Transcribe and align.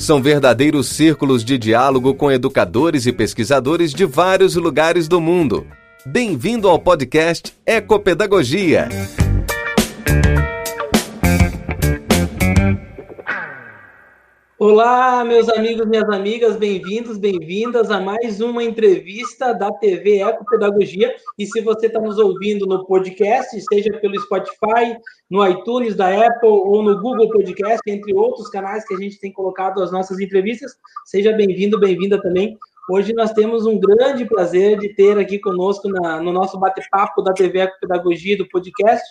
São 0.00 0.22
verdadeiros 0.22 0.88
círculos 0.88 1.44
de 1.44 1.58
diálogo 1.58 2.14
com 2.14 2.32
educadores 2.32 3.04
e 3.04 3.12
pesquisadores 3.12 3.92
de 3.92 4.06
vários 4.06 4.56
lugares 4.56 5.06
do 5.06 5.20
mundo. 5.20 5.66
Bem-vindo 6.06 6.66
ao 6.70 6.78
podcast 6.78 7.52
Ecopedagogia. 7.66 8.88
Olá, 14.62 15.24
meus 15.24 15.48
amigos, 15.48 15.86
minhas 15.86 16.06
amigas, 16.10 16.54
bem-vindos, 16.54 17.16
bem-vindas 17.16 17.90
a 17.90 17.98
mais 17.98 18.42
uma 18.42 18.62
entrevista 18.62 19.54
da 19.54 19.72
TV 19.72 20.20
Ecopedagogia. 20.20 21.16
E 21.38 21.46
se 21.46 21.62
você 21.62 21.86
está 21.86 21.98
nos 21.98 22.18
ouvindo 22.18 22.66
no 22.66 22.84
podcast, 22.84 23.58
seja 23.72 23.90
pelo 24.02 24.20
Spotify, 24.20 24.98
no 25.30 25.48
iTunes 25.48 25.96
da 25.96 26.08
Apple 26.08 26.50
ou 26.50 26.82
no 26.82 27.00
Google 27.00 27.30
Podcast, 27.30 27.80
entre 27.86 28.12
outros 28.14 28.50
canais 28.50 28.86
que 28.86 28.92
a 28.92 28.98
gente 28.98 29.18
tem 29.18 29.32
colocado 29.32 29.82
as 29.82 29.90
nossas 29.90 30.20
entrevistas, 30.20 30.76
seja 31.06 31.32
bem-vindo, 31.32 31.80
bem-vinda 31.80 32.20
também. 32.20 32.58
Hoje 32.90 33.14
nós 33.14 33.32
temos 33.32 33.64
um 33.64 33.80
grande 33.80 34.26
prazer 34.26 34.78
de 34.78 34.94
ter 34.94 35.18
aqui 35.18 35.38
conosco 35.38 35.88
na, 35.88 36.20
no 36.20 36.32
nosso 36.34 36.60
bate-papo 36.60 37.22
da 37.22 37.32
TV 37.32 37.60
Ecopedagogia 37.60 38.36
do 38.36 38.46
podcast 38.46 39.08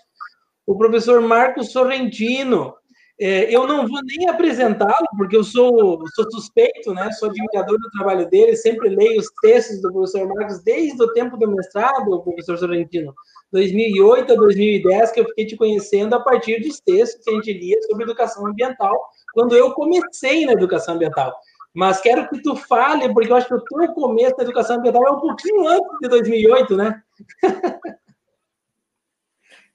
o 0.70 0.78
professor 0.78 1.20
Marcos 1.20 1.72
Sorrentino. 1.72 2.76
É, 3.22 3.54
eu 3.54 3.68
não 3.68 3.86
vou 3.86 4.00
nem 4.04 4.30
apresentá-lo, 4.30 5.06
porque 5.18 5.36
eu 5.36 5.44
sou, 5.44 6.02
sou 6.16 6.32
suspeito, 6.32 6.94
né? 6.94 7.12
Sou 7.12 7.30
admirador 7.30 7.78
do 7.78 7.90
trabalho 7.92 8.30
dele, 8.30 8.56
sempre 8.56 8.88
leio 8.88 9.20
os 9.20 9.30
textos 9.42 9.82
do 9.82 9.92
professor 9.92 10.26
Marcos 10.26 10.64
desde 10.64 11.04
o 11.04 11.12
tempo 11.12 11.36
do 11.36 11.52
mestrado, 11.52 12.22
professor 12.22 12.58
Sorrentino, 12.58 13.14
2008 13.52 14.32
a 14.32 14.36
2010, 14.38 15.12
que 15.12 15.20
eu 15.20 15.26
fiquei 15.26 15.46
te 15.46 15.58
conhecendo 15.58 16.16
a 16.16 16.22
partir 16.22 16.62
dos 16.62 16.80
textos 16.80 17.22
que 17.22 17.30
a 17.30 17.34
gente 17.34 17.52
lia 17.52 17.82
sobre 17.84 18.06
educação 18.06 18.48
ambiental, 18.48 18.98
quando 19.34 19.54
eu 19.54 19.74
comecei 19.74 20.46
na 20.46 20.54
educação 20.54 20.96
ambiental. 20.96 21.36
Mas 21.74 22.00
quero 22.00 22.30
que 22.30 22.42
tu 22.42 22.56
fale, 22.56 23.14
porque 23.14 23.30
eu 23.32 23.36
acho 23.36 23.48
que 23.48 23.54
o 23.54 23.62
teu 23.62 23.94
começo 23.94 24.38
da 24.38 24.44
educação 24.44 24.78
ambiental 24.78 25.06
é 25.06 25.12
um 25.12 25.20
pouquinho 25.20 25.68
antes 25.68 26.00
de 26.02 26.08
2008, 26.08 26.78
né? 26.78 27.04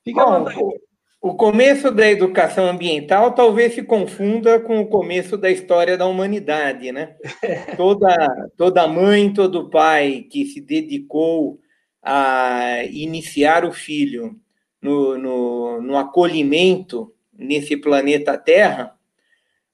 Fica 0.02 0.22
à 0.22 0.38
vontade. 0.38 0.83
O 1.24 1.34
começo 1.34 1.90
da 1.90 2.06
educação 2.06 2.68
ambiental 2.68 3.32
talvez 3.32 3.72
se 3.72 3.82
confunda 3.82 4.60
com 4.60 4.78
o 4.78 4.86
começo 4.86 5.38
da 5.38 5.50
história 5.50 5.96
da 5.96 6.04
humanidade, 6.04 6.92
né? 6.92 7.16
Toda, 7.78 8.50
toda 8.58 8.86
mãe, 8.86 9.32
todo 9.32 9.70
pai 9.70 10.26
que 10.30 10.44
se 10.44 10.60
dedicou 10.60 11.58
a 12.02 12.84
iniciar 12.90 13.64
o 13.64 13.72
filho 13.72 14.38
no, 14.82 15.16
no, 15.16 15.80
no 15.80 15.96
acolhimento 15.96 17.10
nesse 17.32 17.74
planeta 17.74 18.36
Terra 18.36 18.94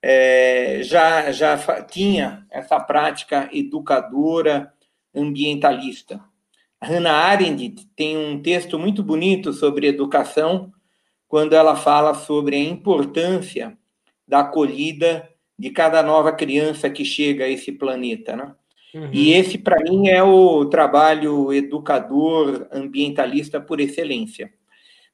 é, 0.01 0.83
já, 0.85 1.33
já 1.33 1.59
tinha 1.83 2.47
essa 2.49 2.79
prática 2.79 3.51
educadora 3.53 4.73
ambientalista. 5.13 6.21
Hannah 6.81 7.13
Arendt 7.13 7.89
tem 7.97 8.17
um 8.17 8.41
texto 8.41 8.79
muito 8.79 9.03
bonito 9.03 9.53
sobre 9.53 9.89
educação 9.89 10.73
quando 11.31 11.53
ela 11.53 11.77
fala 11.77 12.13
sobre 12.13 12.57
a 12.57 12.59
importância 12.59 13.79
da 14.27 14.41
acolhida 14.41 15.31
de 15.57 15.71
cada 15.71 16.03
nova 16.03 16.33
criança 16.33 16.91
que 16.91 17.05
chega 17.05 17.45
a 17.45 17.49
esse 17.49 17.71
planeta, 17.71 18.35
né? 18.35 18.53
Uhum. 18.93 19.11
E 19.13 19.33
esse, 19.33 19.57
para 19.57 19.81
mim, 19.81 20.09
é 20.09 20.21
o 20.21 20.65
trabalho 20.67 21.53
educador 21.53 22.67
ambientalista 22.73 23.61
por 23.61 23.79
excelência. 23.81 24.53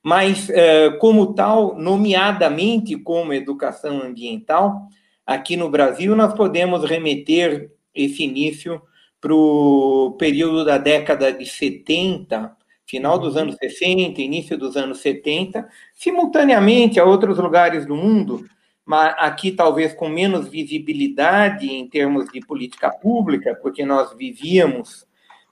Mas, 0.03 0.49
eh, 0.49 0.89
como 1.01 1.35
tal, 1.35 1.77
nomeadamente 1.77 2.97
como 2.97 3.35
educação 3.35 4.01
ambiental, 4.01 4.89
aqui 5.27 5.55
no 5.55 5.69
Brasil, 5.69 6.17
nós 6.17 6.33
podemos 6.33 6.83
remeter 6.83 7.71
esse 7.95 8.23
início 8.23 8.81
para 9.21 9.35
o 9.35 10.17
período 10.19 10.65
da 10.65 10.79
década 10.79 11.31
de 11.31 11.45
70, 11.45 12.57
final 12.87 13.19
dos 13.19 13.35
uhum. 13.35 13.43
anos 13.43 13.57
60, 13.57 14.23
início 14.23 14.57
dos 14.57 14.77
anos 14.77 14.99
70, 15.01 15.69
simultaneamente 15.97 17.01
a 17.01 17.05
outros 17.05 17.39
lugares 17.39 17.87
do 17.87 17.97
mundo, 17.97 18.47
mas 18.85 19.15
aqui 19.19 19.51
talvez 19.51 19.93
com 19.95 20.09
menos 20.09 20.49
visibilidade 20.49 21.69
em 21.69 21.89
termos 21.89 22.31
de 22.31 22.41
política 22.41 22.91
pública, 22.91 23.59
porque 23.61 23.85
nós 23.85 24.15
vivíamos 24.17 25.05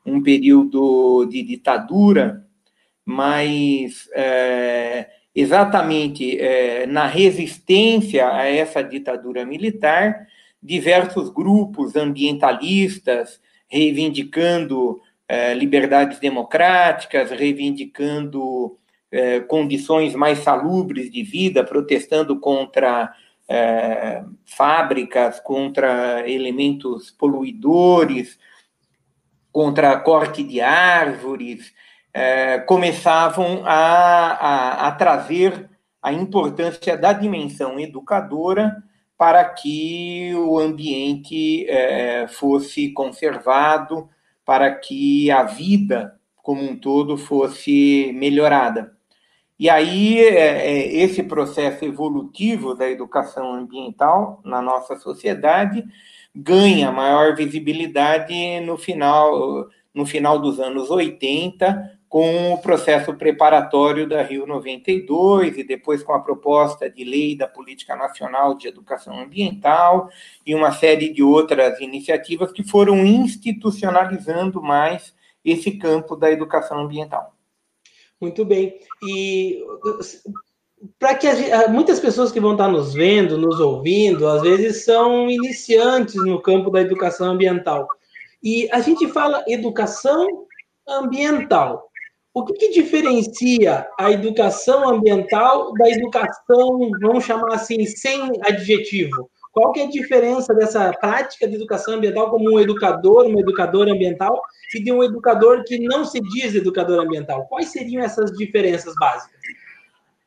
um 0.06 0.22
período 0.22 1.24
de 1.24 1.42
ditadura, 1.42 2.46
mas 3.04 4.08
é, 4.14 5.08
exatamente 5.34 6.38
é, 6.38 6.86
na 6.86 7.06
resistência 7.06 8.30
a 8.30 8.44
essa 8.44 8.82
ditadura 8.82 9.44
militar, 9.46 10.28
diversos 10.62 11.30
grupos 11.30 11.96
ambientalistas 11.96 13.40
reivindicando 13.66 15.00
é, 15.26 15.54
liberdades 15.54 16.18
democráticas, 16.18 17.30
reivindicando 17.30 18.78
é, 19.14 19.40
condições 19.40 20.14
mais 20.14 20.40
salubres 20.40 21.10
de 21.10 21.22
vida, 21.22 21.62
protestando 21.62 22.40
contra 22.40 23.14
é, 23.48 24.24
fábricas, 24.44 25.38
contra 25.38 26.28
elementos 26.28 27.12
poluidores, 27.12 28.38
contra 29.52 30.00
corte 30.00 30.42
de 30.42 30.60
árvores, 30.60 31.72
é, 32.12 32.58
começavam 32.58 33.62
a, 33.64 34.32
a, 34.32 34.88
a 34.88 34.92
trazer 34.92 35.70
a 36.02 36.12
importância 36.12 36.96
da 36.96 37.12
dimensão 37.12 37.78
educadora 37.78 38.82
para 39.16 39.44
que 39.44 40.34
o 40.34 40.58
ambiente 40.58 41.64
é, 41.68 42.26
fosse 42.26 42.90
conservado, 42.90 44.08
para 44.44 44.74
que 44.74 45.30
a 45.30 45.44
vida 45.44 46.18
como 46.44 46.62
um 46.62 46.76
todo 46.76 47.16
fosse 47.16 48.12
melhorada. 48.14 48.94
E 49.58 49.70
aí, 49.70 50.18
é, 50.18 50.66
é, 50.66 50.96
esse 50.96 51.22
processo 51.22 51.84
evolutivo 51.84 52.74
da 52.74 52.90
educação 52.90 53.54
ambiental 53.54 54.40
na 54.44 54.60
nossa 54.60 54.96
sociedade 54.96 55.84
ganha 56.34 56.90
maior 56.90 57.36
visibilidade 57.36 58.60
no 58.60 58.76
final, 58.76 59.68
no 59.94 60.04
final 60.04 60.40
dos 60.40 60.58
anos 60.58 60.90
80, 60.90 61.98
com 62.08 62.52
o 62.52 62.58
processo 62.58 63.14
preparatório 63.14 64.08
da 64.08 64.22
Rio 64.22 64.46
92 64.46 65.58
e 65.58 65.64
depois 65.64 66.02
com 66.02 66.12
a 66.12 66.20
proposta 66.20 66.90
de 66.90 67.04
lei 67.04 67.36
da 67.36 67.48
Política 67.48 67.94
Nacional 67.96 68.54
de 68.54 68.68
Educação 68.68 69.20
Ambiental 69.20 70.08
e 70.44 70.54
uma 70.54 70.72
série 70.72 71.12
de 71.12 71.22
outras 71.22 71.80
iniciativas 71.80 72.52
que 72.52 72.62
foram 72.62 73.04
institucionalizando 73.04 74.62
mais 74.62 75.14
esse 75.44 75.72
campo 75.72 76.16
da 76.16 76.30
educação 76.30 76.80
ambiental. 76.80 77.33
Muito 78.20 78.44
bem. 78.44 78.78
E 79.06 79.62
para 80.98 81.14
que 81.14 81.34
gente, 81.34 81.68
muitas 81.68 82.00
pessoas 82.00 82.30
que 82.30 82.40
vão 82.40 82.52
estar 82.52 82.68
nos 82.68 82.92
vendo, 82.94 83.38
nos 83.38 83.58
ouvindo, 83.60 84.28
às 84.28 84.42
vezes 84.42 84.84
são 84.84 85.30
iniciantes 85.30 86.14
no 86.14 86.40
campo 86.40 86.70
da 86.70 86.80
educação 86.80 87.32
ambiental. 87.32 87.88
E 88.42 88.68
a 88.70 88.80
gente 88.80 89.08
fala 89.08 89.44
educação 89.48 90.46
ambiental. 90.86 91.88
O 92.32 92.44
que, 92.44 92.52
que, 92.54 92.70
diferencia 92.70 93.88
a 93.98 94.10
educação 94.10 94.88
ambiental 94.88 95.72
da 95.74 95.88
educação, 95.88 96.90
vamos 97.00 97.24
chamar 97.24 97.54
assim, 97.54 97.86
sem 97.86 98.28
adjetivo? 98.42 99.30
Qual 99.54 99.70
que 99.70 99.78
é 99.78 99.84
a 99.84 99.88
diferença 99.88 100.52
dessa 100.52 100.92
prática 100.94 101.46
de 101.46 101.54
educação 101.54 101.94
ambiental 101.94 102.28
como 102.28 102.52
um 102.56 102.58
educador, 102.58 103.26
uma 103.26 103.38
educadora 103.38 103.92
ambiental, 103.92 104.42
e 104.74 104.82
de 104.82 104.90
um 104.90 105.02
educador 105.02 105.62
que 105.62 105.78
não 105.78 106.04
se 106.04 106.20
diz 106.20 106.56
educador 106.56 107.00
ambiental? 107.00 107.46
Quais 107.46 107.68
seriam 107.68 108.02
essas 108.02 108.32
diferenças 108.32 108.92
básicas? 108.98 109.38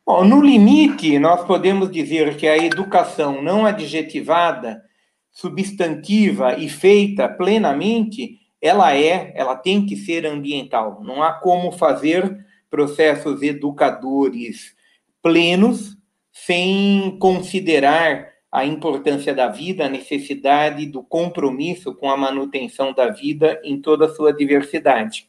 Bom, 0.06 0.24
no 0.24 0.40
limite, 0.40 1.18
nós 1.18 1.44
podemos 1.44 1.90
dizer 1.92 2.38
que 2.38 2.48
a 2.48 2.56
educação 2.56 3.42
não 3.42 3.66
adjetivada, 3.66 4.82
substantiva 5.30 6.54
e 6.54 6.66
feita 6.70 7.28
plenamente 7.28 8.38
ela 8.62 8.96
é, 8.96 9.30
ela 9.36 9.54
tem 9.54 9.84
que 9.84 9.94
ser 9.94 10.24
ambiental. 10.24 11.02
Não 11.04 11.22
há 11.22 11.34
como 11.34 11.70
fazer 11.70 12.46
processos 12.70 13.42
educadores 13.42 14.74
plenos 15.22 15.98
sem 16.32 17.18
considerar 17.18 18.37
a 18.50 18.64
importância 18.64 19.34
da 19.34 19.48
vida, 19.48 19.86
a 19.86 19.88
necessidade 19.90 20.86
do 20.86 21.02
compromisso 21.02 21.94
com 21.94 22.10
a 22.10 22.16
manutenção 22.16 22.92
da 22.92 23.08
vida 23.10 23.60
em 23.62 23.80
toda 23.80 24.06
a 24.06 24.14
sua 24.14 24.32
diversidade. 24.32 25.28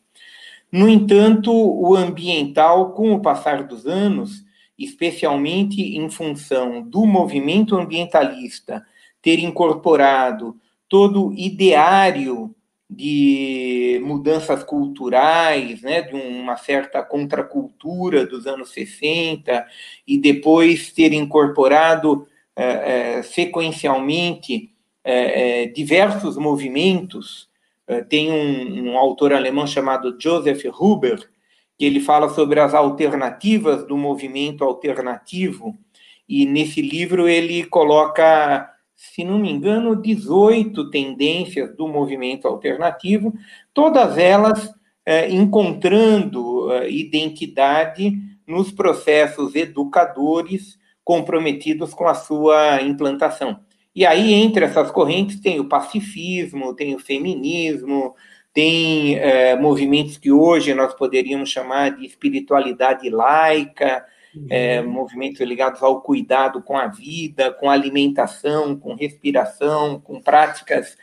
No 0.72 0.88
entanto, 0.88 1.52
o 1.52 1.96
ambiental, 1.96 2.94
com 2.94 3.14
o 3.14 3.22
passar 3.22 3.64
dos 3.64 3.86
anos, 3.86 4.44
especialmente 4.78 5.98
em 5.98 6.10
função 6.10 6.82
do 6.82 7.06
movimento 7.06 7.76
ambientalista 7.76 8.86
ter 9.22 9.40
incorporado 9.40 10.56
todo 10.88 11.28
o 11.28 11.34
ideário 11.34 12.56
de 12.90 14.02
mudanças 14.04 14.64
culturais, 14.64 15.82
né, 15.82 16.02
de 16.02 16.16
uma 16.16 16.58
certa 16.58 17.04
contracultura 17.04 18.26
dos 18.26 18.48
anos 18.48 18.72
60, 18.72 19.68
e 20.08 20.18
depois 20.18 20.92
ter 20.92 21.14
incorporado 21.14 22.26
é, 22.62 23.18
é, 23.20 23.24
sequencialmente 23.24 24.72
é, 25.04 25.64
é 25.64 25.66
diversos 25.68 26.38
movimentos. 26.38 27.48
É, 27.88 28.02
tem 28.02 28.32
um, 28.32 28.92
um, 28.92 28.98
autor 28.98 29.34
alemão 29.34 29.66
chamado 29.66 30.18
Joseph 30.20 30.64
Huber, 30.80 31.20
que 31.78 31.86
ele 31.86 32.00
fala 32.00 32.30
sobre 32.30 32.60
as 32.60 32.74
alternativas 32.74 33.88
do 33.88 33.96
movimento 33.96 34.64
alternativo, 34.64 35.78
e 36.28 36.46
nesse 36.46 36.82
livro 36.82 37.28
ele 37.28 37.64
coloca 37.66 38.70
se 39.00 39.24
não 39.24 39.40
me 39.40 39.50
engano, 39.50 39.96
18 39.96 40.90
tendências 40.90 41.74
do 41.74 41.88
movimento 41.88 42.50
alternativo, 42.50 43.34
todas 43.74 44.18
elas 44.18 44.74
é, 45.06 45.30
encontrando 45.30 46.70
é, 46.74 46.92
identidade 46.92 48.12
nos 48.46 48.74
processos 48.74 49.56
educadores 49.56 50.78
comprometidos 51.10 51.92
com 51.92 52.08
a 52.08 52.14
sua 52.14 52.84
implantação. 52.84 53.62
E 53.96 54.06
aí, 54.06 54.32
entre 54.32 54.64
essas 54.64 54.92
correntes, 54.92 55.40
tem 55.40 55.60
o 55.60 55.68
pacifismo, 55.68 56.76
tem 56.76 56.94
o 56.94 57.00
feminismo, 57.00 58.14
tem 58.54 59.16
é, 59.16 59.56
movimentos 59.56 60.20
que 60.20 60.32
hoje 60.32 60.72
nós 60.76 60.94
poderíamos 60.94 61.50
chamar 61.50 61.98
de 61.98 62.06
espiritualidade 62.06 63.10
laica, 63.10 64.06
é, 64.52 64.82
uhum. 64.82 64.92
movimentos 64.92 65.42
ligados 65.42 65.82
ao 65.82 66.00
cuidado 66.00 66.62
com 66.62 66.78
a 66.78 66.86
vida, 66.86 67.52
com 67.54 67.72
alimentação, 67.72 68.78
com 68.78 68.94
respiração, 68.94 70.00
com 70.00 70.22
práticas 70.22 70.96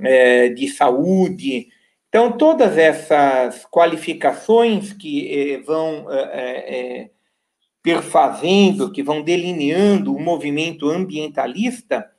é, 0.00 0.48
de 0.48 0.66
saúde. 0.66 1.68
Então, 2.08 2.32
todas 2.32 2.76
essas 2.76 3.64
qualificações 3.66 4.92
que 4.92 5.52
é, 5.52 5.58
vão 5.58 6.10
é, 6.10 6.18
é, 6.18 7.02
é, 7.02 7.10
perfazendo, 7.84 8.90
que 8.90 9.02
vão 9.02 9.22
delineando 9.22 10.16
o 10.16 10.20
movimento 10.20 10.88
ambientalista, 10.88 12.10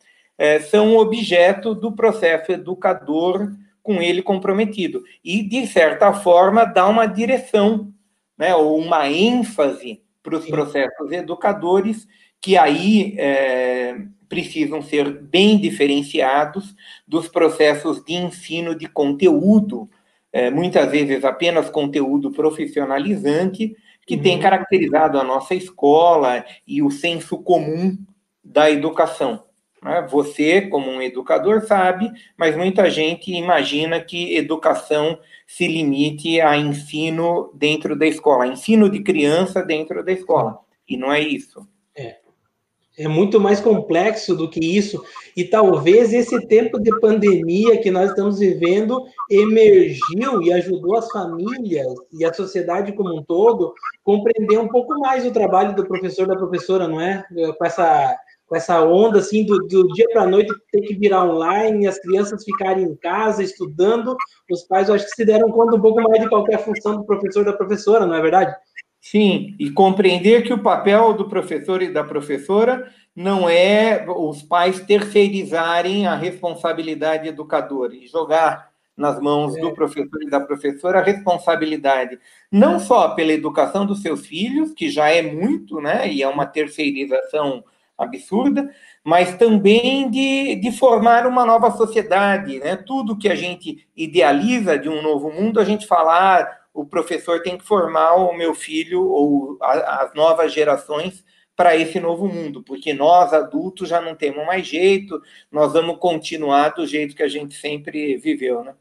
são 0.70 0.96
objeto 0.96 1.74
do 1.74 1.92
processo 1.92 2.52
educador 2.52 3.52
com 3.82 4.00
ele 4.00 4.22
comprometido. 4.22 5.04
E, 5.24 5.42
de 5.42 5.66
certa 5.66 6.14
forma, 6.14 6.66
dá 6.66 6.88
uma 6.88 7.08
direção, 7.08 7.92
né, 8.38 8.56
ou 8.56 8.78
uma 8.78 9.10
ênfase 9.10 10.04
para 10.22 10.38
os 10.38 10.46
processos 10.46 11.12
educadores, 11.12 12.08
que 12.40 12.56
aí 12.58 13.16
é, 13.18 13.96
precisam 14.30 14.84
ser 14.84 15.12
bem 15.20 15.58
diferenciados 15.58 16.76
dos 17.08 17.28
processos 17.28 18.04
de 18.04 18.14
ensino 18.14 18.76
de 18.76 18.88
conteúdo, 18.88 19.90
é, 20.32 20.52
muitas 20.52 20.92
vezes 20.92 21.24
apenas 21.24 21.70
conteúdo 21.72 22.32
profissionalizante, 22.32 23.76
que 24.06 24.16
uhum. 24.16 24.22
tem 24.22 24.40
caracterizado 24.40 25.20
a 25.20 25.24
nossa 25.24 25.56
escola 25.56 26.46
e 26.68 26.82
o 26.82 26.92
senso 26.92 27.38
comum 27.38 27.98
da 28.44 28.70
educação. 28.70 29.44
Né? 29.82 30.06
Você, 30.10 30.62
como 30.62 30.90
um 30.90 31.02
educador, 31.02 31.62
sabe, 31.62 32.12
mas 32.38 32.56
muita 32.56 32.90
gente 32.90 33.32
imagina 33.32 34.00
que 34.00 34.36
educação 34.36 35.20
se 35.46 35.68
limite 35.68 36.42
a 36.42 36.58
ensino 36.58 37.52
dentro 37.54 37.96
da 37.96 38.08
escola, 38.08 38.48
ensino 38.48 38.90
de 38.90 39.02
criança 39.02 39.62
dentro 39.62 40.04
da 40.04 40.12
escola. 40.12 40.60
E 40.88 40.98
não 40.98 41.12
é 41.12 41.20
isso. 41.20 41.68
É. 41.96 42.18
É 42.98 43.08
muito 43.08 43.40
mais 43.40 43.60
complexo 43.60 44.36
do 44.36 44.50
que 44.50 44.60
isso. 44.60 45.04
E 45.36 45.44
talvez 45.44 46.14
esse 46.14 46.48
tempo 46.48 46.80
de 46.80 46.98
pandemia 47.00 47.78
que 47.82 47.92
nós 47.92 48.10
estamos 48.10 48.40
vivendo 48.40 49.04
emergiu 49.30 50.42
e 50.42 50.54
ajudou 50.54 50.96
as 50.96 51.12
famílias 51.12 51.94
e 52.14 52.24
a 52.24 52.34
sociedade 52.34 52.94
como 52.94 53.18
um 53.18 53.24
todo 53.24 53.74
compreender 54.04 54.60
um 54.60 54.70
pouco 54.70 54.98
mais 55.00 55.26
o 55.26 55.32
trabalho 55.32 55.76
do 55.76 55.86
professor 55.86 56.26
da 56.26 56.38
professora, 56.38 56.88
não 56.88 57.02
é? 57.02 57.26
Com 57.58 57.66
essa 57.66 58.16
com 58.48 58.56
essa 58.56 58.80
onda 58.84 59.20
assim 59.20 59.44
do, 59.44 59.58
do 59.58 59.88
dia 59.88 60.08
para 60.12 60.22
a 60.22 60.28
noite 60.28 60.54
ter 60.72 60.82
que 60.82 60.94
virar 60.94 61.26
online, 61.26 61.88
as 61.88 62.00
crianças 62.00 62.44
ficarem 62.44 62.86
em 62.86 62.96
casa 62.96 63.44
estudando, 63.44 64.16
os 64.52 64.64
pais 64.68 64.88
eu 64.88 64.96
acho 64.96 65.06
que 65.06 65.16
se 65.16 65.26
deram 65.26 65.52
conta 65.52 65.76
um 65.76 65.82
pouco 65.82 66.00
mais 66.02 66.22
de 66.22 66.30
qualquer 66.30 66.64
função 66.64 66.98
do 66.98 67.06
professor 67.06 67.44
da 67.44 67.54
professora, 67.54 68.06
não 68.06 68.14
é 68.14 68.22
verdade? 68.22 68.56
Sim, 69.06 69.56
e 69.60 69.70
compreender 69.70 70.42
que 70.42 70.52
o 70.52 70.64
papel 70.64 71.14
do 71.14 71.30
professor 71.30 71.80
e 71.84 71.94
da 71.94 72.04
professora 72.04 72.92
não 73.16 73.48
é 73.48 74.04
os 74.10 74.42
pais 74.42 74.80
terceirizarem 74.80 76.08
a 76.08 76.16
responsabilidade 76.16 77.28
educadora 77.28 77.94
e 77.94 78.08
jogar 78.08 78.72
nas 78.98 79.20
mãos 79.22 79.56
é. 79.56 79.62
do 79.62 79.76
professor 79.76 80.24
e 80.24 80.28
da 80.28 80.40
professora 80.40 81.02
a 81.02 81.04
responsabilidade, 81.04 82.18
não 82.52 82.80
só 82.80 83.10
pela 83.10 83.32
educação 83.32 83.86
dos 83.86 84.02
seus 84.02 84.26
filhos, 84.26 84.74
que 84.74 84.90
já 84.90 85.08
é 85.08 85.22
muito, 85.22 85.80
né, 85.80 86.12
e 86.12 86.24
é 86.24 86.28
uma 86.28 86.48
terceirização 86.48 87.64
absurda, 87.96 88.74
mas 89.04 89.38
também 89.38 90.10
de, 90.10 90.56
de 90.56 90.72
formar 90.72 91.28
uma 91.28 91.46
nova 91.46 91.70
sociedade. 91.70 92.58
Né? 92.58 92.76
Tudo 92.76 93.18
que 93.20 93.30
a 93.30 93.36
gente 93.36 93.88
idealiza 93.96 94.80
de 94.80 94.90
um 94.90 95.04
novo 95.04 95.32
mundo, 95.32 95.60
a 95.60 95.64
gente 95.64 95.86
falar, 95.86 96.42
ah, 96.42 96.65
o 96.76 96.86
professor 96.86 97.42
tem 97.42 97.58
que 97.58 97.66
formar 97.66 98.16
o 98.16 98.34
meu 98.34 98.54
filho 98.54 99.08
ou 99.08 99.58
a, 99.62 100.04
as 100.04 100.14
novas 100.14 100.54
gerações 100.54 101.24
para 101.56 101.76
esse 101.76 102.00
novo 102.02 102.28
mundo, 102.28 102.62
porque 102.62 102.94
nós 102.94 103.32
adultos 103.32 103.88
já 103.88 104.02
não 104.02 104.14
temos 104.14 104.46
mais 104.46 104.68
jeito, 104.68 105.22
nós 105.50 105.72
vamos 105.72 105.98
continuar 106.00 106.70
do 106.70 106.86
jeito 106.86 107.16
que 107.16 107.24
a 107.24 107.30
gente 107.30 107.56
sempre 107.56 108.18
viveu, 108.18 108.64
né? 108.64 108.76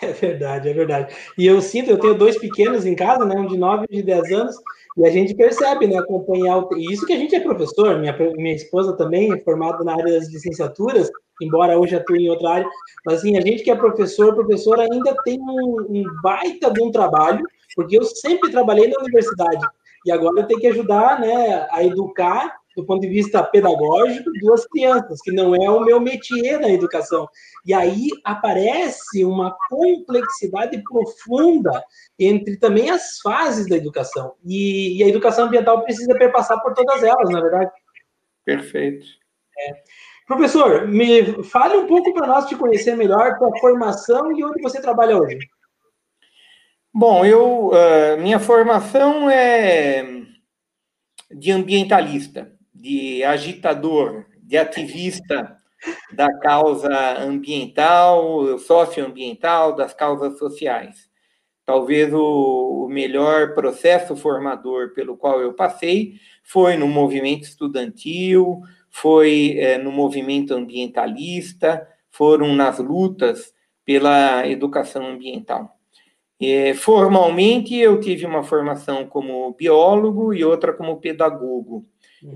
É 0.00 0.10
verdade, 0.10 0.68
é 0.70 0.72
verdade. 0.72 1.14
E 1.36 1.46
eu 1.46 1.60
sinto, 1.60 1.90
eu 1.90 1.98
tenho 1.98 2.14
dois 2.14 2.38
pequenos 2.38 2.86
em 2.86 2.94
casa, 2.94 3.26
né, 3.26 3.34
um 3.34 3.46
de 3.46 3.58
9 3.58 3.86
e 3.90 3.96
de 3.96 4.02
10 4.02 4.32
anos, 4.32 4.56
e 4.96 5.06
a 5.06 5.10
gente 5.10 5.34
percebe, 5.34 5.86
né, 5.86 5.96
acompanhar, 5.96 6.62
e 6.76 6.92
isso 6.92 7.06
que 7.06 7.12
a 7.12 7.16
gente 7.16 7.34
é 7.34 7.40
professor, 7.40 7.98
minha, 7.98 8.14
minha 8.36 8.54
esposa 8.54 8.92
também 8.94 9.32
é 9.32 9.38
formada 9.38 9.82
na 9.82 9.92
área 9.92 10.18
das 10.18 10.28
licenciaturas, 10.28 11.10
embora 11.40 11.78
hoje 11.78 11.96
atue 11.96 12.24
em 12.24 12.30
outra 12.30 12.50
área, 12.50 12.68
mas 13.06 13.18
assim, 13.18 13.36
a 13.36 13.40
gente 13.40 13.62
que 13.62 13.70
é 13.70 13.74
professor, 13.74 14.34
professor 14.34 14.78
ainda 14.78 15.14
tem 15.24 15.40
um, 15.40 15.86
um 15.88 16.04
baita 16.22 16.70
de 16.70 16.82
um 16.82 16.90
trabalho, 16.90 17.44
porque 17.74 17.98
eu 17.98 18.04
sempre 18.04 18.50
trabalhei 18.50 18.88
na 18.88 19.00
universidade, 19.00 19.66
e 20.04 20.12
agora 20.12 20.40
eu 20.40 20.46
tenho 20.46 20.60
que 20.60 20.66
ajudar, 20.66 21.20
né, 21.20 21.66
a 21.70 21.82
educar 21.82 22.61
do 22.76 22.84
ponto 22.84 23.00
de 23.00 23.08
vista 23.08 23.42
pedagógico, 23.42 24.30
duas 24.40 24.66
crianças, 24.66 25.20
que 25.20 25.32
não 25.32 25.54
é 25.54 25.70
o 25.70 25.80
meu 25.80 26.00
métier 26.00 26.60
na 26.60 26.68
educação. 26.68 27.28
E 27.64 27.72
aí 27.72 28.08
aparece 28.24 29.24
uma 29.24 29.56
complexidade 29.68 30.82
profunda 30.82 31.82
entre 32.18 32.56
também 32.56 32.90
as 32.90 33.18
fases 33.20 33.68
da 33.68 33.76
educação. 33.76 34.34
E, 34.44 34.98
e 34.98 35.02
a 35.02 35.08
educação 35.08 35.46
ambiental 35.46 35.82
precisa 35.82 36.14
perpassar 36.16 36.60
por 36.62 36.74
todas 36.74 37.02
elas, 37.02 37.28
na 37.30 37.40
verdade. 37.40 37.70
Perfeito. 38.44 39.06
É. 39.58 39.82
Professor, 40.26 40.88
me 40.88 41.42
fale 41.44 41.76
um 41.76 41.86
pouco 41.86 42.12
para 42.14 42.26
nós 42.26 42.46
te 42.46 42.56
conhecer 42.56 42.96
melhor, 42.96 43.38
tua 43.38 43.56
formação 43.58 44.32
e 44.32 44.44
onde 44.44 44.62
você 44.62 44.80
trabalha 44.80 45.16
hoje. 45.16 45.38
Bom, 46.94 47.24
eu 47.24 47.68
uh, 47.68 48.20
minha 48.20 48.38
formação 48.38 49.28
é 49.28 50.22
de 51.30 51.50
ambientalista 51.50 52.52
de 52.82 53.22
agitador, 53.22 54.26
de 54.42 54.58
ativista 54.58 55.56
da 56.12 56.28
causa 56.40 57.22
ambiental, 57.22 58.58
socioambiental, 58.58 59.76
das 59.76 59.94
causas 59.94 60.36
sociais. 60.36 61.08
Talvez 61.64 62.12
o, 62.12 62.86
o 62.86 62.88
melhor 62.88 63.54
processo 63.54 64.16
formador 64.16 64.92
pelo 64.94 65.16
qual 65.16 65.40
eu 65.40 65.52
passei 65.52 66.14
foi 66.42 66.76
no 66.76 66.88
movimento 66.88 67.44
estudantil, 67.44 68.60
foi 68.90 69.56
é, 69.58 69.78
no 69.78 69.92
movimento 69.92 70.52
ambientalista, 70.52 71.86
foram 72.10 72.52
nas 72.52 72.80
lutas 72.80 73.54
pela 73.84 74.44
educação 74.48 75.06
ambiental. 75.06 75.78
É, 76.40 76.74
formalmente, 76.74 77.76
eu 77.76 78.00
tive 78.00 78.26
uma 78.26 78.42
formação 78.42 79.06
como 79.06 79.54
biólogo 79.54 80.34
e 80.34 80.44
outra 80.44 80.72
como 80.72 81.00
pedagogo. 81.00 81.86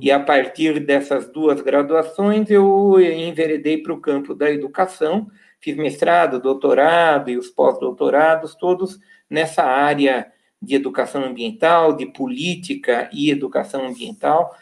E 0.00 0.11
a 0.11 0.19
partir 0.19 0.81
dessas 0.81 1.28
duas 1.28 1.61
graduações, 1.61 2.50
eu 2.50 3.00
enveredei 3.00 3.78
para 3.78 3.93
o 3.93 4.00
campo 4.00 4.35
da 4.35 4.50
educação, 4.50 5.31
fiz 5.61 5.76
mestrado, 5.76 6.40
doutorado 6.40 7.31
e 7.31 7.37
os 7.37 7.49
pós-doutorados, 7.49 8.57
todos 8.57 8.99
nessa 9.31 9.62
área 9.62 10.33
de 10.61 10.75
educação 10.75 11.25
ambiental, 11.25 11.97
de 11.97 12.07
política 12.07 13.09
e 13.12 13.31
educação 13.31 13.87
ambiental. 13.87 14.57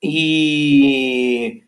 E 0.00 1.64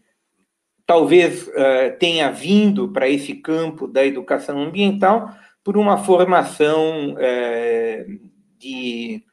talvez 0.87 1.49
uh, 1.49 1.99
tenha 1.99 2.31
vindo 2.31 2.89
para 2.93 3.09
esse 3.09 3.35
campo 3.35 3.89
da 3.89 4.05
educação 4.05 4.63
ambiental 4.63 5.35
por 5.65 5.77
uma 5.77 5.97
formação 5.97 7.15
uh, 7.15 8.21
de 8.59 9.25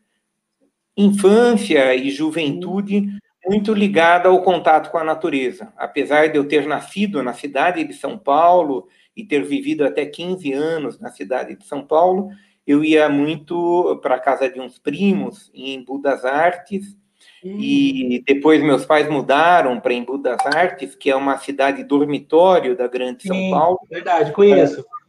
infância 1.03 1.95
e 1.95 2.09
juventude 2.09 3.07
muito 3.45 3.73
ligada 3.73 4.29
ao 4.29 4.41
contato 4.41 4.91
com 4.91 4.97
a 4.97 5.03
natureza. 5.03 5.73
Apesar 5.75 6.27
de 6.27 6.37
eu 6.37 6.47
ter 6.47 6.67
nascido 6.67 7.23
na 7.23 7.33
cidade 7.33 7.83
de 7.83 7.93
São 7.93 8.17
Paulo 8.17 8.87
e 9.15 9.25
ter 9.25 9.43
vivido 9.43 9.83
até 9.83 10.05
15 10.05 10.53
anos 10.53 10.99
na 10.99 11.09
cidade 11.09 11.55
de 11.55 11.65
São 11.65 11.85
Paulo, 11.85 12.29
eu 12.65 12.83
ia 12.83 13.09
muito 13.09 13.99
para 14.01 14.15
a 14.15 14.19
casa 14.19 14.49
de 14.49 14.59
uns 14.59 14.77
primos 14.77 15.51
em 15.53 15.73
Embu 15.73 15.99
das 15.99 16.23
Artes, 16.23 16.95
hum. 17.43 17.57
e 17.59 18.23
depois 18.25 18.61
meus 18.61 18.85
pais 18.85 19.09
mudaram 19.09 19.79
para 19.79 19.93
Embu 19.93 20.17
das 20.17 20.45
Artes, 20.45 20.95
que 20.95 21.09
é 21.09 21.15
uma 21.15 21.37
cidade 21.37 21.83
dormitório 21.83 22.75
da 22.75 22.87
Grande 22.87 23.27
São 23.27 23.35
Sim, 23.35 23.51
Paulo. 23.51 23.79
Verdade, 23.89 24.31
conheço. 24.31 24.81
É, 24.81 25.00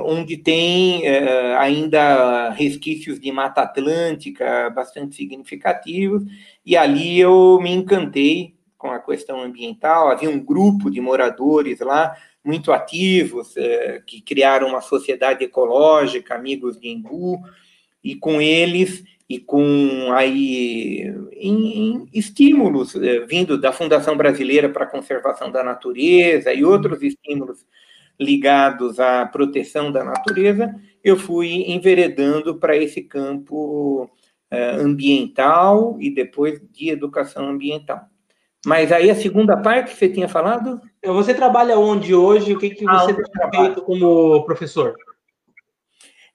onde 0.00 0.36
tem 0.36 1.06
é, 1.06 1.56
ainda 1.56 2.50
resquícios 2.50 3.18
de 3.18 3.32
Mata 3.32 3.62
Atlântica 3.62 4.68
bastante 4.70 5.16
significativos, 5.16 6.22
e 6.64 6.76
ali 6.76 7.18
eu 7.18 7.58
me 7.62 7.70
encantei 7.70 8.54
com 8.76 8.90
a 8.90 8.98
questão 8.98 9.42
ambiental. 9.42 10.08
Havia 10.08 10.30
um 10.30 10.38
grupo 10.38 10.90
de 10.90 11.00
moradores 11.00 11.80
lá 11.80 12.14
muito 12.44 12.72
ativos, 12.72 13.56
é, 13.56 14.02
que 14.06 14.20
criaram 14.20 14.68
uma 14.68 14.80
sociedade 14.80 15.44
ecológica, 15.44 16.34
amigos 16.34 16.78
de 16.78 16.88
Embu, 16.88 17.40
e 18.02 18.14
com 18.14 18.40
eles 18.40 19.02
e 19.28 19.38
com 19.38 20.10
aí 20.12 21.02
em, 21.32 21.78
em 21.78 22.08
estímulos 22.14 22.94
é, 22.94 23.20
vindo 23.26 23.60
da 23.60 23.72
Fundação 23.72 24.16
Brasileira 24.16 24.68
para 24.70 24.84
a 24.84 24.90
Conservação 24.90 25.50
da 25.50 25.62
Natureza 25.62 26.54
e 26.54 26.64
outros 26.64 27.02
estímulos 27.02 27.66
ligados 28.18 28.98
à 28.98 29.24
proteção 29.26 29.92
da 29.92 30.02
natureza, 30.02 30.74
eu 31.04 31.16
fui 31.16 31.70
enveredando 31.70 32.56
para 32.56 32.76
esse 32.76 33.02
campo 33.02 34.10
é, 34.50 34.70
ambiental 34.70 35.96
e 36.00 36.10
depois 36.10 36.60
de 36.72 36.90
educação 36.90 37.48
ambiental. 37.48 38.00
Mas 38.66 38.90
aí 38.90 39.08
a 39.08 39.14
segunda 39.14 39.56
parte 39.56 39.92
que 39.92 39.96
você 39.96 40.08
tinha 40.08 40.28
falado? 40.28 40.80
Você 41.04 41.32
trabalha 41.32 41.78
onde 41.78 42.14
hoje? 42.14 42.52
O 42.52 42.58
que, 42.58 42.70
que 42.70 42.84
ah, 42.88 42.98
você 42.98 43.12
ah, 43.12 43.48
tem 43.50 43.60
feito 43.60 43.82
como 43.82 44.44
professor? 44.44 44.94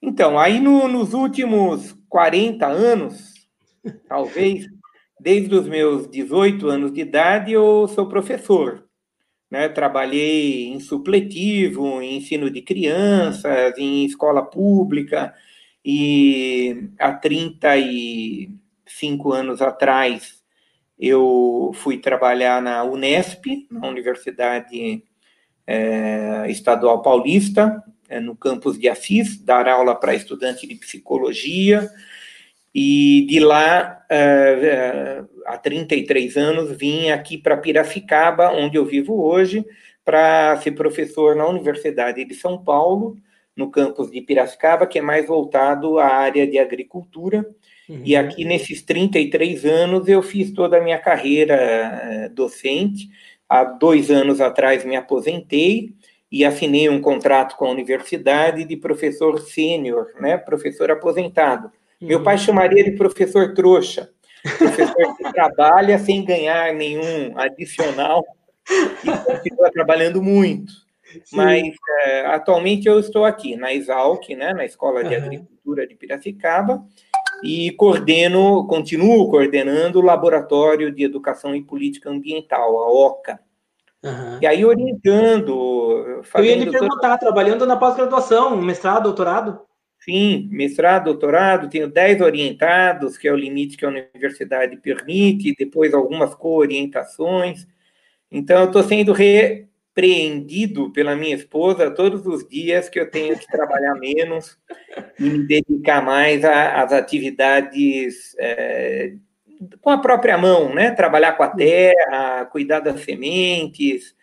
Então, 0.01 0.39
aí 0.39 0.59
no, 0.59 0.87
nos 0.87 1.13
últimos 1.13 1.95
40 2.09 2.65
anos, 2.65 3.33
talvez, 4.07 4.65
desde 5.19 5.53
os 5.53 5.67
meus 5.67 6.09
18 6.09 6.67
anos 6.67 6.93
de 6.93 7.01
idade, 7.01 7.51
eu 7.51 7.87
sou 7.87 8.07
professor. 8.07 8.85
Né? 9.53 9.69
Trabalhei 9.69 10.69
em 10.69 10.79
supletivo, 10.79 12.01
em 12.01 12.17
ensino 12.17 12.49
de 12.49 12.63
crianças, 12.63 13.77
em 13.77 14.03
escola 14.03 14.43
pública, 14.43 15.31
e 15.85 16.89
há 16.97 17.13
35 17.13 19.31
anos 19.31 19.61
atrás 19.61 20.41
eu 20.97 21.69
fui 21.75 21.99
trabalhar 21.99 22.63
na 22.63 22.83
Unesp, 22.83 23.45
na 23.69 23.87
Universidade 23.87 25.03
é, 25.67 26.49
Estadual 26.49 27.03
Paulista, 27.03 27.83
é, 28.09 28.19
no 28.19 28.35
campus 28.35 28.79
de 28.79 28.89
Assis, 28.89 29.37
dar 29.37 29.67
aula 29.67 29.93
para 29.93 30.15
estudante 30.15 30.65
de 30.65 30.73
psicologia, 30.73 31.91
e 32.73 33.25
de 33.27 33.39
lá, 33.39 34.03
é, 34.09 34.17
é 34.17 35.23
há 35.45 35.57
33 35.57 36.37
anos, 36.37 36.71
vim 36.77 37.09
aqui 37.09 37.37
para 37.37 37.57
Piracicaba, 37.57 38.51
onde 38.51 38.77
eu 38.77 38.85
vivo 38.85 39.21
hoje, 39.23 39.65
para 40.03 40.57
ser 40.57 40.71
professor 40.71 41.35
na 41.35 41.47
Universidade 41.47 42.23
de 42.25 42.33
São 42.33 42.63
Paulo, 42.63 43.17
no 43.55 43.69
campus 43.69 44.09
de 44.09 44.21
Piracicaba, 44.21 44.87
que 44.87 44.99
é 44.99 45.01
mais 45.01 45.27
voltado 45.27 45.99
à 45.99 46.07
área 46.07 46.47
de 46.47 46.57
agricultura, 46.57 47.45
Uhum. 47.87 48.01
E 48.05 48.15
aqui, 48.15 48.45
nesses 48.45 48.81
33 48.81 49.65
anos, 49.65 50.07
eu 50.07 50.21
fiz 50.21 50.51
toda 50.51 50.77
a 50.77 50.81
minha 50.81 50.97
carreira 50.97 51.55
eh, 51.55 52.29
docente. 52.29 53.09
Há 53.47 53.63
dois 53.63 54.09
anos 54.09 54.39
atrás 54.39 54.85
me 54.85 54.95
aposentei 54.95 55.93
e 56.31 56.45
assinei 56.45 56.89
um 56.89 57.01
contrato 57.01 57.55
com 57.55 57.65
a 57.65 57.71
universidade 57.71 58.65
de 58.65 58.77
professor 58.77 59.39
sênior, 59.39 60.07
né, 60.19 60.37
professor 60.37 60.89
aposentado. 60.89 61.71
Uhum. 62.03 62.09
Meu 62.09 62.21
pai 62.21 62.37
chamaria 62.37 62.83
de 62.83 62.91
professor 62.91 63.53
trouxa, 63.53 64.09
professor 64.57 65.15
que 65.15 65.23
trabalha 65.31 65.97
sem 65.97 66.23
ganhar 66.23 66.73
nenhum 66.73 67.37
adicional 67.37 68.23
e 69.03 69.17
continua 69.25 69.71
trabalhando 69.71 70.21
muito. 70.21 70.71
Sim. 71.23 71.35
Mas 71.35 71.63
é, 72.05 72.25
atualmente 72.27 72.87
eu 72.87 72.99
estou 72.99 73.23
aqui 73.23 73.55
na 73.55 73.73
Exalc, 73.73 74.27
né, 74.35 74.53
na 74.53 74.65
Escola 74.65 75.03
de 75.03 75.15
uhum. 75.15 75.23
Agricultura 75.23 75.87
de 75.87 75.95
Piracicaba, 75.95 76.83
e 77.41 77.71
coordeno, 77.71 78.67
continuo 78.67 79.29
coordenando 79.29 79.99
o 79.99 80.03
Laboratório 80.03 80.91
de 80.91 81.03
Educação 81.03 81.55
e 81.55 81.63
Política 81.63 82.09
Ambiental, 82.09 82.77
a 82.79 82.91
OCA. 82.91 83.39
Uhum. 84.03 84.39
E 84.41 84.47
aí 84.47 84.65
orientando. 84.65 86.21
Eu 86.35 86.43
ia 86.43 86.55
lhe 86.55 86.69
perguntar, 86.69 87.17
trabalhando 87.17 87.65
na 87.65 87.77
pós-graduação, 87.77 88.57
mestrado, 88.57 89.03
doutorado? 89.03 89.61
Sim, 90.03 90.49
mestrado, 90.51 91.05
doutorado, 91.05 91.69
tenho 91.69 91.87
10 91.87 92.19
orientados, 92.19 93.17
que 93.17 93.25
é 93.25 93.31
o 93.31 93.37
limite 93.37 93.77
que 93.77 93.85
a 93.85 93.87
universidade 93.87 94.75
permite, 94.75 95.55
depois 95.57 95.93
algumas 95.93 96.35
co-orientações. 96.35 97.65
Então, 98.29 98.59
eu 98.61 98.65
estou 98.65 98.83
sendo 98.83 99.13
re, 99.13 99.65
preendido 99.93 100.91
pela 100.91 101.15
minha 101.15 101.33
esposa 101.33 101.89
todos 101.89 102.25
os 102.25 102.45
dias 102.45 102.89
que 102.89 102.99
eu 102.99 103.09
tenho 103.09 103.39
que 103.39 103.47
trabalhar 103.47 103.95
menos 103.95 104.57
e 105.17 105.23
me 105.23 105.47
dedicar 105.47 106.01
mais 106.01 106.43
às 106.43 106.91
atividades 106.91 108.35
é, 108.37 109.13
com 109.81 109.89
a 109.89 109.99
própria 109.99 110.37
mão, 110.37 110.75
né? 110.75 110.91
Trabalhar 110.91 111.33
com 111.33 111.43
a 111.43 111.49
terra, 111.49 112.45
cuidar 112.51 112.81
das 112.81 112.99
sementes, 113.01 114.13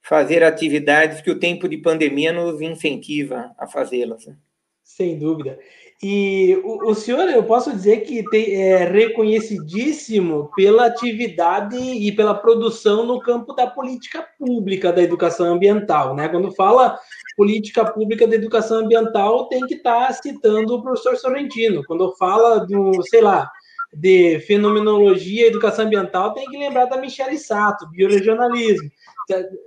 fazer 0.00 0.42
atividades 0.42 1.20
que 1.20 1.30
o 1.30 1.38
tempo 1.38 1.68
de 1.68 1.76
pandemia 1.76 2.32
nos 2.32 2.62
incentiva 2.62 3.52
a 3.58 3.66
fazê-las. 3.66 4.26
Né? 4.26 4.34
Sem 4.88 5.18
dúvida. 5.18 5.58
E 6.02 6.58
o, 6.64 6.90
o, 6.90 6.94
senhor, 6.94 7.28
eu 7.28 7.44
posso 7.44 7.70
dizer 7.70 7.98
que 7.98 8.24
tem, 8.30 8.54
é 8.54 8.84
reconhecidíssimo 8.84 10.50
pela 10.56 10.86
atividade 10.86 11.76
e 11.76 12.10
pela 12.10 12.34
produção 12.34 13.04
no 13.04 13.20
campo 13.20 13.52
da 13.52 13.66
política 13.66 14.26
pública 14.38 14.90
da 14.90 15.02
educação 15.02 15.46
ambiental, 15.46 16.16
né? 16.16 16.26
Quando 16.28 16.54
fala 16.54 16.98
política 17.36 17.84
pública 17.84 18.26
da 18.26 18.34
educação 18.34 18.78
ambiental, 18.78 19.46
tem 19.48 19.60
que 19.66 19.74
estar 19.74 20.06
tá 20.06 20.12
citando 20.14 20.74
o 20.74 20.82
professor 20.82 21.16
Sorrentino. 21.16 21.84
Quando 21.84 22.16
fala 22.16 22.60
do, 22.60 23.02
sei 23.02 23.20
lá, 23.20 23.48
de 23.92 24.40
fenomenologia 24.40 25.44
e 25.44 25.48
educação 25.48 25.84
ambiental, 25.84 26.32
tem 26.32 26.46
que 26.46 26.56
lembrar 26.56 26.86
da 26.86 26.96
Michele 26.96 27.38
Sato, 27.38 27.88
bioregionalismo. 27.90 28.90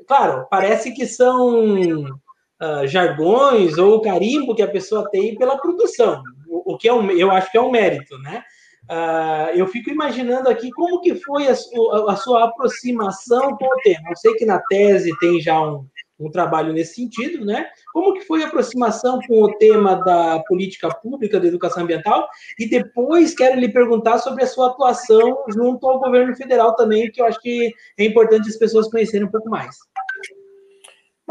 Claro, 0.07 0.47
parece 0.49 0.91
que 0.93 1.05
são 1.05 2.05
uh, 2.61 2.87
jargões 2.87 3.77
ou 3.77 3.95
o 3.95 4.01
carimbo 4.01 4.55
que 4.55 4.61
a 4.61 4.67
pessoa 4.67 5.09
tem 5.09 5.35
pela 5.35 5.57
produção, 5.57 6.21
o, 6.47 6.73
o 6.73 6.77
que 6.77 6.87
é 6.87 6.93
um, 6.93 7.09
eu 7.11 7.31
acho 7.31 7.51
que 7.51 7.57
é 7.57 7.61
um 7.61 7.71
mérito, 7.71 8.17
né? 8.19 8.43
Uh, 8.89 9.55
eu 9.55 9.67
fico 9.67 9.89
imaginando 9.89 10.49
aqui 10.49 10.69
como 10.71 11.01
que 11.01 11.15
foi 11.15 11.47
a, 11.47 11.51
a, 11.51 12.15
sua 12.15 12.45
aproximação 12.45 13.55
com 13.55 13.65
o 13.65 13.81
tema. 13.83 14.09
Eu 14.09 14.15
sei 14.17 14.33
que 14.33 14.45
na 14.45 14.59
tese 14.59 15.17
tem 15.19 15.39
já 15.39 15.61
um, 15.61 15.85
um 16.19 16.29
trabalho 16.29 16.73
nesse 16.73 16.95
sentido, 16.95 17.45
né? 17.45 17.67
Como 17.93 18.13
que 18.13 18.21
foi 18.21 18.43
a 18.43 18.47
aproximação 18.47 19.19
com 19.27 19.43
o 19.43 19.57
tema 19.57 19.95
da 19.95 20.39
política 20.39 20.89
pública 20.89 21.39
da 21.39 21.47
educação 21.47 21.83
ambiental? 21.83 22.27
E 22.59 22.67
depois 22.67 23.33
quero 23.33 23.59
lhe 23.59 23.69
perguntar 23.69 24.17
sobre 24.17 24.43
a 24.43 24.47
sua 24.47 24.67
atuação 24.67 25.43
junto 25.49 25.87
ao 25.87 25.99
governo 25.99 26.35
federal 26.35 26.75
também, 26.75 27.09
que 27.11 27.21
eu 27.21 27.25
acho 27.25 27.39
que 27.39 27.73
é 27.97 28.03
importante 28.03 28.49
as 28.49 28.57
pessoas 28.57 28.89
conhecerem 28.89 29.27
um 29.27 29.31
pouco 29.31 29.49
mais. 29.49 29.77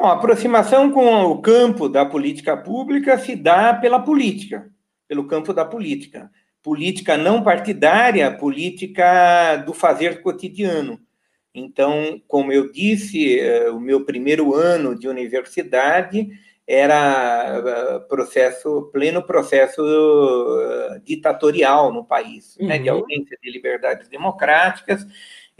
Bom, 0.00 0.07
a 0.07 0.14
aproximação 0.14 0.90
com 0.90 1.25
o 1.25 1.42
campo 1.42 1.87
da 1.87 2.07
política 2.07 2.57
pública 2.57 3.19
se 3.19 3.37
dá 3.37 3.75
pela 3.75 4.00
política, 4.00 4.66
pelo 5.07 5.26
campo 5.26 5.52
da 5.52 5.62
política. 5.62 6.30
Política 6.62 7.19
não 7.19 7.42
partidária, 7.42 8.35
política 8.35 9.57
do 9.57 9.75
fazer 9.75 10.23
cotidiano. 10.23 10.99
Então, 11.54 12.19
como 12.26 12.50
eu 12.50 12.73
disse, 12.73 13.38
eh, 13.38 13.69
o 13.69 13.78
meu 13.78 14.02
primeiro 14.07 14.54
ano 14.54 14.99
de 14.99 15.07
universidade 15.07 16.30
era 16.66 17.62
eh, 17.62 17.99
processo 18.09 18.88
pleno 18.95 19.23
processo 19.23 19.83
eh, 19.83 21.00
ditatorial 21.04 21.92
no 21.92 22.07
país, 22.07 22.57
uhum. 22.57 22.69
né, 22.69 22.78
de 22.78 22.88
uhum. 22.88 23.00
ausência 23.00 23.37
de 23.42 23.50
liberdades 23.50 24.09
democráticas 24.09 25.07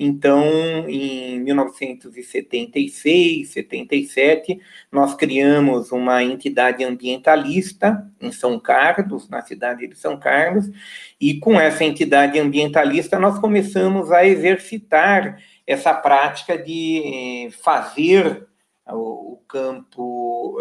então, 0.03 0.89
em 0.89 1.39
1976, 1.41 3.51
77, 3.51 4.59
nós 4.91 5.15
criamos 5.15 5.93
uma 5.93 6.25
entidade 6.25 6.83
ambientalista 6.83 8.11
em 8.19 8.33
São 8.33 8.59
Carlos, 8.59 9.29
na 9.29 9.43
cidade 9.43 9.87
de 9.87 9.95
São 9.95 10.19
Carlos, 10.19 10.71
e 11.21 11.39
com 11.39 11.61
essa 11.61 11.85
entidade 11.85 12.39
ambientalista 12.39 13.19
nós 13.19 13.39
começamos 13.39 14.11
a 14.11 14.25
exercitar 14.25 15.39
essa 15.67 15.93
prática 15.93 16.57
de 16.57 17.51
fazer 17.63 18.49
o, 18.87 19.39
campo 19.47 20.57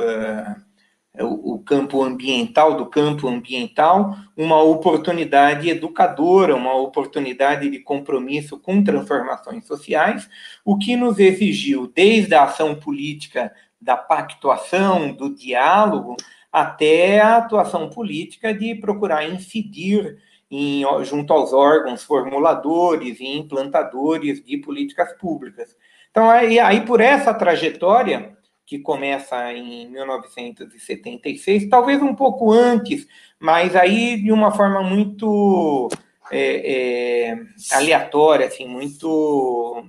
o 1.17 1.59
campo 1.59 2.03
ambiental 2.03 2.77
do 2.77 2.85
campo 2.85 3.27
ambiental 3.27 4.15
uma 4.37 4.61
oportunidade 4.61 5.69
educadora, 5.69 6.55
uma 6.55 6.75
oportunidade 6.75 7.69
de 7.69 7.79
compromisso 7.79 8.59
com 8.59 8.83
transformações 8.83 9.65
sociais, 9.65 10.29
o 10.63 10.77
que 10.77 10.95
nos 10.95 11.19
exigiu 11.19 11.87
desde 11.87 12.35
a 12.35 12.43
ação 12.43 12.75
política 12.75 13.51
da 13.81 13.97
pactuação, 13.97 15.11
do 15.11 15.33
diálogo, 15.33 16.15
até 16.51 17.19
a 17.19 17.37
atuação 17.37 17.89
política 17.89 18.53
de 18.53 18.75
procurar 18.75 19.27
incidir 19.27 20.17
em, 20.49 20.83
junto 21.03 21.31
aos 21.33 21.53
órgãos 21.53 22.03
formuladores 22.03 23.19
e 23.19 23.27
implantadores 23.27 24.43
de 24.43 24.57
políticas 24.57 25.13
públicas. 25.13 25.75
Então, 26.09 26.29
aí, 26.29 26.59
aí 26.59 26.81
por 26.81 27.01
essa 27.01 27.33
trajetória, 27.33 28.37
que 28.69 28.77
começa 28.77 29.51
em 29.51 29.89
1976, 29.89 31.67
talvez 31.69 31.99
um 32.03 32.13
pouco 32.13 32.53
antes, 32.53 33.07
mas 33.39 33.75
aí 33.75 34.21
de 34.21 34.31
uma 34.31 34.51
forma 34.51 34.83
muito 34.83 35.89
é, 36.31 37.31
é, 37.31 37.39
aleatória, 37.71 38.45
assim, 38.45 38.67
muito 38.67 39.83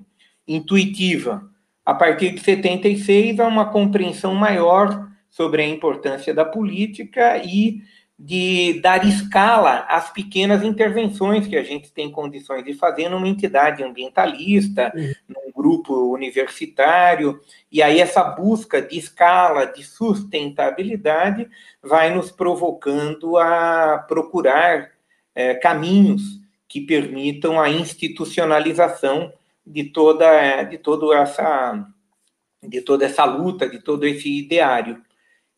intuitiva. 0.48 1.46
A 1.84 1.92
partir 1.92 2.30
de 2.30 2.40
76, 2.40 3.38
há 3.38 3.46
uma 3.46 3.70
compreensão 3.70 4.34
maior 4.34 5.10
sobre 5.28 5.60
a 5.60 5.68
importância 5.68 6.32
da 6.32 6.46
política 6.46 7.36
e 7.36 7.82
de 8.18 8.80
dar 8.80 9.06
escala 9.06 9.86
às 9.90 10.10
pequenas 10.10 10.62
intervenções 10.62 11.46
que 11.46 11.56
a 11.56 11.62
gente 11.62 11.92
tem 11.92 12.10
condições 12.10 12.64
de 12.64 12.72
fazer 12.72 13.10
numa 13.10 13.28
entidade 13.28 13.82
ambientalista, 13.82 14.90
uhum. 14.94 15.12
Grupo 15.70 16.12
universitário, 16.12 17.40
e 17.70 17.82
aí 17.82 18.00
essa 18.00 18.24
busca 18.24 18.82
de 18.82 18.98
escala, 18.98 19.66
de 19.66 19.84
sustentabilidade, 19.84 21.48
vai 21.82 22.12
nos 22.14 22.30
provocando 22.30 23.38
a 23.38 24.04
procurar 24.08 24.90
é, 25.34 25.54
caminhos 25.54 26.40
que 26.68 26.80
permitam 26.80 27.60
a 27.60 27.68
institucionalização 27.70 29.32
de 29.66 29.84
toda 29.84 30.62
de 30.64 30.78
toda 30.78 31.16
essa 31.16 31.86
de 32.62 32.80
toda 32.82 33.06
essa 33.06 33.24
luta, 33.24 33.68
de 33.68 33.80
todo 33.80 34.04
esse 34.04 34.28
ideário. 34.38 35.00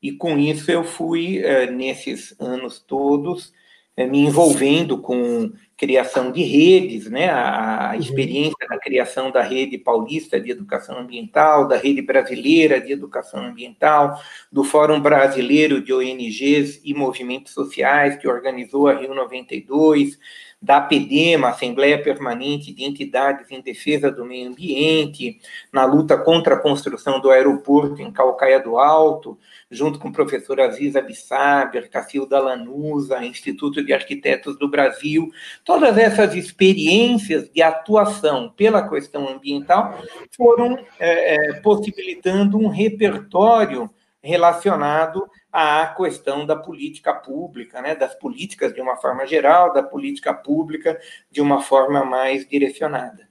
E 0.01 0.13
com 0.13 0.39
isso 0.39 0.71
eu 0.71 0.85
fui, 0.85 1.39
eh, 1.39 1.71
nesses 1.71 2.35
anos 2.41 2.79
todos, 2.79 3.53
eh, 3.97 4.07
me 4.07 4.19
envolvendo 4.19 4.99
com 4.99 5.53
criação 5.83 6.31
de 6.31 6.45
redes, 6.45 7.11
né? 7.11 7.29
a 7.29 7.91
uhum. 7.93 8.01
experiência 8.01 8.69
da 8.71 8.79
criação 8.79 9.33
da 9.33 9.43
rede 9.43 9.77
paulista 9.77 10.41
de 10.41 10.49
educação 10.49 10.97
ambiental, 10.97 11.67
da 11.67 11.77
rede 11.77 12.01
brasileira 12.01 12.81
de 12.81 12.93
educação 12.93 13.45
ambiental, 13.45 14.17
do 14.51 14.63
Fórum 14.63 15.01
Brasileiro 15.01 15.83
de 15.83 15.93
ONGs 15.93 16.81
e 16.85 16.95
Movimentos 16.95 17.53
Sociais, 17.53 18.15
que 18.15 18.29
organizou 18.29 18.87
a 18.87 18.95
Rio 18.95 19.13
92, 19.13 20.21
da 20.63 20.77
APDEMA, 20.77 21.49
Assembleia 21.49 22.01
Permanente 22.01 22.73
de 22.73 22.85
Entidades 22.85 23.51
em 23.51 23.61
Defesa 23.61 24.13
do 24.13 24.25
Meio 24.25 24.49
Ambiente, 24.49 25.41
na 25.73 25.85
luta 25.85 26.17
contra 26.17 26.55
a 26.55 26.59
construção 26.59 27.21
do 27.21 27.31
aeroporto 27.31 28.01
em 28.01 28.13
Calcaia 28.13 28.61
do 28.61 28.79
Alto, 28.79 29.37
junto 29.69 29.99
com 29.99 30.09
o 30.09 30.13
professor 30.13 30.61
Aziz 30.61 30.95
Abissaber, 30.95 31.91
Cacilda 31.91 32.39
Lanusa, 32.39 33.25
Instituto 33.25 33.85
de 33.85 33.93
Arquitetos 33.93 34.57
do 34.57 34.69
Brasil, 34.69 35.33
todas 35.65 35.99
essas 35.99 36.37
experiências 36.37 37.51
de 37.51 37.61
atuação 37.61 38.49
pela 38.57 38.89
questão 38.89 39.29
ambiental 39.29 39.99
foram 40.37 40.79
é, 41.01 41.35
é, 41.35 41.53
possibilitando 41.55 42.57
um 42.57 42.69
repertório 42.69 43.91
relacionado 44.23 45.29
à 45.53 45.87
questão 45.97 46.47
da 46.47 46.55
política 46.55 47.13
pública, 47.13 47.83
né, 47.83 47.95
das 47.95 48.15
políticas 48.15 48.73
de 48.73 48.81
uma 48.81 48.97
forma 48.97 49.27
geral, 49.27 49.73
da 49.73 49.83
política 49.83 50.33
pública 50.33 50.99
de 51.31 51.41
uma 51.41 51.61
forma 51.61 52.05
mais 52.05 52.47
direcionada. 52.47 53.29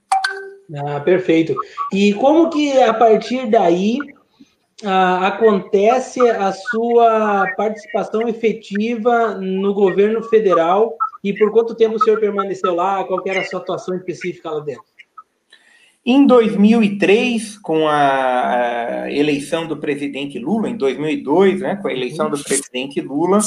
Ah, 0.75 0.99
perfeito. 0.99 1.55
E 1.93 2.13
como 2.13 2.49
que 2.49 2.81
a 2.81 2.93
partir 2.93 3.49
daí 3.49 3.97
ah, 4.83 5.27
acontece 5.27 6.19
a 6.29 6.51
sua 6.51 7.45
participação 7.55 8.27
efetiva 8.27 9.35
no 9.35 9.73
governo 9.73 10.23
federal 10.23 10.95
e 11.23 11.33
por 11.33 11.51
quanto 11.51 11.75
tempo 11.75 11.95
o 11.95 11.99
senhor 11.99 12.19
permaneceu 12.19 12.73
lá? 12.73 13.03
Qual 13.03 13.21
era 13.25 13.41
a 13.41 13.45
sua 13.45 13.59
atuação 13.59 13.95
específica 13.95 14.49
lá 14.49 14.59
dentro? 14.61 14.90
Em 16.03 16.25
2003, 16.25 17.59
com 17.59 17.87
a 17.87 19.05
eleição 19.11 19.67
do 19.67 19.77
presidente 19.77 20.39
Lula, 20.39 20.67
em 20.67 20.75
2002, 20.75 21.61
né, 21.61 21.75
com 21.75 21.87
a 21.87 21.93
eleição 21.93 22.27
do 22.27 22.43
presidente 22.43 22.99
Lula, 22.99 23.39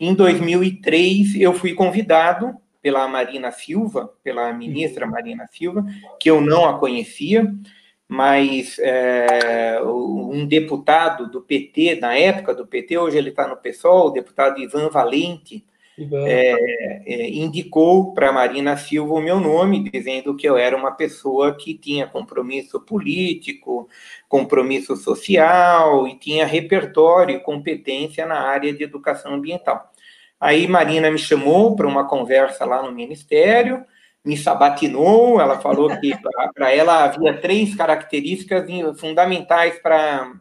em 0.00 0.12
2003 0.12 1.36
eu 1.36 1.52
fui 1.52 1.72
convidado 1.72 2.52
pela 2.82 3.06
Marina 3.06 3.52
Silva, 3.52 4.12
pela 4.24 4.52
ministra 4.52 5.06
Marina 5.06 5.46
Silva, 5.46 5.86
que 6.18 6.28
eu 6.28 6.40
não 6.40 6.64
a 6.68 6.78
conhecia, 6.78 7.54
mas 8.08 8.76
é, 8.80 9.80
um 9.82 10.44
deputado 10.46 11.30
do 11.30 11.40
PT, 11.40 12.00
na 12.00 12.16
época 12.16 12.54
do 12.54 12.66
PT, 12.66 12.98
hoje 12.98 13.18
ele 13.18 13.30
está 13.30 13.46
no 13.46 13.56
PSOL, 13.56 14.08
o 14.08 14.10
deputado 14.10 14.60
Ivan 14.60 14.90
Valente, 14.90 15.64
é, 15.96 17.02
é, 17.06 17.30
indicou 17.30 18.12
para 18.14 18.32
Marina 18.32 18.76
Silva 18.76 19.14
o 19.14 19.20
meu 19.20 19.38
nome, 19.38 19.88
dizendo 19.88 20.34
que 20.36 20.48
eu 20.48 20.56
era 20.56 20.76
uma 20.76 20.90
pessoa 20.90 21.56
que 21.56 21.74
tinha 21.74 22.06
compromisso 22.06 22.80
político, 22.80 23.88
compromisso 24.28 24.96
social 24.96 26.08
e 26.08 26.18
tinha 26.18 26.46
repertório 26.46 27.36
e 27.36 27.40
competência 27.40 28.26
na 28.26 28.40
área 28.40 28.72
de 28.72 28.82
educação 28.82 29.34
ambiental. 29.34 29.92
Aí 30.40 30.66
Marina 30.66 31.10
me 31.10 31.18
chamou 31.18 31.76
para 31.76 31.86
uma 31.86 32.08
conversa 32.08 32.64
lá 32.64 32.82
no 32.82 32.90
Ministério, 32.90 33.84
me 34.24 34.36
sabatinou, 34.36 35.40
ela 35.40 35.60
falou 35.60 35.88
que 36.00 36.12
para 36.54 36.72
ela 36.72 37.04
havia 37.04 37.40
três 37.40 37.74
características 37.76 38.68
fundamentais 38.98 39.78
para 39.78 40.32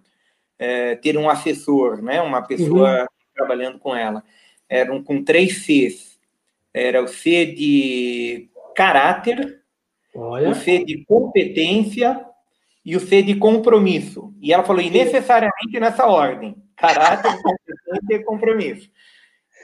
é, 0.58 0.96
ter 0.96 1.16
um 1.16 1.30
assessor, 1.30 2.02
né, 2.02 2.22
uma 2.22 2.42
pessoa 2.42 3.02
uhum. 3.02 3.08
trabalhando 3.36 3.78
com 3.78 3.96
ela 3.96 4.24
eram 4.70 5.04
com 5.04 5.24
três 5.24 5.64
Cs. 5.66 6.20
Era 6.74 7.04
o 7.04 7.08
C 7.08 7.46
de 7.46 8.50
caráter, 8.76 9.62
Olha. 10.16 10.50
o 10.50 10.56
C 10.56 10.84
de 10.84 11.06
competência 11.06 12.26
e 12.84 12.96
o 12.96 13.00
C 13.00 13.22
de 13.22 13.36
compromisso. 13.36 14.34
E 14.42 14.52
ela 14.52 14.64
falou, 14.64 14.82
e 14.82 14.90
necessariamente 14.90 15.80
nessa 15.80 16.06
ordem: 16.06 16.56
caráter, 16.76 17.32
competência 17.42 18.16
e 18.16 18.24
compromisso. 18.24 18.90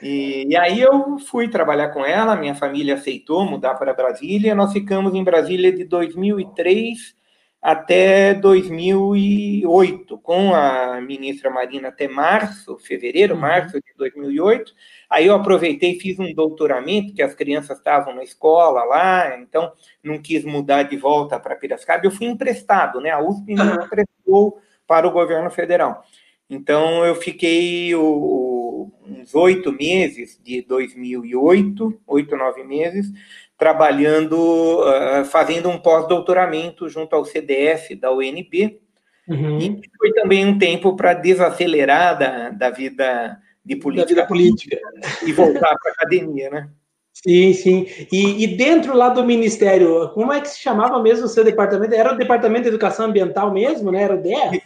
E, 0.02 0.46
e, 0.48 0.56
aí 0.56 0.80
eu 0.80 1.18
fui 1.18 1.48
trabalhar 1.48 1.90
com 1.90 2.04
ela, 2.04 2.36
minha 2.36 2.54
família 2.54 2.94
aceitou 2.94 3.44
mudar 3.44 3.74
para 3.74 3.92
Brasília. 3.92 4.54
Nós 4.54 4.72
ficamos 4.72 5.14
em 5.14 5.22
Brasília 5.22 5.70
de 5.70 5.84
2003 5.84 7.19
até 7.62 8.32
2008, 8.32 10.16
com 10.18 10.54
a 10.54 11.00
ministra 11.00 11.50
Marina 11.50 11.88
até 11.88 12.08
março, 12.08 12.78
fevereiro, 12.78 13.34
uhum. 13.34 13.40
março 13.40 13.78
de 13.80 13.92
2008. 13.96 14.72
Aí 15.10 15.26
eu 15.26 15.34
aproveitei 15.34 15.92
e 15.92 16.00
fiz 16.00 16.18
um 16.18 16.32
doutoramento, 16.32 17.12
que 17.12 17.22
as 17.22 17.34
crianças 17.34 17.76
estavam 17.76 18.14
na 18.14 18.22
escola 18.22 18.84
lá, 18.84 19.38
então 19.38 19.72
não 20.02 20.18
quis 20.18 20.44
mudar 20.44 20.84
de 20.84 20.96
volta 20.96 21.38
para 21.38 21.56
Piracicaba. 21.56 22.06
Eu 22.06 22.10
fui 22.10 22.26
emprestado, 22.26 23.00
né? 23.00 23.10
A 23.10 23.20
USP 23.20 23.54
me 23.54 23.62
emprestou 23.62 24.58
para 24.86 25.06
o 25.06 25.12
governo 25.12 25.50
federal. 25.50 26.02
Então 26.48 27.04
eu 27.04 27.14
fiquei 27.14 27.94
o, 27.94 28.90
uns 29.06 29.34
oito 29.34 29.70
meses 29.70 30.40
de 30.42 30.62
2008, 30.62 32.00
oito, 32.06 32.36
nove 32.36 32.64
meses, 32.64 33.12
trabalhando, 33.60 34.80
uh, 34.80 35.24
fazendo 35.26 35.68
um 35.68 35.78
pós-doutoramento 35.78 36.88
junto 36.88 37.14
ao 37.14 37.26
CDF 37.26 37.94
da 37.94 38.10
UNB, 38.10 38.80
uhum. 39.28 39.58
e 39.58 39.80
foi 39.98 40.12
também 40.14 40.46
um 40.46 40.58
tempo 40.58 40.96
para 40.96 41.12
desacelerar 41.12 42.18
da, 42.18 42.48
da 42.48 42.70
vida 42.70 43.38
de 43.62 43.76
política, 43.76 44.08
vida 44.08 44.26
política. 44.26 44.78
e 45.26 45.32
voltar 45.32 45.76
para 45.78 45.90
a 45.90 45.92
academia, 45.92 46.48
né? 46.48 46.70
Sim, 47.12 47.52
sim. 47.52 47.86
E, 48.10 48.44
e, 48.44 48.56
dentro 48.56 48.96
lá 48.96 49.10
do 49.10 49.22
Ministério, 49.22 50.08
como 50.14 50.32
é 50.32 50.40
que 50.40 50.48
se 50.48 50.58
chamava 50.58 51.02
mesmo 51.02 51.26
o 51.26 51.28
seu 51.28 51.44
departamento? 51.44 51.94
Era 51.94 52.14
o 52.14 52.16
Departamento 52.16 52.62
de 52.62 52.68
Educação 52.68 53.06
Ambiental 53.06 53.52
mesmo, 53.52 53.92
né? 53.92 54.04
Era 54.04 54.14
o 54.14 54.22
DER? 54.22 54.62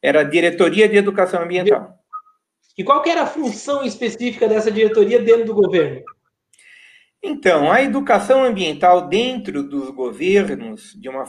Era 0.00 0.20
a 0.20 0.24
Diretoria 0.24 0.88
de 0.88 0.96
Educação 0.96 1.42
Ambiental. 1.42 1.98
E 2.78 2.84
qual 2.84 3.02
que 3.02 3.10
era 3.10 3.22
a 3.22 3.26
função 3.26 3.82
específica 3.82 4.46
dessa 4.46 4.70
diretoria 4.70 5.18
dentro 5.18 5.46
do 5.46 5.54
governo? 5.54 6.02
Então, 7.22 7.70
a 7.70 7.82
educação 7.82 8.42
ambiental 8.44 9.08
dentro 9.08 9.62
dos 9.62 9.90
governos, 9.90 10.94
de 10.98 11.08
uma 11.08 11.26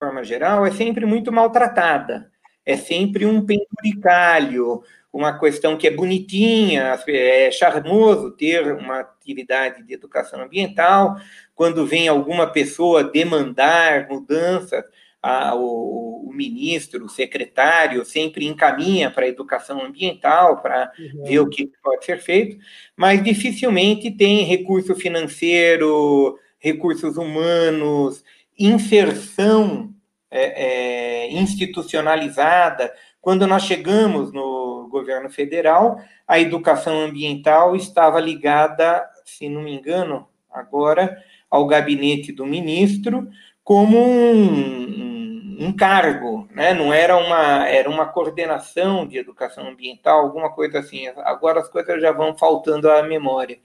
forma 0.00 0.24
geral, 0.24 0.64
é 0.64 0.70
sempre 0.70 1.04
muito 1.04 1.30
maltratada. 1.30 2.30
É 2.64 2.76
sempre 2.76 3.26
um 3.26 3.44
penduricalho, 3.44 4.82
uma 5.12 5.38
questão 5.38 5.76
que 5.76 5.86
é 5.86 5.90
bonitinha, 5.90 6.98
é 7.08 7.50
charmoso 7.50 8.30
ter 8.32 8.72
uma 8.74 9.00
atividade 9.00 9.82
de 9.82 9.92
educação 9.92 10.40
ambiental, 10.40 11.16
quando 11.54 11.86
vem 11.86 12.08
alguma 12.08 12.46
pessoa 12.46 13.04
demandar 13.04 14.08
mudanças, 14.08 14.84
a, 15.22 15.54
o, 15.54 16.28
o, 16.28 16.32
ministro, 16.32 17.04
o 17.04 17.08
secretário, 17.08 18.04
sempre 18.04 18.46
encaminha 18.46 19.10
para 19.10 19.24
a 19.24 19.28
educação 19.28 19.84
ambiental, 19.84 20.62
para 20.62 20.90
uhum. 20.98 21.24
ver 21.24 21.38
o 21.40 21.48
que 21.48 21.70
pode 21.82 22.04
ser 22.04 22.18
feito, 22.18 22.56
mas 22.96 23.22
dificilmente 23.22 24.10
tem 24.10 24.44
recurso 24.44 24.94
financeiro, 24.94 26.38
recursos 26.58 27.16
humanos, 27.16 28.24
inserção 28.58 29.92
é, 30.30 31.24
é, 31.24 31.32
institucionalizada. 31.32 32.92
Quando 33.20 33.46
nós 33.46 33.64
chegamos 33.64 34.32
no 34.32 34.88
governo 34.90 35.30
federal, 35.30 36.00
a 36.26 36.38
educação 36.38 37.00
ambiental 37.00 37.76
estava 37.76 38.20
ligada, 38.20 39.04
se 39.24 39.48
não 39.48 39.62
me 39.62 39.74
engano, 39.74 40.28
agora 40.50 41.16
ao 41.50 41.66
gabinete 41.66 42.32
do 42.32 42.46
ministro, 42.46 43.28
como 43.70 43.96
um, 44.04 45.56
um, 45.60 45.72
cargo, 45.72 46.48
né? 46.52 46.74
não 46.74 46.92
era 46.92 47.16
uma, 47.16 47.68
era 47.68 47.88
uma 47.88 48.04
coordenação 48.04 49.06
de 49.06 49.16
educação 49.16 49.68
ambiental, 49.68 50.22
alguma 50.22 50.50
coisa 50.50 50.80
assim. 50.80 51.06
Agora 51.18 51.60
as 51.60 51.68
coisas 51.68 52.02
já 52.02 52.10
vão 52.10 52.36
faltando 52.36 52.90
à 52.90 53.00
memória. 53.04 53.60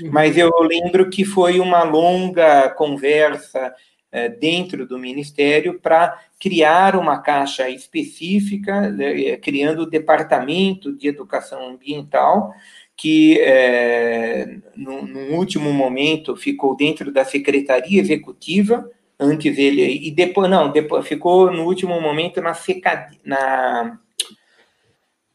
Uhum. 0.00 0.10
Mas 0.12 0.38
eu 0.38 0.48
lembro 0.60 1.10
que 1.10 1.24
foi 1.24 1.58
uma 1.58 1.82
longa 1.82 2.70
conversa 2.70 3.74
é, 4.12 4.28
dentro 4.28 4.86
do 4.86 4.96
Ministério 4.96 5.80
para 5.80 6.16
criar 6.38 6.94
uma 6.94 7.18
caixa 7.18 7.68
específica, 7.68 8.88
né, 8.92 9.38
criando 9.38 9.80
o 9.82 9.90
Departamento 9.90 10.96
de 10.96 11.08
Educação 11.08 11.70
Ambiental, 11.70 12.54
que 12.96 13.40
é, 13.40 14.58
no, 14.76 15.02
no, 15.02 15.36
último 15.36 15.72
momento 15.72 16.36
ficou 16.36 16.76
dentro 16.76 17.10
da 17.10 17.24
Secretaria 17.24 18.00
Executiva, 18.00 18.88
antes 19.18 19.58
ele 19.58 20.06
e 20.06 20.10
depois 20.10 20.50
não, 20.50 20.70
depois 20.70 21.06
ficou 21.06 21.50
no 21.50 21.64
último 21.64 22.00
momento 22.00 22.40
na 22.40 22.54
seca, 22.54 23.10
na 23.24 23.98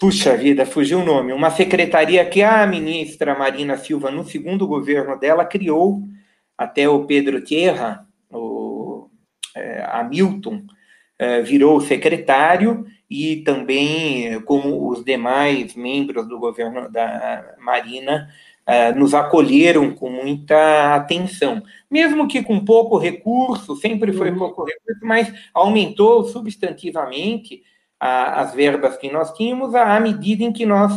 Puxa 0.04 0.36
vida, 0.36 0.66
fugiu 0.66 1.00
o 1.00 1.06
nome. 1.06 1.32
Uma 1.32 1.50
secretaria 1.50 2.26
que 2.26 2.42
a 2.42 2.68
ministra 2.68 3.38
Marina 3.38 3.78
Silva, 3.78 4.12
no 4.12 4.26
segundo 4.26 4.68
governo 4.68 5.18
dela, 5.18 5.46
criou, 5.46 6.02
até 6.58 6.90
o 6.90 7.06
Pedro 7.06 7.42
Tierra, 7.42 8.06
o 8.30 9.08
é, 9.56 9.82
Hamilton, 9.94 10.64
é, 11.18 11.42
virou 11.42 11.80
secretário 11.80 12.86
e 13.10 13.38
também, 13.44 14.42
como 14.42 14.90
os 14.90 15.06
demais 15.06 15.74
membros 15.74 16.28
do 16.28 16.38
governo 16.38 16.92
da 16.92 17.56
Marina, 17.60 18.28
é, 18.66 18.94
nos 18.94 19.14
acolheram 19.14 19.94
com 19.94 20.10
muita 20.10 20.96
atenção, 20.96 21.62
mesmo 21.90 22.28
que 22.28 22.42
com 22.42 22.64
pouco 22.64 22.98
recurso, 22.98 23.76
sempre 23.76 24.14
foi 24.14 24.32
uhum. 24.32 24.38
pouco 24.38 24.64
recurso, 24.64 25.06
mas 25.06 25.34
aumentou 25.54 26.24
substantivamente 26.26 27.62
a, 28.00 28.42
as 28.42 28.54
verbas 28.54 28.98
que 28.98 29.12
nós 29.12 29.34
tínhamos 29.34 29.76
à 29.76 30.00
medida 30.00 30.44
em 30.44 30.54
que 30.54 30.66
nós 30.66 30.94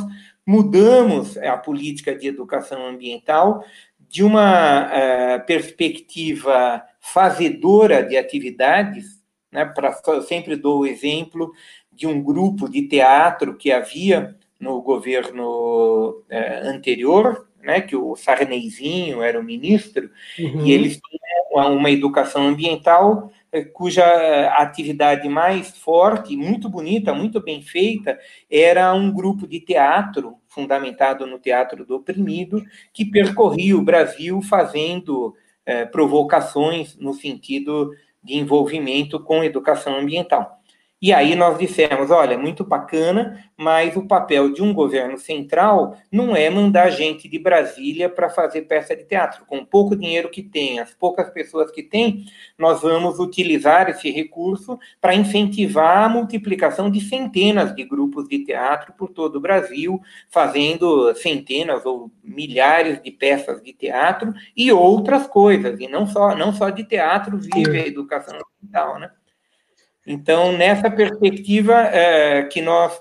mudamos 0.46 1.37
a 1.38 1.57
política 1.57 2.14
de 2.14 2.29
educação 2.29 2.87
ambiental 2.87 3.64
de 4.09 4.22
uma 4.22 4.87
uh, 4.87 5.46
perspectiva 5.46 6.83
fazedora 7.00 8.05
de 8.05 8.16
atividades, 8.16 9.20
né, 9.50 9.64
pra, 9.64 9.98
eu 10.09 10.22
sempre 10.22 10.55
dou 10.55 10.81
o 10.81 10.87
exemplo 10.87 11.52
de 11.92 12.07
um 12.07 12.22
grupo 12.22 12.68
de 12.68 12.83
teatro 12.83 13.57
que 13.57 13.72
havia 13.72 14.37
no 14.61 14.81
governo 14.81 16.11
uh, 16.31 16.68
anterior, 16.68 17.48
né, 17.66 17.81
que 17.81 17.96
o 17.96 18.14
Sarneyzinho 18.14 19.22
era 19.22 19.38
o 19.38 19.42
ministro, 19.42 20.09
uhum. 20.38 20.64
e 20.64 20.72
eles 20.72 21.00
tinham 21.00 21.74
uma 21.76 21.90
educação 21.90 22.46
ambiental 22.46 23.33
eh, 23.50 23.64
cuja 23.64 24.05
atividade 24.57 25.29
mais 25.29 25.76
forte, 25.76 26.37
muito 26.37 26.68
bonita, 26.68 27.12
muito 27.12 27.42
bem 27.42 27.61
feita, 27.61 28.18
era 28.48 28.94
um 28.94 29.12
grupo 29.12 29.48
de 29.48 29.59
teatro, 29.61 30.37
fundamentado 30.46 31.26
no 31.26 31.38
teatro 31.38 31.85
do 31.85 31.96
oprimido, 31.96 32.62
que 32.92 33.05
percorria 33.05 33.76
o 33.76 33.83
Brasil 33.83 34.40
fazendo 34.42 35.35
eh, 35.64 35.85
provocações 35.87 36.96
no 36.96 37.12
sentido 37.12 37.90
de 38.22 38.37
envolvimento 38.37 39.18
com 39.18 39.42
educação 39.42 39.96
ambiental. 39.96 40.61
E 41.00 41.12
aí 41.12 41.35
nós 41.35 41.59
dissemos, 41.59 42.11
olha, 42.11 42.38
muito 42.38 42.64
bacana, 42.64 43.44
mas 43.54 43.94
o 43.96 44.06
papel 44.06 44.50
de 44.50 44.62
um 44.62 44.72
governo 44.72 45.18
central 45.18 45.94
não 46.11 46.35
é 46.35 46.48
mandar 46.48 46.88
gente 46.88 47.28
de 47.28 47.38
Brasília 47.38 48.09
para 48.09 48.30
fazer 48.30 48.62
peça 48.62 48.96
de 48.96 49.04
teatro. 49.04 49.44
Com 49.44 49.59
o 49.59 49.66
pouco 49.66 49.94
dinheiro 49.94 50.30
que 50.30 50.42
tem, 50.42 50.80
as 50.80 50.94
poucas 50.94 51.28
pessoas 51.28 51.70
que 51.70 51.82
tem, 51.82 52.24
nós 52.59 52.80
vamos 52.80 53.18
utilizar 53.18 53.90
esse 53.90 54.11
recurso 54.11 54.78
para 54.98 55.14
incentivar 55.14 56.04
a 56.04 56.09
multiplicação 56.09 56.90
de 56.90 57.02
centenas 57.02 57.74
de 57.74 57.85
grupos 57.85 58.26
de 58.26 58.42
teatro 58.42 58.94
por 58.94 59.11
todo 59.11 59.37
o 59.37 59.40
Brasil, 59.40 60.00
fazendo 60.30 61.14
centenas 61.14 61.85
ou 61.85 62.11
milhares 62.24 63.02
de 63.02 63.11
peças 63.11 63.62
de 63.62 63.74
teatro 63.74 64.32
e 64.56 64.72
outras 64.72 65.26
coisas, 65.26 65.78
e 65.78 65.87
não 65.88 66.06
só, 66.06 66.35
não 66.35 66.54
só 66.54 66.70
de 66.70 66.85
teatro 66.85 67.37
vive 67.37 67.82
a 67.82 67.87
educação 67.87 68.38
ambiental, 68.62 68.98
né? 68.98 69.11
Então, 70.07 70.53
nessa 70.53 70.90
perspectiva 70.90 71.75
é, 71.75 72.45
que 72.45 72.62
nós, 72.62 73.01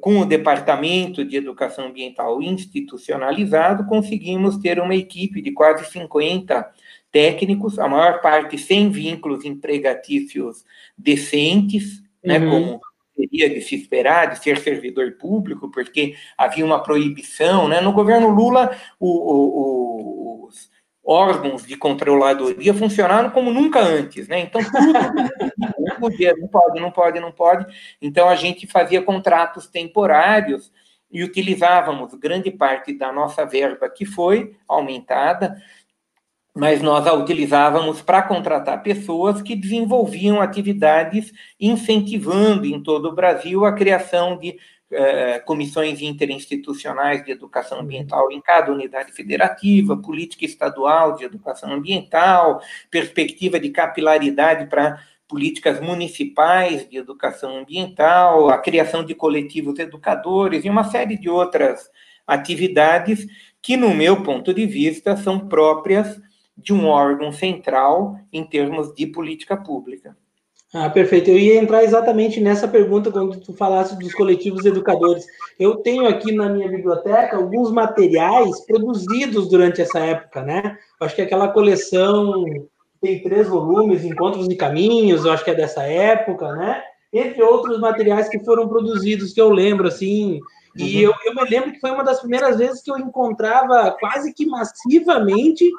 com 0.00 0.18
o 0.18 0.26
Departamento 0.26 1.24
de 1.24 1.36
Educação 1.36 1.86
Ambiental 1.86 2.42
institucionalizado, 2.42 3.86
conseguimos 3.86 4.58
ter 4.58 4.78
uma 4.78 4.94
equipe 4.94 5.40
de 5.40 5.50
quase 5.52 5.90
50 5.90 6.70
técnicos, 7.10 7.78
a 7.78 7.88
maior 7.88 8.20
parte 8.20 8.58
sem 8.58 8.90
vínculos 8.90 9.44
empregatícios 9.44 10.64
decentes, 10.96 12.02
né, 12.22 12.38
uhum. 12.38 12.50
como 12.50 12.80
seria 13.14 13.50
de 13.50 13.60
se 13.60 13.74
esperar 13.74 14.30
de 14.30 14.42
ser 14.42 14.58
servidor 14.58 15.12
público, 15.12 15.70
porque 15.70 16.14
havia 16.36 16.64
uma 16.64 16.82
proibição, 16.82 17.68
né? 17.68 17.80
No 17.80 17.92
governo 17.92 18.28
Lula, 18.28 18.74
o, 18.98 19.08
o, 19.08 20.46
os 20.46 20.70
órgãos 21.04 21.66
de 21.66 21.76
controladoria 21.76 22.72
funcionaram 22.72 23.30
como 23.30 23.50
nunca 23.50 23.80
antes, 23.80 24.28
né? 24.28 24.40
Então 24.40 24.60
tudo 24.62 24.92
não 25.78 25.96
podia, 25.98 26.34
não 26.36 26.48
pode, 26.48 26.80
não 26.80 26.90
pode, 26.90 27.20
não 27.20 27.32
pode. 27.32 27.66
Então 28.00 28.28
a 28.28 28.36
gente 28.36 28.66
fazia 28.66 29.02
contratos 29.02 29.66
temporários 29.66 30.72
e 31.10 31.22
utilizávamos 31.22 32.14
grande 32.14 32.50
parte 32.50 32.96
da 32.96 33.12
nossa 33.12 33.44
verba 33.44 33.88
que 33.90 34.06
foi 34.06 34.56
aumentada, 34.66 35.60
mas 36.54 36.80
nós 36.80 37.06
a 37.06 37.12
utilizávamos 37.12 38.00
para 38.00 38.22
contratar 38.22 38.82
pessoas 38.82 39.42
que 39.42 39.56
desenvolviam 39.56 40.40
atividades 40.40 41.32
incentivando 41.58 42.66
em 42.66 42.82
todo 42.82 43.08
o 43.08 43.14
Brasil 43.14 43.64
a 43.64 43.72
criação 43.72 44.38
de 44.38 44.58
é, 44.92 45.38
comissões 45.40 46.00
interinstitucionais 46.02 47.24
de 47.24 47.32
educação 47.32 47.80
ambiental 47.80 48.30
em 48.30 48.40
cada 48.40 48.70
unidade 48.70 49.12
federativa, 49.12 49.96
política 49.96 50.44
estadual 50.44 51.16
de 51.16 51.24
educação 51.24 51.72
ambiental, 51.72 52.60
perspectiva 52.90 53.58
de 53.58 53.70
capilaridade 53.70 54.66
para 54.66 55.02
políticas 55.26 55.80
municipais 55.80 56.88
de 56.88 56.98
educação 56.98 57.56
ambiental, 57.56 58.50
a 58.50 58.58
criação 58.58 59.02
de 59.02 59.14
coletivos 59.14 59.78
educadores 59.78 60.64
e 60.64 60.68
uma 60.68 60.84
série 60.84 61.16
de 61.16 61.28
outras 61.28 61.90
atividades 62.26 63.26
que, 63.62 63.76
no 63.76 63.94
meu 63.94 64.22
ponto 64.22 64.52
de 64.52 64.66
vista, 64.66 65.16
são 65.16 65.38
próprias 65.48 66.20
de 66.56 66.72
um 66.72 66.86
órgão 66.86 67.32
central 67.32 68.18
em 68.32 68.44
termos 68.44 68.94
de 68.94 69.06
política 69.06 69.56
pública. 69.56 70.16
Ah, 70.74 70.88
perfeito. 70.88 71.30
Eu 71.30 71.38
ia 71.38 71.60
entrar 71.60 71.84
exatamente 71.84 72.40
nessa 72.40 72.66
pergunta 72.66 73.10
quando 73.10 73.38
tu 73.38 73.52
falasse 73.52 73.98
dos 73.98 74.14
coletivos 74.14 74.64
educadores. 74.64 75.26
Eu 75.58 75.76
tenho 75.76 76.08
aqui 76.08 76.32
na 76.32 76.48
minha 76.48 76.68
biblioteca 76.68 77.36
alguns 77.36 77.70
materiais 77.70 78.64
produzidos 78.64 79.50
durante 79.50 79.82
essa 79.82 79.98
época, 79.98 80.42
né? 80.42 80.78
Acho 80.98 81.14
que 81.14 81.22
aquela 81.22 81.48
coleção 81.48 82.44
tem 83.02 83.22
três 83.22 83.48
volumes, 83.48 84.04
Encontros 84.04 84.46
e 84.48 84.56
Caminhos, 84.56 85.24
eu 85.24 85.32
acho 85.32 85.44
que 85.44 85.50
é 85.50 85.54
dessa 85.54 85.82
época, 85.82 86.52
né? 86.52 86.82
Entre 87.12 87.42
outros 87.42 87.78
materiais 87.78 88.28
que 88.28 88.42
foram 88.42 88.66
produzidos, 88.66 89.34
que 89.34 89.40
eu 89.40 89.50
lembro, 89.50 89.88
assim, 89.88 90.40
e 90.74 91.04
uhum. 91.04 91.12
eu, 91.12 91.14
eu 91.26 91.34
me 91.34 91.50
lembro 91.50 91.72
que 91.72 91.80
foi 91.80 91.90
uma 91.90 92.04
das 92.04 92.20
primeiras 92.20 92.56
vezes 92.56 92.82
que 92.82 92.90
eu 92.90 92.98
encontrava 92.98 93.94
quase 94.00 94.32
que 94.32 94.46
massivamente 94.46 95.70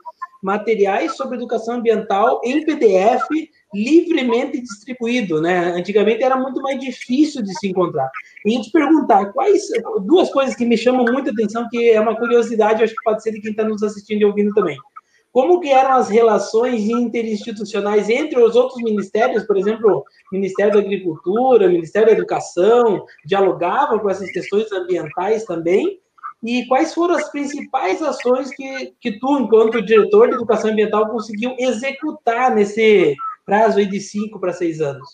materiais 0.43 1.15
sobre 1.15 1.37
educação 1.37 1.75
ambiental 1.75 2.41
em 2.43 2.63
PDF 2.65 3.27
livremente 3.73 4.61
distribuído, 4.61 5.41
né? 5.41 5.71
Antigamente 5.71 6.23
era 6.23 6.35
muito 6.35 6.61
mais 6.61 6.79
difícil 6.79 7.41
de 7.41 7.57
se 7.57 7.69
encontrar. 7.69 8.09
E 8.45 8.61
te 8.61 8.71
perguntar 8.71 9.31
quais 9.33 9.63
duas 10.05 10.29
coisas 10.31 10.55
que 10.55 10.65
me 10.65 10.77
chamam 10.77 11.05
muita 11.11 11.31
atenção, 11.31 11.67
que 11.69 11.89
é 11.89 11.99
uma 11.99 12.15
curiosidade, 12.15 12.83
acho 12.83 12.93
que 12.93 13.03
pode 13.03 13.23
ser 13.23 13.31
de 13.31 13.41
quem 13.41 13.51
está 13.51 13.63
nos 13.63 13.81
assistindo 13.81 14.21
e 14.21 14.25
ouvindo 14.25 14.53
também. 14.53 14.77
Como 15.31 15.59
que 15.59 15.69
eram 15.69 15.93
as 15.93 16.09
relações 16.09 16.87
interinstitucionais 16.87 18.07
entre 18.07 18.39
os 18.39 18.55
outros 18.55 18.79
ministérios, 18.83 19.43
por 19.45 19.57
exemplo, 19.57 20.05
Ministério 20.31 20.73
da 20.73 20.79
Agricultura, 20.79 21.67
Ministério 21.67 22.09
da 22.09 22.13
Educação, 22.13 23.03
dialogavam 23.25 23.97
com 23.97 24.09
essas 24.11 24.29
questões 24.29 24.71
ambientais 24.71 25.43
também? 25.45 25.99
E 26.43 26.65
quais 26.67 26.93
foram 26.93 27.15
as 27.15 27.31
principais 27.31 28.01
ações 28.01 28.49
que, 28.49 28.93
que 28.99 29.17
tu, 29.19 29.39
enquanto 29.39 29.81
diretor 29.81 30.27
de 30.27 30.35
educação 30.35 30.71
ambiental, 30.71 31.07
conseguiu 31.07 31.55
executar 31.57 32.53
nesse 32.53 33.15
prazo 33.45 33.79
aí 33.79 33.85
de 33.85 34.01
cinco 34.01 34.39
para 34.39 34.51
seis 34.51 34.81
anos? 34.81 35.07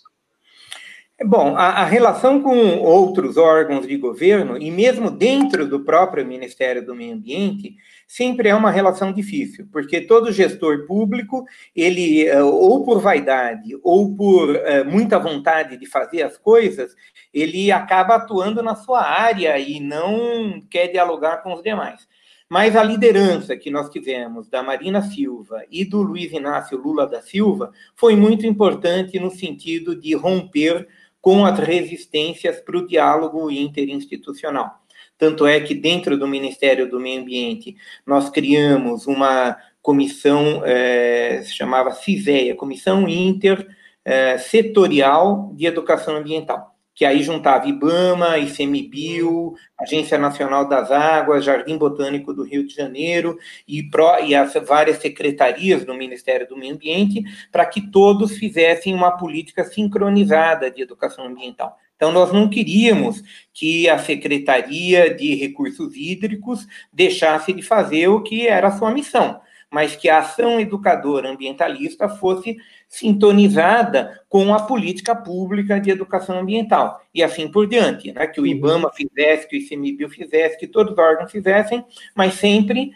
Bom, 1.23 1.55
a, 1.55 1.81
a, 1.81 1.85
relação 1.85 2.41
com 2.41 2.79
outros 2.79 3.35
órgãos 3.35 3.85
de 3.85 3.97
governo, 3.97 4.57
e 4.57 4.71
mesmo 4.71 5.11
dentro 5.11 5.67
do 5.67 5.81
próprio 5.81 6.25
Ministério 6.25 6.83
do 6.83 6.95
Meio 6.95 7.13
Ambiente, 7.13 7.75
sempre 8.09 8.49
é 8.49 8.55
uma 8.55 8.71
relação 8.71 9.13
difícil, 9.13 9.67
porque 9.71 10.01
todo 10.01 10.31
gestor 10.31 10.87
público, 10.87 11.45
ele, 11.75 12.25
eh, 12.25 12.41
ou 12.41 12.83
por 12.83 12.99
vaidade, 12.99 13.77
ou 13.83 14.15
por 14.15 14.55
é, 14.55 14.83
muita 14.83 15.19
vontade 15.19 15.77
de 15.77 15.85
fazer 15.85 16.23
as 16.23 16.35
coisas, 16.35 16.95
ele 17.31 17.71
acaba 17.71 18.15
atuando 18.15 18.63
na 18.63 18.75
sua 18.75 19.03
área 19.03 19.59
e 19.59 19.79
não 19.79 20.59
quer 20.71 20.87
dialogar 20.87 21.43
com 21.43 21.53
os 21.53 21.61
demais. 21.61 22.07
Mas 22.49 22.75
a 22.75 22.81
liderança 22.81 23.55
que 23.55 23.69
nós 23.69 23.91
tivemos 23.91 24.49
da 24.49 24.63
Marina 24.63 25.03
Silva 25.03 25.63
e 25.69 25.85
do 25.85 26.01
Luiz 26.01 26.33
Inácio 26.33 26.79
Lula 26.79 27.05
da 27.05 27.21
Silva 27.21 27.71
foi 27.95 28.15
muito 28.15 28.43
importante 28.43 29.19
no 29.19 29.29
sentido 29.29 29.95
de 29.95 30.15
romper 30.15 30.87
com 31.21 31.45
as 31.45 31.59
resistências 31.59 32.59
para 32.59 32.79
o 32.79 32.87
diálogo 32.87 33.51
interinstitucional. 33.51 34.78
Tanto 35.19 35.45
é 35.45 35.59
que, 35.59 35.75
dentro 35.75 36.17
do 36.17 36.27
Ministério 36.27 36.89
do 36.89 36.99
Meio 36.99 37.21
Ambiente, 37.21 37.75
nós 38.07 38.27
criamos 38.29 39.05
uma 39.05 39.55
comissão, 39.81 40.63
é, 40.65 41.41
se 41.43 41.53
chamava 41.53 41.91
CISEA, 41.91 42.55
Comissão 42.55 43.07
Intersetorial 43.07 45.53
de 45.55 45.67
Educação 45.67 46.15
Ambiental 46.15 46.69
que 46.99 47.05
aí 47.05 47.23
juntava 47.23 47.65
IBAMA, 47.65 48.39
ICMBio, 48.39 49.53
Agência 49.79 50.17
Nacional 50.17 50.67
das 50.67 50.91
Águas, 50.91 51.45
Jardim 51.45 51.77
Botânico 51.77 52.33
do 52.33 52.43
Rio 52.43 52.67
de 52.67 52.75
Janeiro 52.75 53.39
e, 53.65 53.81
pro, 53.81 54.21
e 54.21 54.35
as 54.35 54.53
várias 54.55 54.97
secretarias 54.97 55.85
do 55.85 55.93
Ministério 55.93 56.45
do 56.45 56.57
Meio 56.57 56.75
Ambiente, 56.75 57.23
para 57.53 57.65
que 57.65 57.89
todos 57.89 58.37
fizessem 58.37 58.93
uma 58.93 59.15
política 59.15 59.63
sincronizada 59.63 60.69
de 60.69 60.81
educação 60.81 61.25
ambiental. 61.25 61.77
Então, 61.99 62.13
nós 62.13 62.31
não 62.31 62.47
queríamos 62.47 63.21
que 63.53 63.89
a 63.89 63.99
Secretaria 63.99 65.13
de 65.13 65.35
Recursos 65.35 65.93
Hídricos 65.97 66.65
deixasse 66.93 67.51
de 67.51 67.61
fazer 67.61 68.07
o 68.07 68.23
que 68.23 68.47
era 68.47 68.69
a 68.69 68.71
sua 68.71 68.89
missão, 68.89 69.41
mas 69.69 69.97
que 69.97 70.07
a 70.07 70.19
ação 70.19 70.61
educadora 70.61 71.29
ambientalista 71.29 72.07
fosse 72.07 72.55
sintonizada 72.87 74.23
com 74.29 74.53
a 74.53 74.63
política 74.63 75.13
pública 75.13 75.77
de 75.77 75.91
educação 75.91 76.39
ambiental, 76.39 77.01
e 77.13 77.21
assim 77.21 77.51
por 77.51 77.67
diante, 77.67 78.13
né? 78.13 78.27
que 78.27 78.39
o 78.39 78.47
IBAMA 78.47 78.89
fizesse, 78.93 79.49
que 79.49 79.57
o 79.57 79.59
ICMBio 79.59 80.09
fizesse, 80.09 80.57
que 80.57 80.67
todos 80.67 80.93
os 80.93 80.97
órgãos 80.97 81.29
fizessem, 81.29 81.83
mas 82.15 82.35
sempre 82.35 82.93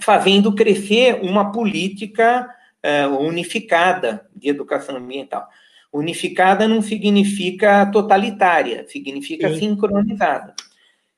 fazendo 0.00 0.54
crescer 0.54 1.20
uma 1.22 1.52
política 1.52 2.48
uh, 2.82 3.14
unificada 3.18 4.26
de 4.34 4.48
educação 4.48 4.96
ambiental. 4.96 5.46
Unificada 5.92 6.66
não 6.66 6.80
significa 6.80 7.84
totalitária, 7.86 8.86
significa 8.88 9.48
Sim. 9.50 9.58
sincronizada. 9.58 10.54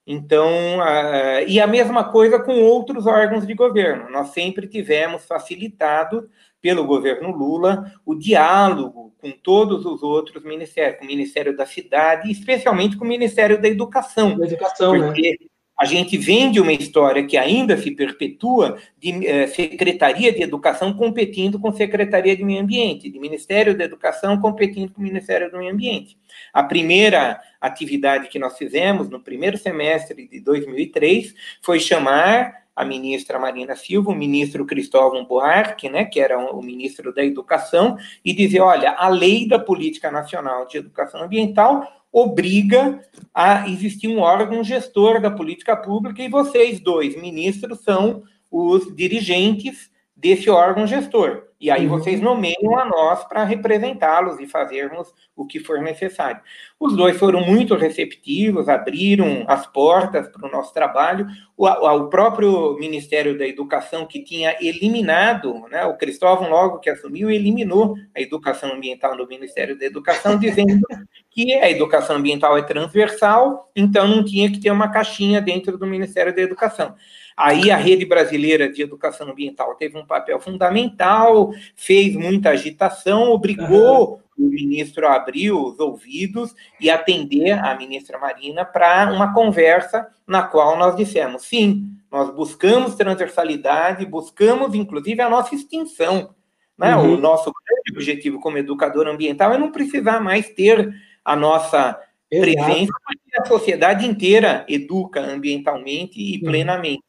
Então, 0.06 0.78
uh, 0.78 1.46
e 1.46 1.60
a 1.60 1.66
mesma 1.66 2.04
coisa 2.04 2.38
com 2.38 2.60
outros 2.60 3.06
órgãos 3.06 3.46
de 3.46 3.54
governo. 3.54 4.10
Nós 4.10 4.28
sempre 4.28 4.66
tivemos 4.66 5.24
facilitado 5.24 6.28
pelo 6.60 6.86
governo 6.86 7.30
Lula 7.30 7.92
o 8.04 8.14
diálogo 8.14 9.14
com 9.18 9.30
todos 9.30 9.86
os 9.86 10.02
outros 10.02 10.44
ministérios, 10.44 10.98
com 10.98 11.04
o 11.04 11.08
Ministério 11.08 11.56
da 11.56 11.64
Cidade, 11.64 12.30
especialmente 12.30 12.96
com 12.96 13.04
o 13.04 13.08
Ministério 13.08 13.60
da 13.60 13.68
Educação. 13.68 14.36
Da 14.36 14.46
Educação, 14.46 14.92
né? 14.92 15.06
porque 15.06 15.30
né? 15.30 15.53
A 15.84 15.86
gente 15.86 16.16
vem 16.16 16.50
de 16.50 16.58
uma 16.58 16.72
história 16.72 17.26
que 17.26 17.36
ainda 17.36 17.76
se 17.76 17.90
perpetua 17.90 18.78
de 18.98 19.26
eh, 19.26 19.46
Secretaria 19.48 20.32
de 20.32 20.42
Educação 20.42 20.94
competindo 20.94 21.60
com 21.60 21.70
Secretaria 21.72 22.34
de 22.34 22.42
Meio 22.42 22.62
Ambiente, 22.62 23.10
de 23.10 23.18
Ministério 23.18 23.76
da 23.76 23.84
Educação 23.84 24.40
competindo 24.40 24.94
com 24.94 25.02
o 25.02 25.04
Ministério 25.04 25.50
do 25.50 25.58
Meio 25.58 25.74
Ambiente. 25.74 26.16
A 26.54 26.62
primeira 26.62 27.38
atividade 27.60 28.28
que 28.28 28.38
nós 28.38 28.56
fizemos 28.56 29.10
no 29.10 29.20
primeiro 29.20 29.58
semestre 29.58 30.26
de 30.26 30.40
2003 30.40 31.34
foi 31.60 31.78
chamar 31.78 32.64
a 32.74 32.82
ministra 32.82 33.38
Marina 33.38 33.76
Silva, 33.76 34.10
o 34.10 34.14
ministro 34.14 34.64
Cristóvão 34.64 35.26
Buarque, 35.26 35.90
né, 35.90 36.06
que 36.06 36.18
era 36.18 36.38
o 36.38 36.62
ministro 36.62 37.12
da 37.12 37.22
Educação, 37.22 37.98
e 38.24 38.32
dizer, 38.32 38.60
olha, 38.60 38.92
a 38.92 39.08
lei 39.08 39.46
da 39.46 39.58
Política 39.58 40.10
Nacional 40.10 40.66
de 40.66 40.78
Educação 40.78 41.22
Ambiental 41.22 41.86
obriga 42.14 43.00
a 43.34 43.68
existir 43.68 44.06
um 44.06 44.20
órgão 44.20 44.62
gestor 44.62 45.20
da 45.20 45.32
política 45.32 45.76
pública 45.76 46.22
e 46.22 46.28
vocês 46.28 46.78
dois 46.78 47.20
ministros 47.20 47.80
são 47.80 48.22
os 48.48 48.94
dirigentes 48.94 49.90
desse 50.16 50.48
órgão 50.48 50.86
gestor. 50.86 51.42
E 51.64 51.70
aí 51.70 51.86
uhum. 51.86 51.98
vocês 51.98 52.20
nomeiam 52.20 52.78
a 52.78 52.84
nós 52.84 53.24
para 53.24 53.42
representá-los 53.42 54.38
e 54.38 54.46
fazermos 54.46 55.08
o 55.34 55.46
que 55.46 55.58
for 55.58 55.80
necessário. 55.80 56.42
Os 56.78 56.94
dois 56.94 57.16
foram 57.16 57.40
muito 57.40 57.74
receptivos, 57.74 58.68
abriram 58.68 59.46
as 59.48 59.66
portas 59.66 60.28
para 60.28 60.46
o 60.46 60.52
nosso 60.52 60.74
trabalho. 60.74 61.26
O, 61.56 61.66
o, 61.66 62.08
próprio 62.10 62.76
Ministério 62.78 63.38
da 63.38 63.46
Educação, 63.46 64.04
que 64.04 64.22
tinha 64.22 64.54
eliminado, 64.60 65.66
né, 65.70 65.86
o 65.86 65.96
Cristóvão, 65.96 66.50
logo 66.50 66.80
que 66.80 66.90
assumiu, 66.90 67.30
eliminou 67.30 67.94
a 68.14 68.20
educação 68.20 68.74
ambiental 68.74 69.16
no 69.16 69.26
Ministério 69.26 69.78
da 69.78 69.86
Educação, 69.86 70.38
dizendo 70.38 70.86
que 71.30 71.54
a 71.54 71.70
educação 71.70 72.16
ambiental 72.16 72.58
é 72.58 72.62
transversal, 72.62 73.70
então 73.74 74.06
não 74.06 74.22
tinha 74.22 74.52
que 74.52 74.60
ter 74.60 74.70
uma 74.70 74.90
caixinha 74.90 75.40
dentro 75.40 75.78
do 75.78 75.86
Ministério 75.86 76.36
da 76.36 76.42
Educação. 76.42 76.94
Aí 77.36 77.70
a 77.70 77.76
Rede 77.76 78.04
Brasileira 78.04 78.70
de 78.70 78.82
Educação 78.82 79.28
Ambiental 79.28 79.74
teve 79.74 79.98
um 79.98 80.06
papel 80.06 80.38
fundamental, 80.38 81.50
fez 81.74 82.14
muita 82.14 82.50
agitação, 82.50 83.32
obrigou 83.32 84.20
uhum. 84.38 84.46
o 84.46 84.50
ministro 84.50 85.06
a 85.06 85.16
abrir 85.16 85.50
os 85.50 85.78
ouvidos 85.80 86.54
e 86.80 86.88
atender 86.88 87.52
a 87.52 87.74
ministra 87.74 88.18
Marina 88.18 88.64
para 88.64 89.12
uma 89.12 89.34
conversa 89.34 90.06
na 90.26 90.42
qual 90.42 90.78
nós 90.78 90.94
dissemos: 90.94 91.42
sim, 91.42 91.88
nós 92.10 92.30
buscamos 92.30 92.94
transversalidade, 92.94 94.06
buscamos 94.06 94.74
inclusive 94.74 95.20
a 95.20 95.28
nossa 95.28 95.54
extinção. 95.54 96.34
Né? 96.78 96.94
Uhum. 96.96 97.14
O 97.14 97.16
nosso 97.16 97.52
grande 97.52 97.92
objetivo 97.92 98.40
como 98.40 98.58
educador 98.58 99.08
ambiental 99.08 99.52
é 99.52 99.58
não 99.58 99.72
precisar 99.72 100.20
mais 100.20 100.48
ter 100.50 100.92
a 101.24 101.34
nossa 101.34 102.00
Exato. 102.30 102.52
presença, 102.52 102.92
porque 103.04 103.40
a 103.40 103.44
sociedade 103.44 104.06
inteira 104.06 104.64
educa 104.68 105.20
ambientalmente 105.20 106.20
e 106.20 106.36
uhum. 106.36 106.50
plenamente. 106.50 107.02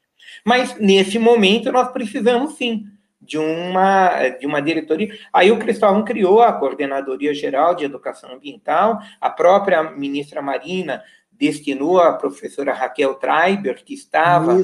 Mas 0.46 0.80
nesse 0.80 1.18
momento 1.18 1.72
nós 1.72 1.92
precisamos 1.92 2.54
sim 2.56 2.86
de 3.20 3.38
uma, 3.40 4.30
de 4.30 4.46
uma 4.46 4.62
diretoria. 4.62 5.10
Aí 5.34 5.52
o 5.52 5.58
Cristóvão 5.58 6.06
criou 6.06 6.42
a 6.42 6.54
Coordenadoria 6.54 7.34
Geral 7.34 7.74
de 7.74 7.84
Educação 7.84 8.34
Ambiental, 8.34 9.00
a 9.20 9.30
própria 9.30 9.84
ministra 9.84 10.42
Marina 10.42 11.04
destinou 11.32 12.00
a 12.00 12.14
professora 12.14 12.74
Raquel 12.74 13.16
Treiber, 13.16 13.84
que 13.84 13.94
estava 13.94 14.58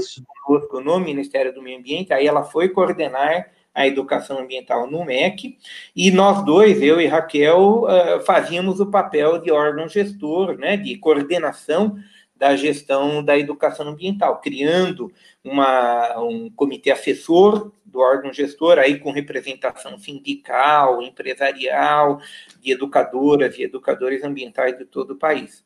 conosco 0.46 0.80
no 0.80 1.00
Ministério 1.00 1.54
do 1.54 1.62
Meio 1.62 1.80
Ambiente, 1.80 2.14
aí 2.14 2.28
ela 2.28 2.44
foi 2.44 2.70
coordenar 2.70 3.50
a 3.74 3.88
educação 3.88 4.40
ambiental 4.40 4.90
no 4.90 5.04
MEC, 5.04 5.58
e 5.96 6.12
nós 6.12 6.44
dois, 6.44 6.82
eu 6.82 7.00
e 7.00 7.08
Raquel, 7.08 7.86
fazíamos 8.26 8.80
o 8.80 8.92
papel 8.92 9.40
de 9.40 9.52
órgão 9.52 9.88
gestor, 9.88 10.58
né, 10.58 10.78
de 10.78 10.98
coordenação 10.98 11.98
da 12.42 12.56
gestão 12.56 13.24
da 13.24 13.38
educação 13.38 13.88
ambiental, 13.88 14.42
criando 14.42 15.14
uma, 15.44 16.20
um 16.24 16.50
comitê 16.50 16.90
assessor 16.90 17.72
do 17.86 18.00
órgão 18.00 18.34
gestor, 18.34 18.80
aí 18.80 18.98
com 18.98 19.12
representação 19.12 19.96
sindical, 20.00 21.04
empresarial, 21.04 22.20
de 22.60 22.72
educadoras 22.72 23.60
e 23.60 23.64
educadores 23.64 24.24
ambientais 24.24 24.76
de 24.76 24.86
todo 24.86 25.12
o 25.12 25.18
país. 25.18 25.64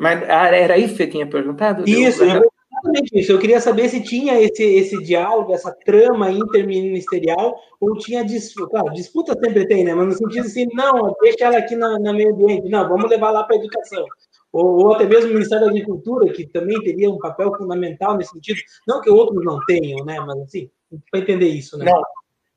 Mas 0.00 0.22
ah, 0.30 0.46
era 0.46 0.78
isso 0.78 0.92
que 0.94 1.04
você 1.04 1.06
tinha 1.08 1.26
perguntado? 1.26 1.86
Isso, 1.86 2.24
eu... 2.24 2.50
exatamente 2.72 3.20
isso. 3.20 3.30
Eu 3.30 3.38
queria 3.38 3.60
saber 3.60 3.90
se 3.90 4.02
tinha 4.02 4.40
esse, 4.40 4.64
esse 4.64 4.96
diálogo, 5.02 5.52
essa 5.52 5.76
trama 5.84 6.30
interministerial, 6.30 7.54
ou 7.78 7.98
tinha 7.98 8.24
disputa. 8.24 8.70
Claro, 8.70 8.94
disputa 8.94 9.38
sempre 9.38 9.66
tem, 9.66 9.84
né? 9.84 9.94
Mas 9.94 10.06
no 10.06 10.12
sentido 10.14 10.46
assim, 10.46 10.66
não, 10.72 11.14
deixa 11.20 11.44
ela 11.44 11.58
aqui 11.58 11.76
na, 11.76 11.98
na 11.98 12.14
meio 12.14 12.32
ambiente. 12.32 12.70
Não, 12.70 12.88
vamos 12.88 13.10
levar 13.10 13.30
lá 13.30 13.44
para 13.44 13.56
a 13.56 13.58
educação 13.58 14.06
ou, 14.52 14.66
ou, 14.76 14.92
até 14.92 15.06
mesmo 15.06 15.30
o 15.30 15.34
Ministério 15.34 15.64
da 15.64 15.70
Agricultura, 15.70 16.32
que 16.32 16.46
também 16.46 16.80
teria 16.82 17.10
um 17.10 17.18
papel 17.18 17.56
fundamental 17.56 18.16
nesse 18.16 18.32
sentido, 18.32 18.60
não 18.86 19.00
que 19.00 19.10
outros 19.10 19.44
não 19.44 19.58
tenham, 19.64 20.04
né, 20.04 20.20
mas 20.20 20.38
assim, 20.40 20.70
para 21.10 21.20
entender 21.20 21.48
isso, 21.48 21.78
né? 21.78 21.86
Não. 21.86 22.02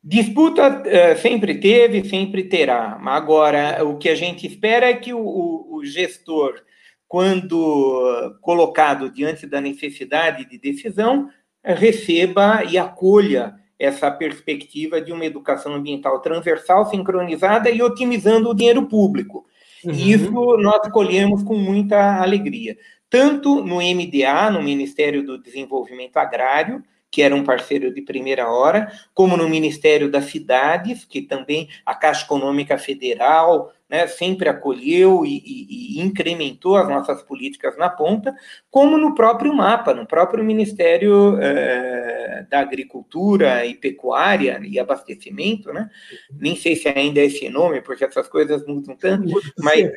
Disputa 0.04 0.84
uh, 0.84 1.20
sempre 1.20 1.56
teve, 1.60 2.08
sempre 2.08 2.44
terá. 2.44 3.00
Agora, 3.06 3.84
o 3.84 3.98
que 3.98 4.08
a 4.08 4.14
gente 4.14 4.46
espera 4.46 4.88
é 4.88 4.94
que 4.94 5.12
o, 5.12 5.20
o, 5.20 5.78
o 5.78 5.86
gestor, 5.86 6.62
quando 7.08 8.38
colocado 8.40 9.10
diante 9.10 9.48
da 9.48 9.60
necessidade 9.60 10.48
de 10.48 10.60
decisão, 10.60 11.28
receba 11.64 12.64
e 12.64 12.78
acolha 12.78 13.56
essa 13.80 14.12
perspectiva 14.12 15.02
de 15.02 15.12
uma 15.12 15.26
educação 15.26 15.74
ambiental 15.74 16.22
transversal, 16.22 16.90
sincronizada 16.90 17.70
e 17.70 17.82
otimizando 17.82 18.50
o 18.50 18.56
dinheiro 18.56 18.88
público. 18.88 19.46
Uhum. 19.86 19.94
E 19.94 20.12
isso 20.12 20.58
nós 20.58 20.88
colhemos 20.92 21.44
com 21.44 21.56
muita 21.56 22.22
alegria. 22.22 22.78
tanto 23.10 23.64
no 23.64 23.78
MDA, 23.78 24.50
no 24.52 24.62
Ministério 24.62 25.24
do 25.26 25.42
Desenvolvimento 25.42 26.18
Agrário, 26.18 26.84
que 27.10 27.22
era 27.22 27.34
um 27.34 27.46
parceiro 27.46 27.94
de 27.94 28.02
primeira 28.02 28.52
hora, 28.52 28.92
como 29.14 29.38
no 29.38 29.48
Ministério 29.48 30.12
das 30.12 30.26
Cidades, 30.26 31.06
que 31.06 31.22
também 31.22 31.70
a 31.86 31.96
Caixa 31.96 32.26
Econômica 32.26 32.78
Federal 32.78 33.72
né, 33.90 34.08
sempre 34.08 34.50
acolheu 34.50 35.26
e, 35.26 35.38
e, 35.38 36.00
e, 36.00 36.02
incrementou 36.02 36.76
as 36.76 36.88
nossas 36.90 37.22
políticas 37.22 37.78
na 37.78 37.90
ponta, 37.90 38.36
como 38.70 38.98
no 38.98 39.14
próprio 39.14 39.54
mapa, 39.54 39.94
no 39.94 40.06
próprio 40.08 40.44
Ministério 40.44 41.38
eh, 41.40 42.46
da 42.50 42.60
Agricultura 42.60 43.66
e 43.66 43.76
Pecuária 43.76 44.60
e 44.64 44.80
Abastecimento, 44.80 45.72
né? 45.72 45.90
nem 46.32 46.56
sei 46.56 46.76
se 46.76 46.88
ainda 46.88 47.20
é 47.20 47.26
esse 47.26 47.48
nome, 47.50 47.82
porque 47.82 48.04
essas 48.04 48.28
coisas 48.28 48.66
mudam 48.66 48.96
tanto, 48.96 49.30
mas 49.60 49.88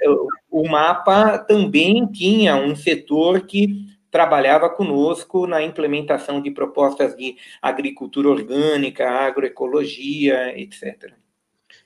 o, 0.51 0.63
o 0.63 0.69
mapa 0.69 1.39
também 1.39 2.07
tinha 2.07 2.57
um 2.57 2.77
setor 2.77 3.47
que 3.47 3.87
trabalhava 4.11 4.71
conosco 4.71 5.47
na 5.47 5.63
implementação 5.63 6.41
de 6.41 6.51
propostas 6.51 7.17
de 7.17 7.37
agricultura 7.61 8.29
orgânica, 8.29 9.09
agroecologia, 9.09 10.59
etc. 10.59 11.13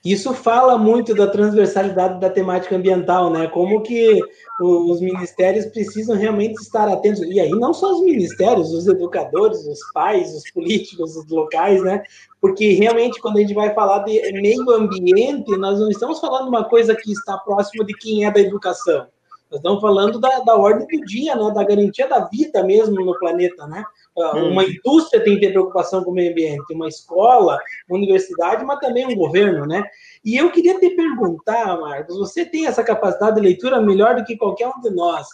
Isso 0.05 0.35
fala 0.35 0.77
muito 0.77 1.15
da 1.15 1.29
transversalidade 1.29 2.19
da 2.19 2.29
temática 2.29 2.75
ambiental, 2.75 3.31
né? 3.31 3.47
Como 3.47 3.83
que 3.83 4.21
os 4.61 5.01
ministérios 5.01 5.67
precisam 5.67 6.17
realmente 6.17 6.61
estar 6.61 6.89
atentos. 6.89 7.23
E 7.23 7.39
aí 7.39 7.51
não 7.51 7.73
só 7.73 7.93
os 7.93 8.01
ministérios, 8.01 8.73
os 8.73 8.89
educadores, 8.89 9.65
os 9.65 9.79
pais, 9.93 10.35
os 10.35 10.51
políticos, 10.51 11.17
os 11.17 11.29
locais, 11.29 11.83
né? 11.85 12.03
Porque 12.41 12.73
realmente 12.73 13.21
quando 13.21 13.37
a 13.37 13.41
gente 13.41 13.55
vai 13.55 13.73
falar 13.75 14.01
de 14.01 14.21
meio 14.33 14.69
ambiente, 14.71 15.57
nós 15.57 15.79
não 15.79 15.89
estamos 15.89 16.19
falando 16.19 16.49
uma 16.49 16.65
coisa 16.65 16.97
que 16.97 17.13
está 17.13 17.39
próximo 17.39 17.85
de 17.85 17.95
quem 17.95 18.25
é 18.25 18.31
da 18.31 18.41
educação. 18.41 19.07
Nós 19.53 19.59
estamos 19.59 19.83
falando 19.83 20.19
da, 20.19 20.39
da 20.39 20.57
ordem 20.57 20.87
do 20.87 21.05
dia, 21.05 21.37
né? 21.37 21.53
da 21.55 21.63
garantia 21.63 22.09
da 22.09 22.25
vida 22.25 22.65
mesmo 22.65 23.05
no 23.05 23.19
planeta, 23.19 23.67
né? 23.67 23.85
Ah, 24.19 24.35
hum. 24.35 24.51
Uma 24.51 24.65
indústria 24.65 25.23
tem 25.23 25.35
que 25.35 25.41
ter 25.43 25.53
preocupação 25.53 26.03
com 26.03 26.11
o 26.11 26.15
meio 26.15 26.33
ambiente, 26.33 26.73
uma 26.73 26.89
escola, 26.89 27.59
uma 27.87 27.99
universidade, 27.99 28.65
mas 28.65 28.79
também 28.81 29.07
um 29.07 29.15
governo, 29.15 29.67
né? 29.67 29.85
E 30.25 30.37
eu 30.37 30.51
queria 30.51 30.79
te 30.81 30.89
perguntar, 30.97 31.79
Marcos, 31.79 32.17
você 32.17 32.47
tem 32.47 32.67
essa 32.67 32.83
capacidade 32.83 33.37
de 33.37 33.43
leitura 33.43 33.79
melhor 33.79 34.17
do 34.17 34.25
que 34.25 34.39
qualquer 34.39 34.69
um 34.69 34.81
de 34.81 34.89
nós. 34.89 35.27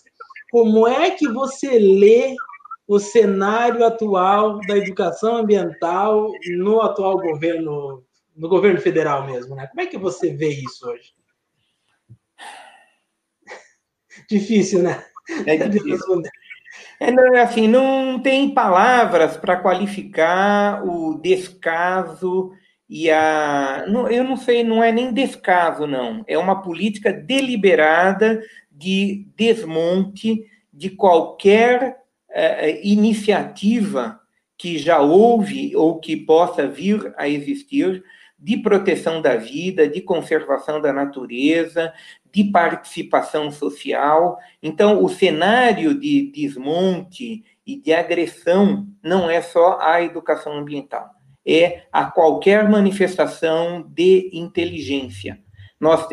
Como 0.51 0.89
é 0.89 1.13
que 1.13 1.29
você 1.29 1.79
lê 1.79 2.35
o 2.89 2.99
cenário 2.99 3.87
atual 3.87 4.59
da 4.67 4.77
educação 4.77 5.37
ambiental 5.37 6.29
no 6.57 6.81
atual 6.81 7.21
governo, 7.21 8.03
no 8.35 8.49
governo 8.49 8.81
federal 8.81 9.25
mesmo, 9.27 9.55
né? 9.55 9.69
Como 9.69 9.81
é 9.81 9.87
que 9.87 9.99
você 9.99 10.33
vê 10.33 10.49
isso 10.49 10.89
hoje? 10.89 11.18
Difícil, 14.29 14.83
né? 14.83 15.03
É 15.47 15.57
difícil. 15.69 16.23
É, 17.01 17.11
não, 17.11 17.35
é 17.35 17.43
assim, 17.43 17.67
não 17.67 18.21
tem 18.21 18.53
palavras 18.53 19.37
para 19.37 19.57
qualificar 19.57 20.85
o 20.85 21.15
descaso 21.15 22.53
e 22.89 23.11
a. 23.11 23.85
Não, 23.89 24.09
eu 24.09 24.25
não 24.25 24.37
sei, 24.37 24.63
não 24.63 24.83
é 24.83 24.91
nem 24.93 25.13
descaso, 25.13 25.87
não. 25.87 26.25
É 26.27 26.37
uma 26.37 26.63
política 26.63 27.13
deliberada 27.13 28.43
de 28.71 29.27
desmonte 29.37 30.45
de 30.73 30.91
qualquer 30.91 31.99
é, 32.31 32.87
iniciativa 32.87 34.21
que 34.57 34.79
já 34.79 35.01
houve 35.01 35.75
ou 35.77 36.01
que 36.01 36.17
possa 36.17 36.67
vir 36.67 37.13
a 37.17 37.29
existir 37.29 38.03
de 38.39 38.57
proteção 38.57 39.21
da 39.21 39.37
vida, 39.37 39.89
de 39.89 40.01
conservação 40.01 40.81
da 40.81 40.93
natureza, 40.93 41.93
de 42.33 42.45
participação 42.45 43.51
social. 43.51 44.39
Então, 44.63 45.03
o 45.03 45.09
cenário 45.09 45.99
de 45.99 46.31
desmonte 46.33 47.45
e 47.67 47.77
de 47.81 47.93
agressão 47.93 48.87
não 49.03 49.29
é 49.31 49.43
só 49.43 49.79
a 49.81 50.03
educação 50.03 50.57
ambiental, 50.57 51.11
é 51.47 51.83
a 51.93 52.05
qualquer 52.07 52.69
manifestação 52.69 53.83
de 53.89 54.31
inteligência. 54.33 55.41
Nós 55.81 56.07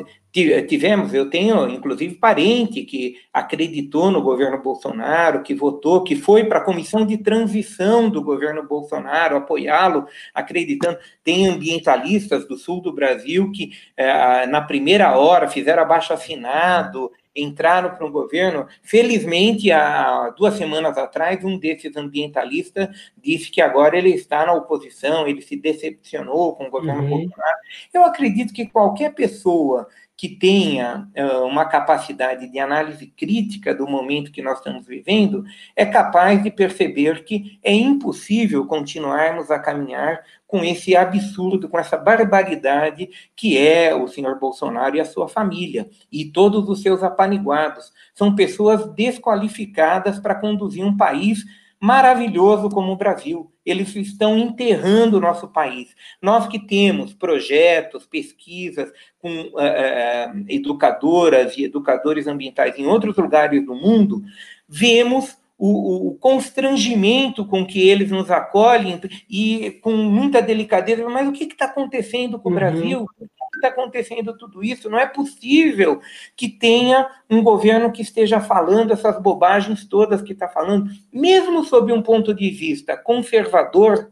tivemos, 0.67 1.13
eu 1.13 1.29
tenho 1.29 1.67
inclusive 1.69 2.15
parente 2.15 2.83
que 2.83 3.15
acreditou 3.33 4.11
no 4.11 4.21
governo 4.21 4.61
Bolsonaro, 4.61 5.41
que 5.41 5.55
votou, 5.55 6.03
que 6.03 6.15
foi 6.15 6.43
para 6.43 6.59
a 6.59 6.63
comissão 6.63 7.05
de 7.05 7.17
transição 7.17 8.09
do 8.09 8.21
governo 8.21 8.67
Bolsonaro 8.67 9.37
apoiá-lo, 9.37 10.05
acreditando. 10.33 10.99
Tem 11.23 11.47
ambientalistas 11.47 12.47
do 12.47 12.57
sul 12.57 12.79
do 12.81 12.93
Brasil 12.93 13.51
que, 13.51 13.71
eh, 13.97 14.45
na 14.47 14.61
primeira 14.61 15.17
hora, 15.17 15.47
fizeram 15.47 15.81
abaixo 15.81 16.13
assinado, 16.13 17.11
entraram 17.35 17.95
para 17.95 18.05
o 18.05 18.11
governo. 18.11 18.67
Felizmente, 18.81 19.71
há 19.71 20.29
duas 20.37 20.55
semanas 20.55 20.97
atrás, 20.97 21.43
um 21.43 21.57
desses 21.57 21.95
ambientalistas 21.97 22.89
disse 23.17 23.51
que 23.51 23.61
agora 23.61 23.97
ele 23.97 24.09
está 24.09 24.45
na 24.45 24.53
oposição, 24.53 25.27
ele 25.27 25.41
se 25.41 25.55
decepcionou 25.55 26.55
com 26.55 26.65
o 26.65 26.71
governo 26.71 27.03
uhum. 27.03 27.09
Bolsonaro. 27.09 27.57
Eu 27.93 28.03
acredito 28.05 28.53
que 28.53 28.67
qualquer 28.67 29.13
pessoa 29.13 29.87
que 30.17 30.29
tenha 30.29 31.09
uh, 31.17 31.45
uma 31.45 31.65
capacidade 31.65 32.49
de 32.49 32.57
análise 32.57 33.05
crítica 33.07 33.75
do 33.75 33.85
momento 33.85 34.31
que 34.31 34.41
nós 34.41 34.59
estamos 34.59 34.85
vivendo, 34.85 35.43
é 35.75 35.85
capaz 35.85 36.41
de 36.41 36.49
perceber 36.49 37.25
que 37.25 37.59
é 37.61 37.73
impossível 37.73 38.65
continuarmos 38.65 39.51
a 39.51 39.59
caminhar 39.59 40.23
com 40.47 40.63
esse 40.63 40.95
absurdo, 40.95 41.67
com 41.67 41.79
essa 41.79 41.97
barbaridade 41.97 43.09
que 43.35 43.57
é 43.57 43.93
o 43.93 44.07
senhor 44.07 44.39
Bolsonaro 44.39 44.95
e 44.95 44.99
a 44.99 45.05
sua 45.05 45.27
família, 45.27 45.89
e 46.11 46.25
todos 46.25 46.69
os 46.69 46.81
seus 46.81 47.03
apaniguados. 47.03 47.91
São 48.13 48.35
pessoas 48.35 48.87
desqualificadas 48.93 50.19
para 50.19 50.35
conduzir 50.35 50.83
um 50.85 50.95
país 50.95 51.43
maravilhoso 51.79 52.69
como 52.69 52.91
o 52.91 52.97
Brasil. 52.97 53.51
Eles 53.65 53.95
estão 53.95 54.37
enterrando 54.37 55.17
o 55.17 55.21
nosso 55.21 55.47
país. 55.47 55.93
Nós 56.21 56.47
que 56.47 56.59
temos 56.59 57.13
projetos, 57.13 58.05
pesquisas 58.05 58.91
com 59.19 59.29
uh, 59.29 60.45
educadoras 60.47 61.57
e 61.57 61.65
educadores 61.65 62.27
ambientais 62.27 62.77
em 62.77 62.85
outros 62.85 63.17
lugares 63.17 63.65
do 63.65 63.75
mundo, 63.75 64.23
vemos 64.67 65.37
o, 65.57 66.09
o, 66.09 66.15
constrangimento 66.15 67.45
com 67.45 67.65
que 67.65 67.87
eles 67.87 68.11
nos 68.11 68.29
acolhem 68.29 68.99
e 69.29 69.71
com 69.81 69.91
muita 69.91 70.41
delicadeza, 70.41 71.07
mas 71.07 71.27
o 71.27 71.31
que 71.31 71.45
está 71.45 71.65
acontecendo 71.65 72.39
com 72.39 72.49
o 72.49 72.51
uhum. 72.51 72.57
Brasil? 72.57 73.05
está 73.55 73.69
acontecendo 73.69 74.37
tudo 74.37 74.63
isso? 74.63 74.89
Não 74.89 74.99
é 74.99 75.07
possível 75.07 76.01
que 76.35 76.47
tenha 76.47 77.07
um 77.29 77.43
governo 77.43 77.91
que 77.91 78.01
esteja 78.01 78.39
falando 78.39 78.93
essas 78.93 79.21
bobagens 79.21 79.85
todas 79.85 80.21
que 80.21 80.33
está 80.33 80.47
falando, 80.47 80.89
mesmo 81.11 81.63
sob 81.63 81.91
um 81.91 82.01
ponto 82.01 82.33
de 82.33 82.49
vista 82.49 82.95
conservador. 82.95 84.11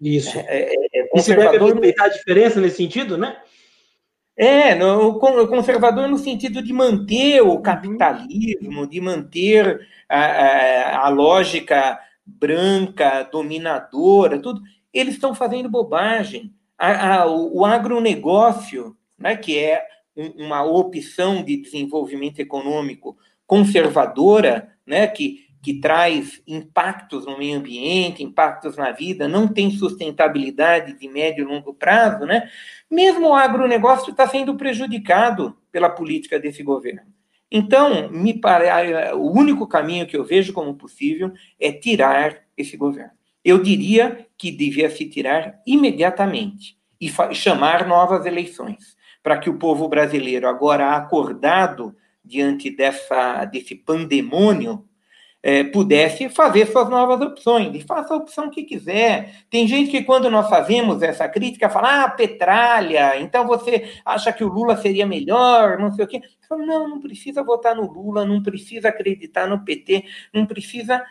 Isso. 0.00 0.38
É, 0.38 0.74
é, 0.92 1.06
conservador... 1.08 1.52
É 1.52 1.56
Isso 1.56 1.64
deve 1.64 1.72
respeitar 1.72 2.04
a 2.04 2.08
diferença 2.08 2.60
nesse 2.60 2.76
sentido, 2.76 3.16
né? 3.16 3.36
É, 4.42 4.74
no, 4.74 5.18
conservador 5.18 6.08
no 6.08 6.16
sentido 6.16 6.62
de 6.62 6.72
manter 6.72 7.42
o 7.42 7.60
capitalismo, 7.60 8.86
de 8.86 8.98
manter 8.98 9.86
a, 10.08 10.18
a, 10.18 11.06
a 11.06 11.08
lógica 11.10 12.00
branca, 12.24 13.28
dominadora, 13.30 14.40
tudo. 14.40 14.62
Eles 14.94 15.12
estão 15.12 15.34
fazendo 15.34 15.68
bobagem 15.68 16.54
a, 16.78 17.16
a, 17.16 17.26
o 17.30 17.66
agronegócio, 17.66 18.96
né, 19.18 19.36
que 19.36 19.58
é 19.58 19.86
um, 20.16 20.46
uma 20.46 20.64
opção 20.64 21.42
de 21.44 21.58
desenvolvimento 21.58 22.38
econômico 22.38 23.18
conservadora, 23.46 24.70
né, 24.86 25.06
que, 25.06 25.49
que 25.62 25.74
traz 25.74 26.42
impactos 26.46 27.26
no 27.26 27.36
meio 27.36 27.58
ambiente, 27.58 28.22
impactos 28.22 28.76
na 28.76 28.92
vida, 28.92 29.28
não 29.28 29.46
tem 29.46 29.70
sustentabilidade 29.70 30.98
de 30.98 31.08
médio 31.08 31.42
e 31.42 31.46
longo 31.46 31.74
prazo, 31.74 32.24
né? 32.24 32.48
Mesmo 32.90 33.28
o 33.28 33.34
agronegócio 33.34 34.10
está 34.10 34.26
sendo 34.26 34.56
prejudicado 34.56 35.56
pela 35.70 35.90
política 35.90 36.38
desse 36.38 36.62
governo. 36.62 37.12
Então, 37.50 38.08
me 38.10 38.32
pare... 38.32 38.66
o 39.14 39.30
único 39.30 39.66
caminho 39.66 40.06
que 40.06 40.16
eu 40.16 40.24
vejo 40.24 40.52
como 40.52 40.74
possível 40.74 41.32
é 41.58 41.72
tirar 41.72 42.38
esse 42.56 42.76
governo. 42.76 43.12
Eu 43.44 43.62
diria 43.62 44.26
que 44.38 44.50
devia 44.50 44.88
se 44.88 45.06
tirar 45.06 45.60
imediatamente 45.66 46.76
e 47.00 47.10
chamar 47.34 47.86
novas 47.86 48.26
eleições, 48.26 48.96
para 49.22 49.38
que 49.38 49.50
o 49.50 49.58
povo 49.58 49.88
brasileiro, 49.88 50.46
agora 50.48 50.94
acordado 50.94 51.94
diante 52.24 52.70
dessa, 52.70 53.44
desse 53.46 53.74
pandemônio, 53.74 54.86
é, 55.42 55.64
pudesse 55.64 56.28
fazer 56.28 56.66
suas 56.66 56.88
novas 56.90 57.20
opções, 57.20 57.74
e 57.74 57.80
faça 57.80 58.12
a 58.12 58.16
opção 58.16 58.50
que 58.50 58.62
quiser. 58.62 59.34
Tem 59.48 59.66
gente 59.66 59.90
que, 59.90 60.04
quando 60.04 60.30
nós 60.30 60.48
fazemos 60.48 61.02
essa 61.02 61.28
crítica, 61.28 61.70
fala, 61.70 62.04
ah, 62.04 62.10
petralha, 62.10 63.18
então 63.20 63.46
você 63.46 63.90
acha 64.04 64.32
que 64.32 64.44
o 64.44 64.48
Lula 64.48 64.76
seria 64.76 65.06
melhor, 65.06 65.78
não 65.78 65.90
sei 65.92 66.04
o 66.04 66.08
quê. 66.08 66.20
Falo, 66.48 66.66
não, 66.66 66.88
não 66.88 67.00
precisa 67.00 67.42
votar 67.42 67.74
no 67.74 67.90
Lula, 67.90 68.24
não 68.24 68.42
precisa 68.42 68.88
acreditar 68.88 69.46
no 69.46 69.64
PT, 69.64 70.04
não 70.34 70.44
precisa 70.44 71.02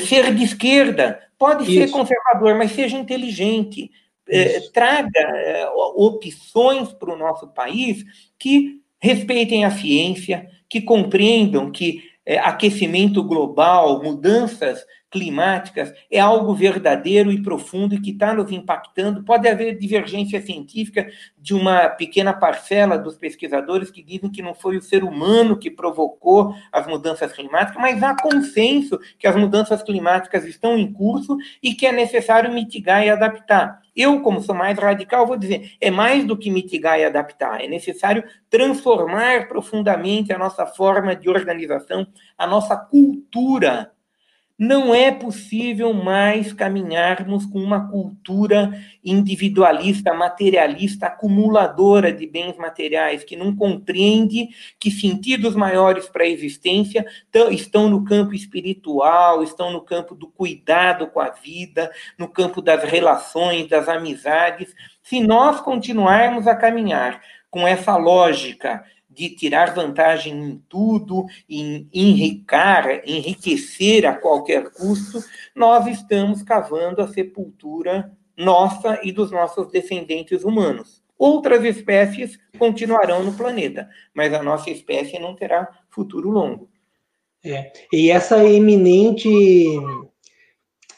ser 0.00 0.34
de 0.34 0.44
esquerda, 0.44 1.20
pode 1.38 1.64
Isso. 1.64 1.72
ser 1.72 1.90
conservador, 1.90 2.56
mas 2.56 2.72
seja 2.72 2.96
inteligente. 2.96 3.90
É, 4.30 4.60
traga 4.74 5.10
é, 5.18 5.66
opções 5.74 6.92
para 6.92 7.14
o 7.14 7.16
nosso 7.16 7.48
país 7.48 8.04
que 8.38 8.82
respeitem 9.00 9.64
a 9.64 9.70
ciência, 9.70 10.50
que 10.68 10.82
compreendam 10.82 11.70
que 11.70 12.07
é, 12.28 12.38
aquecimento 12.38 13.24
global, 13.24 14.02
mudanças 14.02 14.84
climáticas, 15.10 15.94
é 16.10 16.20
algo 16.20 16.54
verdadeiro 16.54 17.32
e 17.32 17.42
profundo 17.42 17.94
e 17.94 18.00
que 18.02 18.10
está 18.10 18.34
nos 18.34 18.52
impactando. 18.52 19.24
Pode 19.24 19.48
haver 19.48 19.78
divergência 19.78 20.38
científica 20.42 21.08
de 21.38 21.54
uma 21.54 21.88
pequena 21.88 22.34
parcela 22.34 22.98
dos 22.98 23.16
pesquisadores 23.16 23.90
que 23.90 24.02
dizem 24.02 24.30
que 24.30 24.42
não 24.42 24.54
foi 24.54 24.76
o 24.76 24.82
ser 24.82 25.04
humano 25.04 25.56
que 25.56 25.70
provocou 25.70 26.54
as 26.70 26.86
mudanças 26.86 27.32
climáticas, 27.32 27.80
mas 27.80 28.02
há 28.02 28.14
consenso 28.14 28.98
que 29.18 29.26
as 29.26 29.34
mudanças 29.34 29.82
climáticas 29.82 30.44
estão 30.44 30.76
em 30.76 30.92
curso 30.92 31.34
e 31.62 31.72
que 31.72 31.86
é 31.86 31.92
necessário 31.92 32.52
mitigar 32.52 33.02
e 33.02 33.08
adaptar. 33.08 33.80
Eu, 33.98 34.20
como 34.20 34.40
sou 34.40 34.54
mais 34.54 34.78
radical, 34.78 35.26
vou 35.26 35.36
dizer, 35.36 35.72
é 35.80 35.90
mais 35.90 36.24
do 36.24 36.36
que 36.36 36.52
mitigar 36.52 37.00
e 37.00 37.04
adaptar, 37.04 37.60
é 37.60 37.66
necessário 37.66 38.22
transformar 38.48 39.48
profundamente 39.48 40.32
a 40.32 40.38
nossa 40.38 40.64
forma 40.64 41.16
de 41.16 41.28
organização, 41.28 42.06
a 42.38 42.46
nossa 42.46 42.76
cultura 42.76 43.90
não 44.58 44.92
é 44.92 45.12
possível 45.12 45.92
mais 45.92 46.52
caminharmos 46.52 47.46
com 47.46 47.60
uma 47.60 47.88
cultura 47.88 48.72
individualista, 49.04 50.12
materialista, 50.12 51.06
acumuladora 51.06 52.12
de 52.12 52.26
bens 52.26 52.56
materiais, 52.58 53.22
que 53.22 53.36
não 53.36 53.54
compreende 53.54 54.48
que 54.76 54.90
sentidos 54.90 55.54
maiores 55.54 56.08
para 56.08 56.24
a 56.24 56.28
existência 56.28 57.06
estão 57.52 57.88
no 57.88 58.04
campo 58.04 58.34
espiritual, 58.34 59.44
estão 59.44 59.70
no 59.70 59.80
campo 59.80 60.16
do 60.16 60.26
cuidado 60.26 61.06
com 61.06 61.20
a 61.20 61.30
vida, 61.30 61.88
no 62.18 62.26
campo 62.28 62.60
das 62.60 62.82
relações, 62.82 63.68
das 63.68 63.88
amizades. 63.88 64.74
Se 65.04 65.20
nós 65.20 65.60
continuarmos 65.60 66.48
a 66.48 66.56
caminhar 66.56 67.22
com 67.48 67.66
essa 67.66 67.96
lógica 67.96 68.84
de 69.18 69.30
tirar 69.30 69.74
vantagem 69.74 70.32
em 70.32 70.62
tudo, 70.68 71.26
em 71.50 71.88
enricar, 71.92 73.02
enriquecer 73.04 74.06
a 74.06 74.14
qualquer 74.14 74.70
custo, 74.70 75.18
nós 75.54 75.88
estamos 75.88 76.42
cavando 76.44 77.02
a 77.02 77.08
sepultura 77.08 78.16
nossa 78.36 79.00
e 79.02 79.10
dos 79.10 79.32
nossos 79.32 79.68
descendentes 79.72 80.44
humanos. 80.44 81.02
Outras 81.18 81.64
espécies 81.64 82.38
continuarão 82.56 83.24
no 83.24 83.32
planeta, 83.32 83.90
mas 84.14 84.32
a 84.32 84.40
nossa 84.40 84.70
espécie 84.70 85.18
não 85.18 85.34
terá 85.34 85.68
futuro 85.90 86.30
longo. 86.30 86.70
É, 87.44 87.72
e 87.92 88.10
essa 88.10 88.44
eminente 88.44 89.28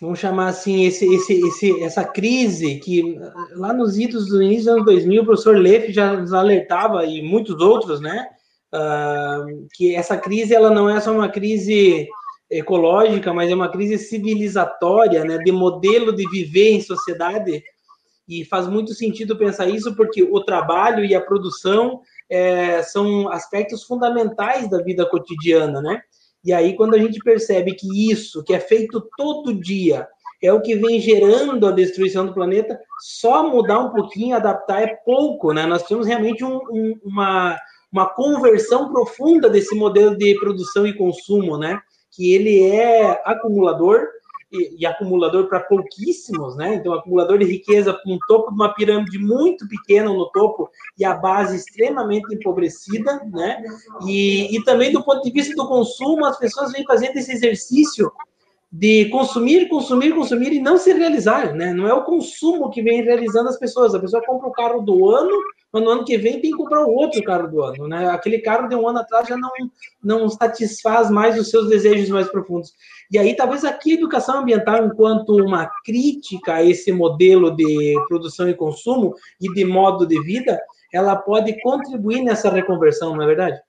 vamos 0.00 0.18
chamar 0.18 0.48
assim, 0.48 0.84
esse, 0.84 1.04
esse, 1.14 1.46
esse, 1.46 1.82
essa 1.82 2.04
crise 2.04 2.76
que 2.76 3.18
lá 3.52 3.72
nos 3.72 3.98
idos 3.98 4.28
do 4.28 4.42
início 4.42 4.64
dos 4.64 4.72
anos 4.74 4.84
2000, 4.86 5.22
o 5.22 5.24
professor 5.26 5.56
Leff 5.58 5.92
já 5.92 6.16
nos 6.16 6.32
alertava, 6.32 7.04
e 7.04 7.20
muitos 7.20 7.60
outros, 7.60 8.00
né, 8.00 8.26
uh, 8.74 9.68
que 9.74 9.94
essa 9.94 10.16
crise 10.16 10.54
ela 10.54 10.70
não 10.70 10.88
é 10.88 10.98
só 11.00 11.12
uma 11.12 11.28
crise 11.28 12.08
ecológica, 12.50 13.32
mas 13.32 13.50
é 13.50 13.54
uma 13.54 13.70
crise 13.70 13.98
civilizatória, 13.98 15.24
né, 15.24 15.38
de 15.38 15.52
modelo 15.52 16.12
de 16.12 16.28
viver 16.30 16.70
em 16.70 16.80
sociedade, 16.80 17.62
e 18.26 18.44
faz 18.44 18.66
muito 18.66 18.94
sentido 18.94 19.36
pensar 19.36 19.68
isso, 19.68 19.94
porque 19.94 20.22
o 20.22 20.40
trabalho 20.40 21.04
e 21.04 21.14
a 21.14 21.20
produção 21.20 22.00
é, 22.30 22.82
são 22.82 23.28
aspectos 23.28 23.82
fundamentais 23.82 24.70
da 24.70 24.80
vida 24.80 25.04
cotidiana, 25.04 25.82
né? 25.82 26.00
E 26.44 26.52
aí, 26.52 26.74
quando 26.74 26.94
a 26.94 26.98
gente 26.98 27.18
percebe 27.18 27.74
que 27.74 28.10
isso, 28.10 28.42
que 28.42 28.54
é 28.54 28.60
feito 28.60 29.06
todo 29.16 29.54
dia, 29.54 30.08
é 30.42 30.52
o 30.52 30.60
que 30.60 30.74
vem 30.74 30.98
gerando 30.98 31.66
a 31.66 31.70
destruição 31.70 32.24
do 32.24 32.32
planeta, 32.32 32.80
só 32.98 33.48
mudar 33.48 33.78
um 33.78 33.90
pouquinho, 33.90 34.36
adaptar 34.36 34.82
é 34.82 34.96
pouco, 35.04 35.52
né? 35.52 35.66
Nós 35.66 35.82
temos 35.82 36.06
realmente 36.06 36.42
um, 36.42 36.56
um, 36.70 36.98
uma, 37.04 37.58
uma 37.92 38.06
conversão 38.08 38.90
profunda 38.90 39.50
desse 39.50 39.74
modelo 39.74 40.16
de 40.16 40.38
produção 40.40 40.86
e 40.86 40.96
consumo, 40.96 41.58
né? 41.58 41.78
Que 42.10 42.32
ele 42.32 42.62
é 42.62 43.20
acumulador, 43.24 44.06
e, 44.52 44.84
acumulador 44.84 45.48
para 45.48 45.60
pouquíssimos, 45.60 46.56
né? 46.56 46.74
Então, 46.74 46.92
acumulador 46.92 47.38
de 47.38 47.44
riqueza 47.44 47.98
um 48.06 48.18
topo 48.26 48.50
de 48.50 48.56
uma 48.56 48.74
pirâmide 48.74 49.18
muito 49.18 49.66
pequena 49.68 50.08
no 50.08 50.28
topo 50.30 50.68
e 50.98 51.04
a 51.04 51.14
base 51.14 51.56
extremamente 51.56 52.34
empobrecida, 52.34 53.22
né? 53.32 53.62
E, 54.04 54.56
e 54.56 54.64
também 54.64 54.92
do 54.92 55.04
ponto 55.04 55.22
de 55.22 55.30
vista 55.30 55.54
do 55.54 55.68
consumo, 55.68 56.24
as 56.24 56.38
pessoas 56.38 56.72
vêm 56.72 56.84
fazendo 56.84 57.16
esse 57.16 57.32
exercício 57.32 58.10
de 58.72 59.06
consumir, 59.06 59.68
consumir, 59.68 60.14
consumir 60.14 60.52
e 60.52 60.60
não 60.60 60.78
se 60.78 60.92
realizar, 60.92 61.54
né? 61.54 61.72
Não 61.72 61.88
é 61.88 61.94
o 61.94 62.04
consumo 62.04 62.70
que 62.70 62.82
vem 62.82 63.02
realizando 63.02 63.48
as 63.48 63.58
pessoas. 63.58 63.94
A 63.94 64.00
pessoa 64.00 64.24
compra 64.24 64.48
o 64.48 64.52
carro 64.52 64.82
do 64.82 65.08
ano, 65.08 65.36
mas 65.72 65.82
no 65.82 65.90
ano 65.90 66.04
que 66.04 66.18
vem 66.18 66.40
tem 66.40 66.50
que 66.50 66.56
comprar 66.56 66.84
o 66.84 66.92
outro 66.92 67.22
carro 67.22 67.48
do 67.48 67.62
ano, 67.62 67.86
né? 67.86 68.08
Aquele 68.10 68.38
carro 68.40 68.68
de 68.68 68.74
um 68.74 68.88
ano 68.88 68.98
atrás 68.98 69.28
já 69.28 69.36
não, 69.36 69.50
não 70.02 70.28
satisfaz 70.28 71.10
mais 71.10 71.38
os 71.38 71.50
seus 71.50 71.68
desejos 71.68 72.08
mais 72.08 72.28
profundos. 72.28 72.72
E 73.10 73.18
aí, 73.18 73.34
talvez 73.36 73.64
aqui 73.64 73.92
a 73.92 73.94
educação 73.94 74.40
ambiental, 74.40 74.84
enquanto 74.84 75.36
uma 75.36 75.70
crítica 75.84 76.54
a 76.54 76.64
esse 76.64 76.90
modelo 76.92 77.54
de 77.54 77.94
produção 78.08 78.48
e 78.48 78.54
consumo 78.54 79.14
e 79.40 79.52
de 79.52 79.64
modo 79.64 80.06
de 80.06 80.20
vida, 80.22 80.60
ela 80.92 81.14
pode 81.16 81.60
contribuir 81.60 82.22
nessa 82.22 82.50
reconversão, 82.50 83.14
não 83.14 83.22
é 83.22 83.26
verdade? 83.26 83.60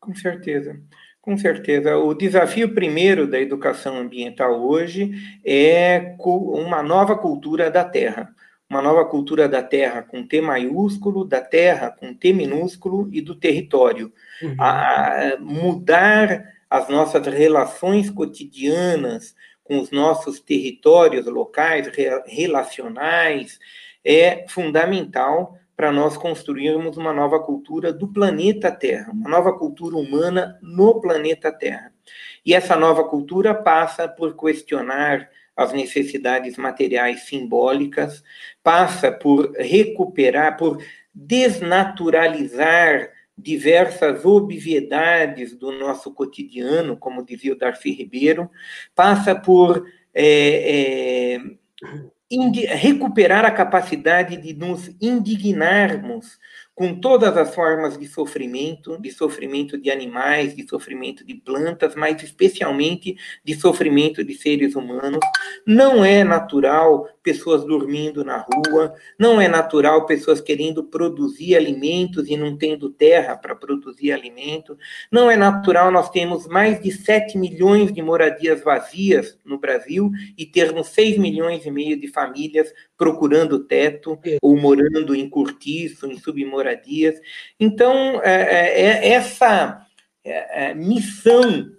Com 0.00 0.14
certeza. 0.14 0.80
Com 1.20 1.36
certeza. 1.36 1.98
O 1.98 2.14
desafio 2.14 2.74
primeiro 2.74 3.26
da 3.26 3.38
educação 3.38 3.98
ambiental 3.98 4.66
hoje 4.66 5.10
é 5.44 6.16
uma 6.18 6.82
nova 6.82 7.18
cultura 7.18 7.70
da 7.70 7.84
terra. 7.84 8.34
Uma 8.70 8.82
nova 8.82 9.04
cultura 9.06 9.48
da 9.48 9.62
terra 9.62 10.02
com 10.02 10.26
T 10.26 10.42
maiúsculo, 10.42 11.24
da 11.24 11.40
terra 11.40 11.90
com 11.90 12.12
T 12.12 12.34
minúsculo 12.34 13.08
e 13.10 13.22
do 13.22 13.34
território. 13.34 14.12
Uhum. 14.42 14.56
A 14.58 15.36
mudar 15.40 16.44
as 16.68 16.88
nossas 16.88 17.26
relações 17.26 18.10
cotidianas 18.10 19.34
com 19.64 19.78
os 19.78 19.90
nossos 19.90 20.38
territórios 20.40 21.24
locais, 21.26 21.90
relacionais, 22.26 23.58
é 24.04 24.44
fundamental 24.48 25.58
para 25.74 25.92
nós 25.92 26.16
construirmos 26.16 26.96
uma 26.96 27.12
nova 27.12 27.40
cultura 27.40 27.92
do 27.92 28.08
planeta 28.08 28.70
Terra, 28.70 29.12
uma 29.12 29.30
nova 29.30 29.56
cultura 29.56 29.96
humana 29.96 30.58
no 30.60 31.00
planeta 31.00 31.52
Terra. 31.52 31.92
E 32.44 32.52
essa 32.52 32.76
nova 32.76 33.04
cultura 33.04 33.54
passa 33.54 34.08
por 34.08 34.36
questionar 34.36 35.28
as 35.58 35.72
necessidades 35.72 36.56
materiais 36.56 37.22
simbólicas, 37.24 38.22
passa 38.62 39.10
por 39.10 39.50
recuperar, 39.58 40.56
por 40.56 40.80
desnaturalizar 41.12 43.10
diversas 43.36 44.24
obviedades 44.24 45.56
do 45.56 45.72
nosso 45.72 46.14
cotidiano, 46.14 46.96
como 46.96 47.26
dizia 47.26 47.52
o 47.52 47.58
Darcy 47.58 47.90
Ribeiro, 47.90 48.48
passa 48.94 49.34
por 49.34 49.84
é, 50.14 51.34
é, 51.34 52.76
recuperar 52.76 53.44
a 53.44 53.50
capacidade 53.50 54.36
de 54.36 54.54
nos 54.54 54.88
indignarmos 55.00 56.38
com 56.78 56.94
todas 56.94 57.36
as 57.36 57.52
formas 57.52 57.98
de 57.98 58.06
sofrimento, 58.06 58.96
de 59.02 59.10
sofrimento 59.10 59.76
de 59.76 59.90
animais, 59.90 60.54
de 60.54 60.64
sofrimento 60.68 61.26
de 61.26 61.34
plantas, 61.34 61.96
mas 61.96 62.22
especialmente 62.22 63.16
de 63.44 63.54
sofrimento 63.56 64.22
de 64.22 64.32
seres 64.32 64.76
humanos. 64.76 65.18
Não 65.66 66.04
é 66.04 66.22
natural 66.22 67.08
pessoas 67.20 67.64
dormindo 67.64 68.24
na 68.24 68.38
rua, 68.38 68.94
não 69.18 69.40
é 69.40 69.48
natural 69.48 70.06
pessoas 70.06 70.40
querendo 70.40 70.84
produzir 70.84 71.56
alimentos 71.56 72.28
e 72.28 72.36
não 72.36 72.56
tendo 72.56 72.90
terra 72.90 73.36
para 73.36 73.56
produzir 73.56 74.12
alimento, 74.12 74.78
não 75.10 75.28
é 75.28 75.36
natural 75.36 75.90
nós 75.90 76.08
temos 76.10 76.46
mais 76.46 76.80
de 76.80 76.92
7 76.92 77.36
milhões 77.36 77.92
de 77.92 78.00
moradias 78.00 78.62
vazias 78.62 79.36
no 79.44 79.58
Brasil 79.58 80.12
e 80.38 80.46
termos 80.46 80.86
6 80.90 81.18
milhões 81.18 81.66
e 81.66 81.72
meio 81.72 82.00
de 82.00 82.06
famílias 82.06 82.72
procurando 82.96 83.64
teto 83.64 84.18
é. 84.24 84.38
ou 84.40 84.56
morando 84.56 85.14
em 85.14 85.28
cortiço, 85.28 86.06
em 86.06 86.16
submoradias. 86.18 86.67
Então, 87.58 88.20
é, 88.22 88.32
é, 88.32 89.08
é 89.08 89.08
essa 89.12 89.86
missão 90.76 91.70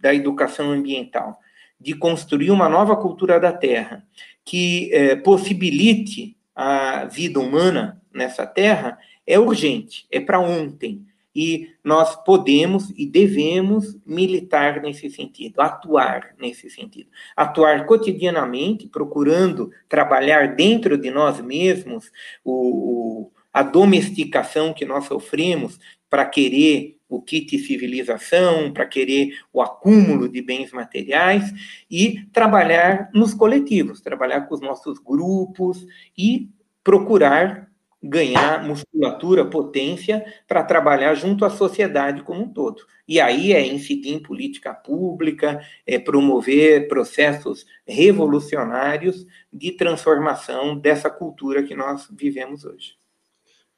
da 0.00 0.14
educação 0.14 0.70
ambiental, 0.70 1.38
de 1.78 1.94
construir 1.94 2.50
uma 2.50 2.68
nova 2.68 2.96
cultura 2.96 3.38
da 3.38 3.52
terra, 3.52 4.02
que 4.44 4.90
possibilite 5.22 6.36
a 6.54 7.04
vida 7.04 7.38
humana 7.38 8.02
nessa 8.12 8.46
terra, 8.46 8.98
é 9.26 9.38
urgente, 9.38 10.06
é 10.10 10.18
para 10.18 10.40
ontem. 10.40 11.06
E 11.34 11.70
nós 11.84 12.16
podemos 12.24 12.90
e 12.96 13.06
devemos 13.06 13.96
militar 14.04 14.82
nesse 14.82 15.08
sentido, 15.08 15.60
atuar 15.60 16.34
nesse 16.36 16.68
sentido. 16.68 17.08
Atuar 17.36 17.86
cotidianamente, 17.86 18.88
procurando 18.88 19.70
trabalhar 19.88 20.56
dentro 20.56 20.98
de 20.98 21.12
nós 21.12 21.40
mesmos 21.40 22.10
o, 22.42 23.26
o 23.26 23.32
a 23.58 23.62
domesticação 23.64 24.72
que 24.72 24.84
nós 24.84 25.06
sofremos 25.06 25.80
para 26.08 26.24
querer 26.24 26.96
o 27.08 27.20
kit 27.20 27.58
civilização, 27.58 28.72
para 28.72 28.86
querer 28.86 29.36
o 29.52 29.60
acúmulo 29.60 30.28
de 30.28 30.40
bens 30.40 30.70
materiais 30.70 31.52
e 31.90 32.24
trabalhar 32.32 33.10
nos 33.12 33.34
coletivos, 33.34 34.00
trabalhar 34.00 34.42
com 34.42 34.54
os 34.54 34.60
nossos 34.60 35.00
grupos 35.00 35.84
e 36.16 36.48
procurar 36.84 37.68
ganhar 38.00 38.64
musculatura, 38.64 39.44
potência 39.44 40.24
para 40.46 40.62
trabalhar 40.62 41.16
junto 41.16 41.44
à 41.44 41.50
sociedade 41.50 42.22
como 42.22 42.42
um 42.42 42.52
todo. 42.52 42.86
E 43.08 43.20
aí 43.20 43.52
é 43.52 43.66
incidir 43.66 44.14
em 44.14 44.22
política 44.22 44.72
pública, 44.72 45.60
é 45.84 45.98
promover 45.98 46.86
processos 46.86 47.66
revolucionários 47.84 49.26
de 49.52 49.72
transformação 49.72 50.78
dessa 50.78 51.10
cultura 51.10 51.64
que 51.64 51.74
nós 51.74 52.06
vivemos 52.08 52.64
hoje. 52.64 52.96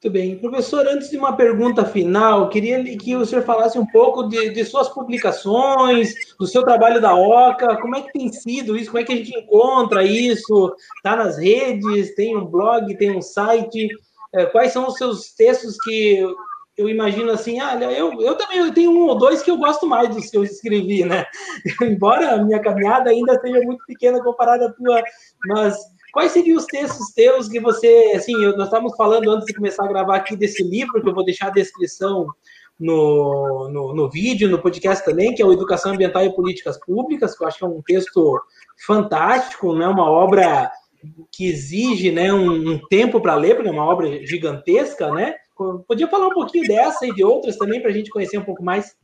Muito 0.02 0.14
bem. 0.14 0.38
Professor, 0.38 0.88
antes 0.88 1.10
de 1.10 1.18
uma 1.18 1.36
pergunta 1.36 1.84
final, 1.84 2.48
queria 2.48 2.82
que 2.96 3.14
o 3.14 3.26
senhor 3.26 3.44
falasse 3.44 3.78
um 3.78 3.84
pouco 3.84 4.22
de, 4.22 4.48
de, 4.48 4.64
suas 4.64 4.88
publicações, 4.88 6.14
do 6.38 6.46
seu 6.46 6.62
trabalho 6.62 7.02
da 7.02 7.14
OCA, 7.14 7.76
como 7.76 7.94
é 7.94 8.00
que 8.00 8.12
tem 8.14 8.32
sido 8.32 8.78
isso, 8.78 8.90
como 8.90 9.02
é 9.02 9.04
que 9.04 9.12
a 9.12 9.16
gente 9.16 9.38
encontra 9.38 10.02
isso, 10.02 10.74
está 10.96 11.14
nas 11.14 11.36
redes, 11.36 12.14
tem 12.14 12.34
um 12.34 12.46
blog, 12.46 12.96
tem 12.96 13.14
um 13.14 13.20
site, 13.20 13.88
é, 14.32 14.46
quais 14.46 14.72
são 14.72 14.88
os 14.88 14.94
seus 14.94 15.34
textos 15.34 15.76
que 15.84 16.24
eu 16.78 16.88
imagino 16.88 17.30
assim, 17.30 17.60
ah, 17.60 17.78
eu, 17.92 18.22
eu 18.22 18.36
também 18.36 18.56
eu 18.56 18.72
tenho 18.72 18.90
um 18.90 19.06
ou 19.06 19.18
dois 19.18 19.42
que 19.42 19.50
eu 19.50 19.58
gosto 19.58 19.86
mais 19.86 20.08
dos 20.08 20.30
que 20.30 20.36
eu 20.38 20.44
escrevi, 20.44 21.04
né? 21.04 21.26
Embora 21.82 22.36
a 22.36 22.42
minha 22.42 22.58
caminhada 22.58 23.10
ainda 23.10 23.38
seja 23.38 23.60
muito 23.60 23.84
pequena 23.86 24.22
comparada 24.24 24.68
à 24.68 24.72
tua, 24.72 25.02
mas 25.44 25.76
Quais 26.12 26.32
seriam 26.32 26.58
os 26.58 26.66
textos 26.66 27.12
teus 27.12 27.48
que 27.48 27.60
você, 27.60 28.12
assim, 28.14 28.32
nós 28.56 28.64
estávamos 28.64 28.96
falando 28.96 29.30
antes 29.30 29.46
de 29.46 29.54
começar 29.54 29.84
a 29.84 29.88
gravar 29.88 30.16
aqui 30.16 30.36
desse 30.36 30.62
livro, 30.62 31.00
que 31.00 31.08
eu 31.08 31.14
vou 31.14 31.24
deixar 31.24 31.48
a 31.48 31.50
descrição 31.50 32.26
no, 32.78 33.68
no, 33.68 33.94
no, 33.94 34.10
vídeo, 34.10 34.48
no 34.48 34.60
podcast 34.60 35.04
também, 35.04 35.34
que 35.34 35.42
é 35.42 35.44
o 35.44 35.52
Educação 35.52 35.92
Ambiental 35.92 36.24
e 36.24 36.34
Políticas 36.34 36.78
Públicas, 36.80 37.36
que 37.36 37.44
eu 37.44 37.48
acho 37.48 37.58
que 37.58 37.64
é 37.64 37.68
um 37.68 37.82
texto 37.82 38.40
fantástico, 38.86 39.74
né? 39.76 39.86
uma 39.86 40.10
obra 40.10 40.70
que 41.32 41.46
exige 41.46 42.10
né, 42.10 42.32
um, 42.32 42.72
um 42.72 42.86
tempo 42.88 43.20
para 43.20 43.34
ler, 43.34 43.54
porque 43.54 43.68
é 43.68 43.72
uma 43.72 43.84
obra 43.84 44.26
gigantesca, 44.26 45.12
né? 45.12 45.34
Podia 45.86 46.08
falar 46.08 46.28
um 46.28 46.34
pouquinho 46.34 46.66
dessa 46.66 47.06
e 47.06 47.14
de 47.14 47.22
outras 47.22 47.56
também, 47.56 47.80
para 47.80 47.90
a 47.90 47.92
gente 47.92 48.10
conhecer 48.10 48.38
um 48.38 48.44
pouco 48.44 48.62
mais? 48.62 48.96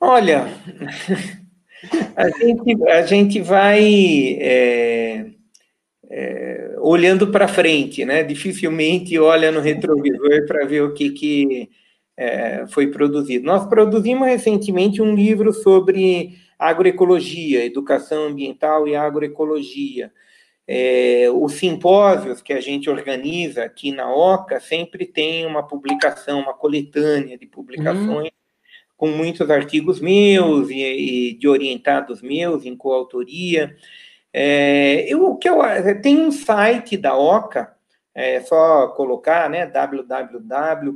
Olha, 0.00 0.46
a 2.16 2.28
gente, 2.30 2.88
a 2.88 3.02
gente 3.02 3.40
vai 3.40 4.38
é, 4.40 5.26
é, 6.10 6.74
olhando 6.80 7.30
para 7.30 7.46
frente, 7.48 8.04
né? 8.04 8.22
Dificilmente 8.22 9.18
olha 9.18 9.52
no 9.52 9.60
retrovisor 9.60 10.46
para 10.46 10.66
ver 10.66 10.82
o 10.82 10.92
que, 10.92 11.10
que 11.10 11.70
é, 12.16 12.66
foi 12.68 12.88
produzido. 12.88 13.46
Nós 13.46 13.66
produzimos 13.66 14.26
recentemente 14.26 15.00
um 15.00 15.14
livro 15.14 15.52
sobre 15.52 16.36
agroecologia, 16.58 17.64
educação 17.64 18.26
ambiental 18.26 18.88
e 18.88 18.96
agroecologia. 18.96 20.12
É, 20.66 21.28
os 21.32 21.54
simpósios 21.54 22.42
que 22.42 22.52
a 22.52 22.60
gente 22.60 22.90
organiza 22.90 23.62
aqui 23.62 23.90
na 23.90 24.12
OCA 24.12 24.60
sempre 24.60 25.06
tem 25.06 25.46
uma 25.46 25.66
publicação, 25.66 26.40
uma 26.40 26.52
coletânea 26.52 27.38
de 27.38 27.46
publicações 27.46 28.24
uhum 28.24 28.37
com 28.98 29.08
muitos 29.08 29.48
artigos 29.48 30.00
meus 30.00 30.68
e, 30.68 30.82
e 30.82 31.32
de 31.34 31.48
orientados 31.48 32.20
meus 32.20 32.66
em 32.66 32.76
coautoria. 32.76 33.74
É, 34.32 35.06
eu, 35.08 35.36
que 35.36 35.48
eu, 35.48 35.60
tem 36.02 36.20
um 36.20 36.32
site 36.32 36.96
da 36.96 37.16
OCA, 37.16 37.72
é 38.12 38.40
só 38.40 38.88
colocar, 38.88 39.48
né, 39.48 39.64
www.oca, 39.64 40.90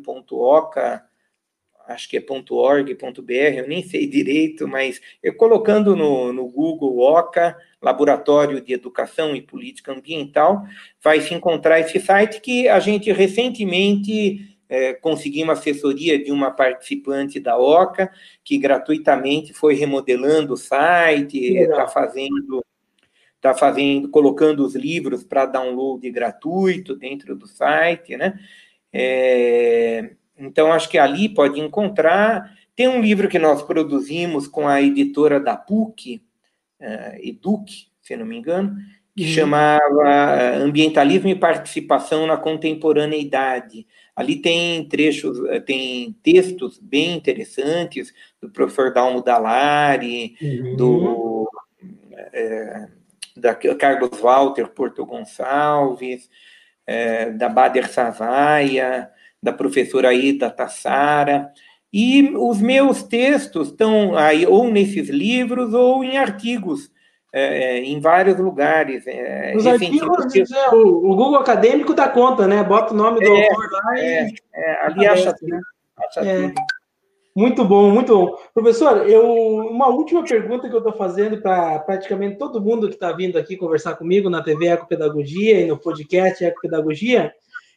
acho 1.87 2.09
que 2.09 2.17
é 2.17 2.25
.org.br, 2.51 3.33
eu 3.33 3.69
nem 3.69 3.83
sei 3.85 4.09
direito, 4.09 4.67
mas 4.67 5.01
eu 5.23 5.37
colocando 5.37 5.95
no, 5.95 6.33
no 6.33 6.49
Google 6.49 6.99
OCA, 6.99 7.57
Laboratório 7.81 8.61
de 8.61 8.73
Educação 8.73 9.37
e 9.37 9.41
Política 9.41 9.93
Ambiental, 9.93 10.65
vai 11.01 11.21
se 11.21 11.33
encontrar 11.35 11.79
esse 11.79 12.01
site 12.01 12.41
que 12.41 12.69
a 12.69 12.81
gente 12.81 13.13
recentemente 13.13 14.52
é, 14.73 14.95
consegui 14.95 15.43
uma 15.43 15.53
assessoria 15.53 16.19
de 16.19 16.33
uma 16.33 16.51
participante 16.51 17.39
da 17.39 17.59
OCA, 17.59 18.11
que 18.43 18.57
gratuitamente 18.57 19.53
foi 19.53 19.75
remodelando 19.75 20.55
o 20.55 20.57
site, 20.57 21.37
está 21.57 21.87
fazendo, 21.87 22.65
tá 23.39 23.53
fazendo, 23.53 24.09
colocando 24.09 24.65
os 24.65 24.75
livros 24.75 25.23
para 25.25 25.45
download 25.45 26.11
gratuito 26.11 26.97
dentro 26.97 27.37
do 27.37 27.47
site, 27.47 28.17
né? 28.17 28.41
É, 28.91 30.13
então, 30.39 30.73
acho 30.73 30.89
que 30.89 30.97
ali 30.97 31.29
pode 31.29 31.61
encontrar. 31.61 32.57
Tem 32.75 32.89
um 32.89 33.03
livro 33.03 33.29
que 33.29 33.39
nós 33.39 33.63
produzimos 33.63 34.49
com 34.49 34.67
a 34.67 34.81
editora 34.81 35.39
da 35.39 35.55
PUC, 35.55 36.23
uh, 36.81 37.19
Educ, 37.21 37.71
se 38.01 38.17
não 38.17 38.25
me 38.25 38.39
engano, 38.39 38.75
que 39.15 39.25
uhum. 39.25 39.29
chamava 39.29 40.57
Ambientalismo 40.63 41.29
e 41.29 41.35
Participação 41.35 42.27
na 42.27 42.39
Contemporaneidade. 42.39 43.87
Ali 44.15 44.37
tem 44.37 44.87
trechos, 44.89 45.39
eh, 45.49 45.61
tem 45.61 46.15
textos 46.23 46.79
bem 46.79 47.17
interessantes 47.17 48.13
do 48.41 48.51
professor 48.51 48.93
Dalmo 48.93 49.23
Dallari, 49.23 50.37
uhum. 50.41 50.77
do 50.77 51.51
é, 52.33 52.89
da 53.37 53.55
Carlos 53.55 54.21
Walter 54.21 54.69
Porto 54.69 55.05
Gonçalves, 55.07 56.29
é, 56.87 57.31
da 57.31 57.49
Bader 57.49 57.91
Savaia, 57.91 59.11
da 59.43 59.53
professora 59.53 60.13
Ida 60.13 60.51
Tassara. 60.51 61.51
E 61.93 62.35
os 62.37 62.61
meus 62.61 63.03
textos 63.03 63.69
estão 63.69 64.17
aí 64.17 64.47
ou 64.47 64.71
nesses 64.71 65.09
livros 65.09 65.75
ou 65.75 66.03
em 66.03 66.17
artigos 66.17 66.91
é, 67.33 67.79
é, 67.79 67.85
em 67.85 67.99
vários 67.99 68.39
lugares. 68.39 69.07
É, 69.07 69.55
Os 69.57 69.67
artigos, 69.67 70.53
é, 70.53 70.69
o, 70.75 71.01
Google 71.01 71.37
Acadêmico 71.37 71.95
dá 71.95 72.09
conta, 72.09 72.47
né? 72.47 72.63
Bota 72.63 72.93
o 72.93 72.97
nome 72.97 73.21
do 73.21 73.33
é, 73.33 73.49
autor 73.49 73.71
lá 73.71 73.99
e... 73.99 74.35
É, 74.55 74.87
ali 74.87 75.07
acha, 75.07 75.33
tudo, 75.33 75.49
né? 75.49 75.61
acha 75.97 76.21
tudo. 76.21 76.55
Muito 77.35 77.65
bom, 77.65 77.91
muito 77.91 78.15
bom. 78.15 78.37
Professor, 78.53 79.09
eu, 79.09 79.25
uma 79.25 79.89
última 79.89 80.23
pergunta 80.23 80.69
que 80.69 80.75
eu 80.75 80.81
estou 80.81 80.93
fazendo 80.93 81.41
para 81.41 81.79
praticamente 81.79 82.37
todo 82.37 82.61
mundo 82.61 82.89
que 82.89 82.95
está 82.95 83.11
vindo 83.13 83.39
aqui 83.39 83.57
conversar 83.57 83.97
comigo 83.97 84.29
na 84.29 84.43
TV 84.43 84.69
Ecopedagogia 84.69 85.63
e 85.63 85.67
no 85.67 85.79
podcast 85.79 86.45
Ecopedagogia, 86.45 87.33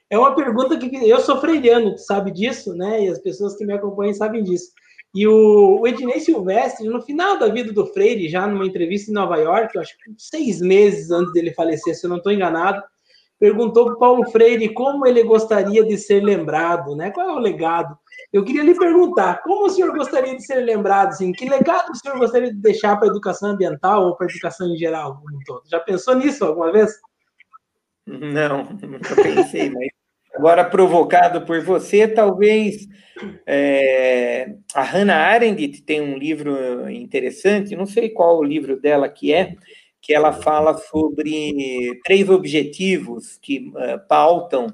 é 0.09 0.17
uma 0.19 0.35
pergunta 0.35 0.77
que 0.77 0.93
eu 1.09 1.19
sou 1.21 1.39
freiriano, 1.39 1.95
tu 1.95 2.01
sabe 2.01 2.31
disso, 2.31 2.75
né? 2.75 3.05
E 3.05 3.07
as 3.07 3.19
pessoas 3.19 3.55
que 3.55 3.65
me 3.65 3.73
acompanham 3.73 4.13
sabem 4.13 4.43
disso. 4.43 4.71
E 5.15 5.25
o, 5.25 5.79
o 5.79 5.87
Ednei 5.87 6.19
Silvestre, 6.19 6.89
no 6.89 7.01
final 7.01 7.39
da 7.39 7.47
vida 7.47 7.71
do 7.71 7.85
Freire, 7.85 8.27
já 8.27 8.45
numa 8.45 8.65
entrevista 8.65 9.09
em 9.09 9.13
Nova 9.13 9.37
York, 9.37 9.73
eu 9.73 9.81
acho 9.81 9.97
que 9.97 10.13
seis 10.17 10.59
meses 10.59 11.09
antes 11.09 11.31
dele 11.31 11.53
falecer, 11.53 11.95
se 11.95 12.05
eu 12.05 12.09
não 12.09 12.17
estou 12.17 12.33
enganado, 12.33 12.83
perguntou 13.39 13.85
para 13.85 13.95
Paulo 13.95 14.29
Freire 14.29 14.73
como 14.73 15.07
ele 15.07 15.23
gostaria 15.23 15.85
de 15.85 15.97
ser 15.97 16.21
lembrado, 16.21 16.97
né? 16.97 17.11
Qual 17.11 17.29
é 17.29 17.33
o 17.33 17.39
legado? 17.39 17.97
Eu 18.33 18.43
queria 18.43 18.61
lhe 18.61 18.77
perguntar, 18.77 19.41
como 19.41 19.67
o 19.67 19.69
senhor 19.69 19.95
gostaria 19.95 20.35
de 20.35 20.45
ser 20.45 20.55
lembrado? 20.55 21.09
Assim, 21.09 21.31
que 21.31 21.47
legado 21.47 21.91
o 21.91 21.95
senhor 21.95 22.19
gostaria 22.19 22.53
de 22.53 22.59
deixar 22.59 22.97
para 22.97 23.07
a 23.07 23.11
educação 23.11 23.51
ambiental 23.51 24.07
ou 24.07 24.17
para 24.17 24.27
a 24.27 24.29
educação 24.29 24.67
em 24.67 24.75
geral, 24.75 25.15
como 25.15 25.37
um 25.37 25.39
todo? 25.45 25.61
Já 25.69 25.79
pensou 25.79 26.15
nisso 26.15 26.43
alguma 26.43 26.73
vez? 26.73 26.91
Não, 28.05 28.65
nunca 28.65 29.15
pensei, 29.15 29.69
mas 29.69 29.94
Agora, 30.35 30.65
provocado 30.65 31.45
por 31.45 31.61
você, 31.61 32.07
talvez 32.07 32.87
é, 33.45 34.53
a 34.73 34.83
Hannah 34.83 35.15
Arendt 35.15 35.81
tem 35.83 36.01
um 36.01 36.17
livro 36.17 36.89
interessante, 36.89 37.75
não 37.75 37.85
sei 37.85 38.09
qual 38.09 38.37
o 38.37 38.43
livro 38.43 38.79
dela 38.79 39.07
que 39.07 39.33
é, 39.33 39.55
que 40.01 40.13
ela 40.13 40.31
fala 40.31 40.77
sobre 40.77 41.99
três 42.03 42.29
objetivos 42.29 43.39
que 43.41 43.69
uh, 43.69 44.07
pautam, 44.07 44.67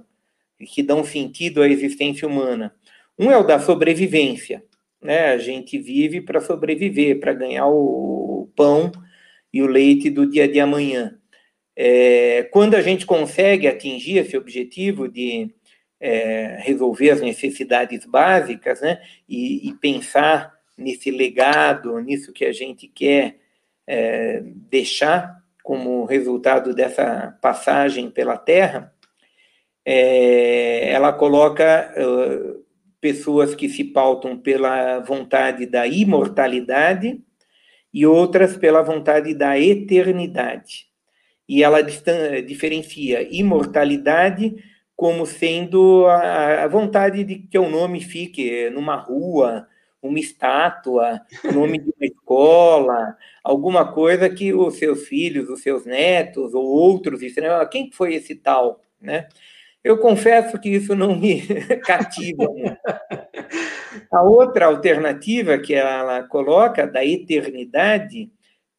que 0.59 0.83
dão 0.83 1.05
sentido 1.05 1.61
à 1.61 1.69
existência 1.69 2.27
humana. 2.27 2.75
Um 3.17 3.31
é 3.31 3.37
o 3.37 3.43
da 3.43 3.57
sobrevivência, 3.57 4.61
né? 5.01 5.27
A 5.27 5.37
gente 5.37 5.77
vive 5.77 6.19
para 6.19 6.41
sobreviver, 6.41 7.19
para 7.19 7.33
ganhar 7.33 7.67
o 7.67 8.51
pão 8.57 8.91
e 9.53 9.61
o 9.61 9.67
leite 9.67 10.09
do 10.09 10.29
dia 10.29 10.47
de 10.49 10.59
amanhã. 10.59 11.17
É, 11.75 12.43
quando 12.51 12.75
a 12.75 12.81
gente 12.81 13.05
consegue 13.05 13.67
atingir 13.67 14.17
esse 14.17 14.35
objetivo 14.35 15.07
de 15.07 15.49
é, 15.99 16.57
resolver 16.61 17.11
as 17.11 17.21
necessidades 17.21 18.05
básicas, 18.05 18.81
né, 18.81 19.01
e, 19.29 19.69
e, 19.69 19.73
pensar 19.75 20.53
nesse 20.77 21.11
legado, 21.11 21.99
nisso 21.99 22.33
que 22.33 22.43
a 22.43 22.51
gente 22.51 22.87
quer 22.87 23.37
é, 23.87 24.41
deixar 24.43 25.39
como 25.63 26.05
resultado 26.05 26.73
dessa 26.73 27.37
passagem 27.39 28.09
pela 28.09 28.35
Terra, 28.35 28.93
é, 29.85 30.91
ela 30.91 31.13
coloca 31.13 31.93
uh, 31.97 32.63
pessoas 32.99 33.55
que 33.55 33.69
se 33.69 33.83
pautam 33.83 34.37
pela 34.37 34.99
vontade 34.99 35.65
da 35.65 35.87
imortalidade 35.87 37.19
e 37.93 38.05
outras 38.05 38.57
pela 38.57 38.81
vontade 38.81 39.33
da 39.33 39.59
eternidade 39.59 40.90
e 41.51 41.63
ela 41.63 41.83
diferencia 41.83 43.27
imortalidade 43.29 44.55
como 44.95 45.25
sendo 45.25 46.05
a, 46.07 46.65
vontade 46.69 47.25
de 47.25 47.39
que 47.39 47.59
o 47.59 47.69
nome 47.69 47.99
fique 47.99 48.69
numa 48.69 48.95
rua, 48.95 49.67
uma 50.01 50.17
estátua, 50.17 51.19
nome 51.53 51.77
de 51.77 51.89
uma 51.89 52.05
escola, 52.05 53.17
alguma 53.43 53.91
coisa 53.91 54.29
que 54.29 54.53
os 54.53 54.77
seus 54.77 55.09
filhos, 55.09 55.49
os 55.49 55.61
seus 55.61 55.85
netos 55.85 56.53
ou 56.53 56.63
outros 56.63 57.19
disseram, 57.19 57.55
ah, 57.57 57.65
quem 57.65 57.91
foi 57.91 58.15
esse 58.15 58.33
tal, 58.33 58.79
né? 59.01 59.27
Eu 59.83 59.97
confesso 59.97 60.57
que 60.57 60.69
isso 60.69 60.95
não 60.95 61.19
me 61.19 61.41
cativa. 61.83 62.45
A 64.09 64.23
outra 64.23 64.67
alternativa 64.67 65.57
que 65.57 65.73
ela 65.73 66.23
coloca, 66.23 66.87
da 66.87 67.03
eternidade, 67.03 68.31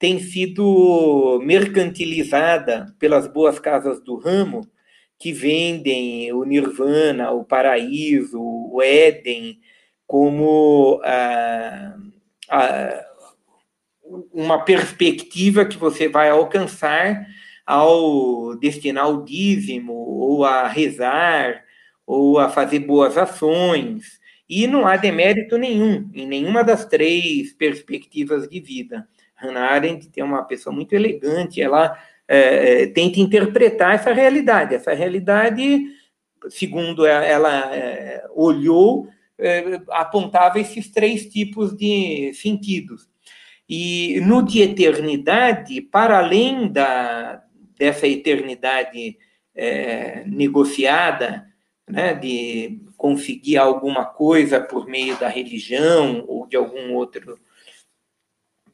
tem 0.02 0.18
sido 0.18 1.40
mercantilizada 1.44 2.92
pelas 2.98 3.28
boas 3.28 3.60
casas 3.60 4.02
do 4.02 4.16
ramo, 4.16 4.68
que 5.16 5.32
vendem 5.32 6.32
o 6.32 6.42
nirvana, 6.44 7.30
o 7.30 7.44
paraíso, 7.44 8.40
o 8.40 8.82
Éden, 8.82 9.60
como 10.04 11.00
ah, 11.04 11.96
ah, 12.50 13.04
uma 14.32 14.64
perspectiva 14.64 15.64
que 15.64 15.76
você 15.76 16.08
vai 16.08 16.30
alcançar 16.30 17.24
ao 17.64 18.56
destinar 18.56 19.08
o 19.08 19.24
dízimo, 19.24 19.92
ou 19.92 20.44
a 20.44 20.66
rezar, 20.66 21.62
ou 22.04 22.40
a 22.40 22.48
fazer 22.48 22.80
boas 22.80 23.16
ações. 23.16 24.18
E 24.48 24.66
não 24.66 24.84
há 24.84 24.96
demérito 24.96 25.56
nenhum 25.56 26.10
em 26.12 26.26
nenhuma 26.26 26.64
das 26.64 26.84
três 26.84 27.52
perspectivas 27.52 28.48
de 28.48 28.58
vida. 28.58 29.06
Hannah 29.42 29.72
Arendt 29.72 30.08
é 30.16 30.24
uma 30.24 30.42
pessoa 30.44 30.74
muito 30.74 30.94
elegante, 30.94 31.60
ela 31.60 31.98
é, 32.28 32.82
é, 32.82 32.86
tenta 32.86 33.20
interpretar 33.20 33.94
essa 33.94 34.12
realidade. 34.12 34.74
Essa 34.74 34.94
realidade, 34.94 35.84
segundo 36.48 37.04
ela, 37.04 37.24
ela 37.24 37.74
é, 37.74 38.24
olhou, 38.34 39.08
é, 39.38 39.80
apontava 39.90 40.60
esses 40.60 40.90
três 40.90 41.26
tipos 41.26 41.76
de 41.76 42.32
sentidos. 42.34 43.08
E 43.68 44.20
no 44.20 44.42
de 44.42 44.62
eternidade, 44.62 45.80
para 45.80 46.18
além 46.18 46.68
da, 46.68 47.42
dessa 47.78 48.06
eternidade 48.06 49.18
é, 49.54 50.24
negociada, 50.26 51.46
né, 51.88 52.14
de 52.14 52.80
conseguir 52.96 53.58
alguma 53.58 54.04
coisa 54.04 54.60
por 54.60 54.86
meio 54.86 55.18
da 55.18 55.28
religião 55.28 56.24
ou 56.26 56.46
de 56.46 56.56
algum 56.56 56.94
outro 56.94 57.38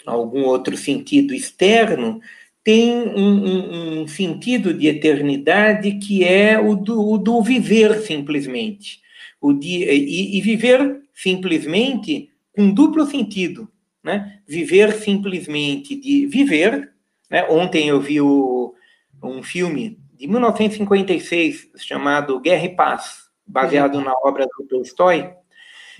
algum 0.08 0.44
outro 0.44 0.76
sentido 0.76 1.34
externo, 1.34 2.20
tem 2.64 2.92
um, 2.92 3.46
um, 3.46 4.00
um 4.02 4.08
sentido 4.08 4.74
de 4.74 4.88
eternidade 4.88 5.92
que 5.92 6.24
é 6.24 6.58
o 6.58 6.74
do, 6.74 7.00
o 7.00 7.16
do 7.16 7.42
viver 7.42 8.00
simplesmente. 8.00 9.00
O 9.40 9.52
de, 9.52 9.84
e, 9.84 10.36
e, 10.36 10.40
viver 10.40 11.00
simplesmente 11.14 12.30
com 12.52 12.70
duplo 12.70 13.06
sentido. 13.06 13.68
Né? 14.02 14.40
Viver 14.46 14.92
simplesmente 14.92 15.94
de 15.94 16.26
viver. 16.26 16.92
Né? 17.30 17.44
Ontem 17.48 17.88
eu 17.88 18.00
vi 18.00 18.20
o, 18.20 18.74
um 19.22 19.42
filme 19.42 19.98
de 20.14 20.26
1956 20.26 21.70
chamado 21.76 22.40
Guerra 22.40 22.64
e 22.64 22.74
Paz, 22.74 23.28
baseado 23.46 23.94
uhum. 23.94 24.04
na 24.04 24.12
obra 24.24 24.46
do 24.58 24.66
Tolstói, 24.66 25.30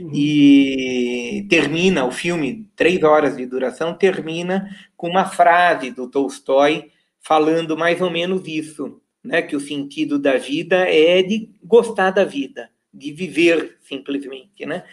uhum. 0.01 0.11
e 0.13 1.47
termina 1.49 2.05
o 2.05 2.11
filme, 2.11 2.67
três 2.77 3.03
horas 3.03 3.37
de 3.37 3.47
duração, 3.47 3.95
termina 3.95 4.69
com 4.97 5.09
uma 5.09 5.25
frase 5.25 5.91
do 5.91 6.09
Tolstói 6.09 6.91
falando 7.21 7.77
mais 7.77 8.01
ou 8.01 8.11
menos 8.11 8.47
isso, 8.47 9.01
né, 9.23 9.43
que 9.43 9.57
o 9.57 9.61
sentido 9.61 10.19
da 10.19 10.37
vida 10.37 10.77
é 10.89 11.23
de 11.23 11.51
gostar 11.63 12.11
da 12.11 12.25
vida, 12.25 12.71
de 12.93 13.13
viver 13.13 13.77
simplesmente, 13.83 14.65
né? 14.65 14.85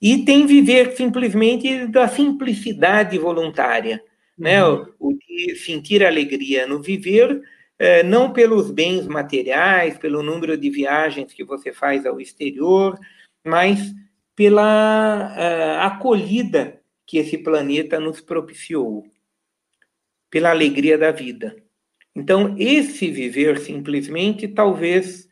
E 0.00 0.24
tem 0.24 0.46
viver 0.46 0.92
simplesmente 0.96 1.86
da 1.86 2.06
simplicidade 2.08 3.16
voluntária, 3.18 4.02
né? 4.36 4.64
Uhum. 4.64 4.86
O, 4.98 5.10
o 5.10 5.14
de 5.14 5.56
sentir 5.56 6.04
alegria 6.04 6.66
no 6.66 6.82
viver 6.82 7.42
é, 7.78 8.02
não 8.02 8.32
pelos 8.32 8.70
bens 8.70 9.06
materiais, 9.06 9.98
pelo 9.98 10.22
número 10.22 10.56
de 10.56 10.70
viagens 10.70 11.32
que 11.32 11.44
você 11.44 11.72
faz 11.72 12.06
ao 12.06 12.20
exterior, 12.20 12.98
mas 13.44 13.94
pela 14.36 15.34
uh, 15.34 15.80
acolhida 15.86 16.80
que 17.06 17.16
esse 17.16 17.38
planeta 17.38 17.98
nos 17.98 18.20
propiciou, 18.20 19.06
pela 20.30 20.50
alegria 20.50 20.98
da 20.98 21.10
vida. 21.10 21.56
Então, 22.14 22.54
esse 22.58 23.10
viver 23.10 23.58
simplesmente 23.58 24.46
talvez 24.46 25.28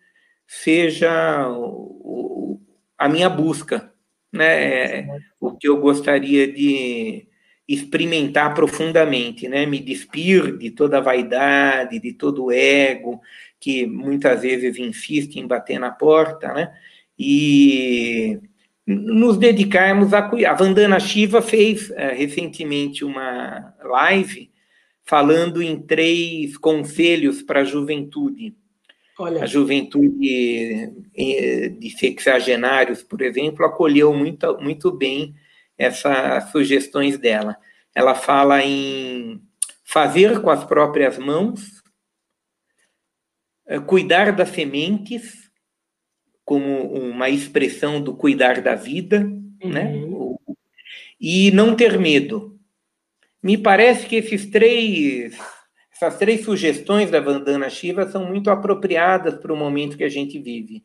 seja 0.47 1.49
o, 1.49 2.59
o, 2.59 2.61
a 2.97 3.09
minha 3.09 3.29
busca, 3.29 3.93
né? 4.33 5.07
o 5.41 5.53
que 5.57 5.69
eu 5.69 5.79
gostaria 5.79 6.51
de 6.51 7.27
experimentar 7.67 8.55
profundamente, 8.55 9.49
né? 9.49 9.65
Me 9.65 9.81
despir 9.81 10.57
de 10.59 10.71
toda 10.71 10.99
a 10.99 11.01
vaidade, 11.01 11.99
de 11.99 12.13
todo 12.13 12.45
o 12.45 12.53
ego 12.53 13.21
que 13.59 13.87
muitas 13.87 14.43
vezes 14.43 14.77
insiste 14.79 15.37
em 15.37 15.47
bater 15.47 15.79
na 15.79 15.91
porta, 15.91 16.53
né? 16.53 16.75
E 17.19 18.39
nos 18.87 19.37
dedicarmos 19.37 20.13
a 20.13 20.23
cuidar. 20.23 20.51
A 20.51 20.55
Vandana 20.55 21.01
Shiva 21.01 21.41
fez 21.41 21.91
é, 21.91 22.13
recentemente 22.13 23.05
uma 23.05 23.75
live 23.83 24.53
falando 25.05 25.63
em 25.63 25.81
três 25.81 26.57
conselhos 26.57 27.43
para 27.43 27.61
a 27.61 27.65
juventude. 27.65 28.57
Olha. 29.19 29.45
A 29.45 29.47
juventude 29.47 30.91
eh, 31.17 31.69
de 31.69 31.91
sexagenários, 31.91 33.03
por 33.03 33.23
exemplo, 33.23 33.65
acolheu 33.65 34.13
muito, 34.13 34.59
muito 34.61 34.91
bem 34.91 35.35
essas 35.79 36.51
sugestões 36.51 37.17
dela. 37.17 37.57
Ela 37.95 38.15
fala 38.15 38.65
em 38.65 39.41
fazer 39.85 40.41
com 40.41 40.51
as 40.51 40.65
próprias 40.65 41.17
mãos, 41.17 41.81
eh, 43.67 43.79
cuidar 43.79 44.33
das 44.33 44.49
sementes, 44.49 45.44
como 46.45 46.93
uma 46.93 47.29
expressão 47.29 48.01
do 48.01 48.15
cuidar 48.15 48.61
da 48.61 48.75
vida, 48.75 49.21
né? 49.63 49.95
uhum. 49.95 50.39
né? 50.39 50.55
E 51.21 51.51
não 51.53 51.75
ter 51.75 51.99
medo. 51.99 52.59
Me 53.43 53.57
parece 53.57 54.07
que 54.07 54.17
esses 54.17 54.47
três, 54.47 55.39
essas 55.93 56.19
três 56.19 56.45
sugestões 56.45 57.11
da 57.11 57.21
Vandana 57.21 57.71
Shiva 57.71 58.11
são 58.11 58.27
muito 58.27 58.51
apropriadas 58.51 59.37
para 59.37 59.53
o 59.53 59.57
momento 59.57 59.97
que 59.97 60.05
a 60.05 60.09
gente 60.09 60.39
vive. 60.39 60.83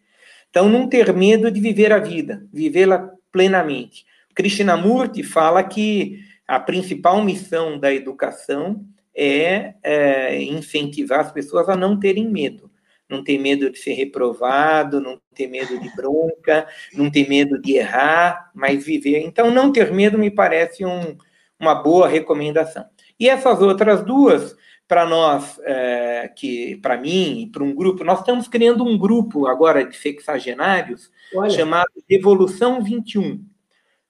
Então, 0.49 0.69
não 0.69 0.87
ter 0.87 1.13
medo 1.13 1.51
de 1.51 1.59
viver 1.59 1.91
a 1.91 1.99
vida, 1.99 2.47
vivê-la 2.51 3.11
plenamente. 3.31 4.05
Krishnamurti 4.33 5.23
fala 5.23 5.63
que 5.63 6.19
a 6.47 6.59
principal 6.59 7.23
missão 7.23 7.77
da 7.77 7.93
educação 7.93 8.85
é, 9.15 9.75
é, 9.83 10.41
incentivar 10.41 11.19
as 11.19 11.31
pessoas 11.31 11.67
a 11.69 11.75
não 11.75 11.99
terem 11.99 12.27
medo. 12.27 12.68
Não 13.09 13.23
ter 13.23 13.39
medo 13.39 13.69
de 13.69 13.79
ser 13.79 13.93
reprovado, 13.93 15.01
não 15.01 15.19
ter 15.33 15.47
medo 15.47 15.79
de 15.79 15.95
bronca, 15.95 16.67
não 16.93 17.09
ter 17.09 17.27
medo 17.27 17.59
de 17.59 17.73
errar, 17.73 18.51
mas 18.53 18.83
viver. 18.83 19.19
Então, 19.21 19.49
não 19.49 19.71
ter 19.71 19.91
medo 19.91 20.17
me 20.17 20.29
parece 20.29 20.85
um, 20.85 21.17
uma 21.59 21.75
boa 21.75 22.07
recomendação. 22.07 22.85
E 23.19 23.27
essas 23.27 23.61
outras 23.61 24.03
duas, 24.03 24.55
para 24.87 25.05
nós, 25.05 25.59
é, 25.63 26.31
que 26.35 26.77
para 26.77 26.97
mim 26.97 27.41
e 27.41 27.47
para 27.47 27.63
um 27.63 27.73
grupo, 27.73 28.03
nós 28.03 28.19
estamos 28.19 28.47
criando 28.47 28.83
um 28.83 28.97
grupo 28.97 29.47
agora 29.47 29.83
de 29.83 29.95
sexagenários 29.95 31.11
Olha. 31.33 31.49
chamado 31.49 31.89
Revolução 32.07 32.81
21 32.83 33.48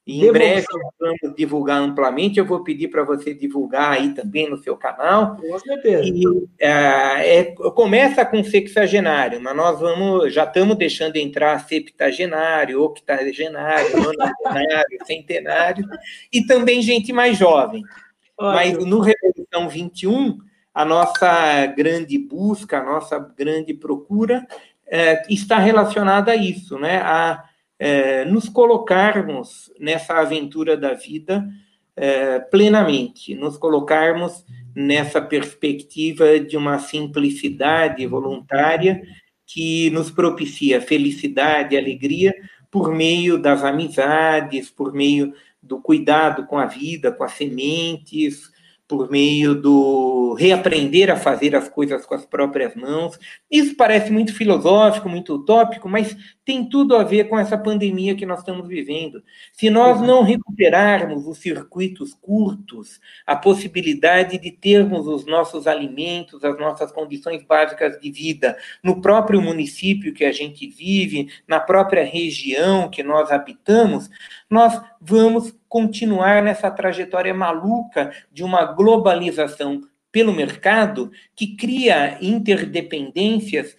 e 0.05 0.25
em 0.25 0.31
breve 0.31 0.65
vamos 0.99 1.35
divulgar 1.35 1.79
amplamente. 1.79 2.39
Eu 2.39 2.45
vou 2.45 2.63
pedir 2.63 2.87
para 2.87 3.03
você 3.03 3.33
divulgar 3.33 3.91
aí 3.91 4.13
também 4.13 4.49
no 4.49 4.57
seu 4.57 4.75
canal. 4.75 5.35
Com 5.35 5.59
certeza. 5.59 6.03
E, 6.03 6.23
é, 6.59 7.39
é, 7.39 7.43
começa 7.75 8.25
com 8.25 8.43
sexagenário, 8.43 9.39
mas 9.39 9.55
nós 9.55 9.79
vamos, 9.79 10.33
já 10.33 10.45
estamos 10.45 10.75
deixando 10.77 11.15
entrar 11.17 11.59
septagenário, 11.59 12.81
octogenário, 12.81 13.97
nonagenário, 14.01 14.97
centenário, 15.05 15.87
e 16.33 16.43
também 16.45 16.81
gente 16.81 17.13
mais 17.13 17.37
jovem. 17.37 17.83
Ótimo. 18.37 18.53
Mas 18.53 18.85
no 18.85 18.99
Revolução 19.01 19.69
21, 19.69 20.39
a 20.73 20.85
nossa 20.85 21.65
grande 21.67 22.17
busca, 22.17 22.79
a 22.79 22.83
nossa 22.83 23.19
grande 23.19 23.73
procura 23.73 24.47
é, 24.87 25.21
está 25.29 25.59
relacionada 25.59 26.31
a 26.31 26.35
isso, 26.35 26.79
né? 26.79 26.97
A 26.97 27.43
é, 27.79 28.25
nos 28.25 28.49
colocarmos 28.49 29.71
nessa 29.79 30.19
aventura 30.19 30.75
da 30.75 30.93
vida 30.93 31.47
é, 31.95 32.39
plenamente, 32.39 33.33
nos 33.33 33.57
colocarmos 33.57 34.45
nessa 34.75 35.21
perspectiva 35.21 36.39
de 36.39 36.57
uma 36.57 36.77
simplicidade 36.77 38.05
voluntária 38.05 39.01
que 39.45 39.89
nos 39.91 40.11
propicia 40.11 40.79
felicidade, 40.79 41.77
alegria 41.77 42.33
por 42.69 42.93
meio 42.93 43.41
das 43.41 43.63
amizades, 43.63 44.69
por 44.69 44.93
meio 44.93 45.33
do 45.61 45.81
cuidado 45.81 46.45
com 46.45 46.57
a 46.57 46.65
vida, 46.65 47.11
com 47.11 47.23
as 47.23 47.31
sementes, 47.31 48.51
por 48.89 49.11
meio 49.11 49.53
do 49.53 50.33
reaprender 50.33 51.11
a 51.11 51.15
fazer 51.15 51.55
as 51.55 51.69
coisas 51.69 52.07
com 52.07 52.15
as 52.15 52.25
próprias 52.25 52.73
mãos. 52.73 53.19
Isso 53.49 53.75
parece 53.75 54.11
muito 54.11 54.33
filosófico, 54.33 55.07
muito 55.07 55.35
utópico, 55.35 55.87
mas 55.87 56.17
tem 56.43 56.67
tudo 56.67 56.95
a 56.95 57.03
ver 57.03 57.29
com 57.29 57.37
essa 57.37 57.55
pandemia 57.55 58.15
que 58.15 58.25
nós 58.25 58.39
estamos 58.39 58.67
vivendo. 58.67 59.21
Se 59.53 59.69
nós 59.69 60.01
não 60.01 60.23
recuperarmos 60.23 61.27
os 61.27 61.37
circuitos 61.37 62.15
curtos, 62.15 62.99
a 63.27 63.35
possibilidade 63.35 64.39
de 64.39 64.51
termos 64.51 65.05
os 65.05 65.23
nossos 65.23 65.67
alimentos, 65.67 66.43
as 66.43 66.57
nossas 66.57 66.91
condições 66.91 67.43
básicas 67.43 67.99
de 67.99 68.09
vida 68.09 68.57
no 68.83 68.99
próprio 69.01 69.39
município 69.39 70.15
que 70.15 70.25
a 70.25 70.31
gente 70.31 70.67
vive, 70.67 71.29
na 71.47 71.59
própria 71.59 72.03
região 72.03 72.89
que 72.89 73.03
nós 73.03 73.31
habitamos, 73.31 74.09
nós 74.49 74.81
vamos 74.99 75.53
continuar 75.69 76.41
nessa 76.41 76.69
trajetória 76.71 77.33
maluca 77.33 78.11
de 78.31 78.43
uma 78.43 78.65
globalização 78.65 79.81
pelo 80.11 80.33
mercado 80.33 81.11
que 81.35 81.55
cria 81.55 82.17
interdependências 82.19 83.77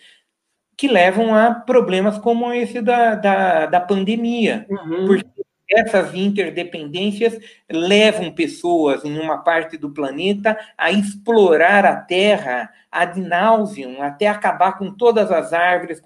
que 0.76 0.88
levam 0.88 1.34
a 1.34 1.52
problemas 1.52 2.16
como 2.16 2.50
esse 2.54 2.80
da, 2.80 3.14
da, 3.14 3.66
da 3.66 3.80
pandemia. 3.80 4.64
Uhum. 4.70 5.06
Porque 5.08 5.26
essas 5.70 6.14
interdependências 6.14 7.38
levam 7.70 8.32
pessoas 8.32 9.04
em 9.04 9.18
uma 9.18 9.38
parte 9.38 9.76
do 9.76 9.90
planeta 9.90 10.58
a 10.78 10.90
explorar 10.90 11.84
a 11.84 11.96
Terra 11.96 12.72
ad 12.90 13.20
nauseam, 13.20 14.02
até 14.02 14.26
acabar 14.26 14.78
com 14.78 14.90
todas 14.92 15.30
as 15.30 15.52
árvores, 15.52 16.02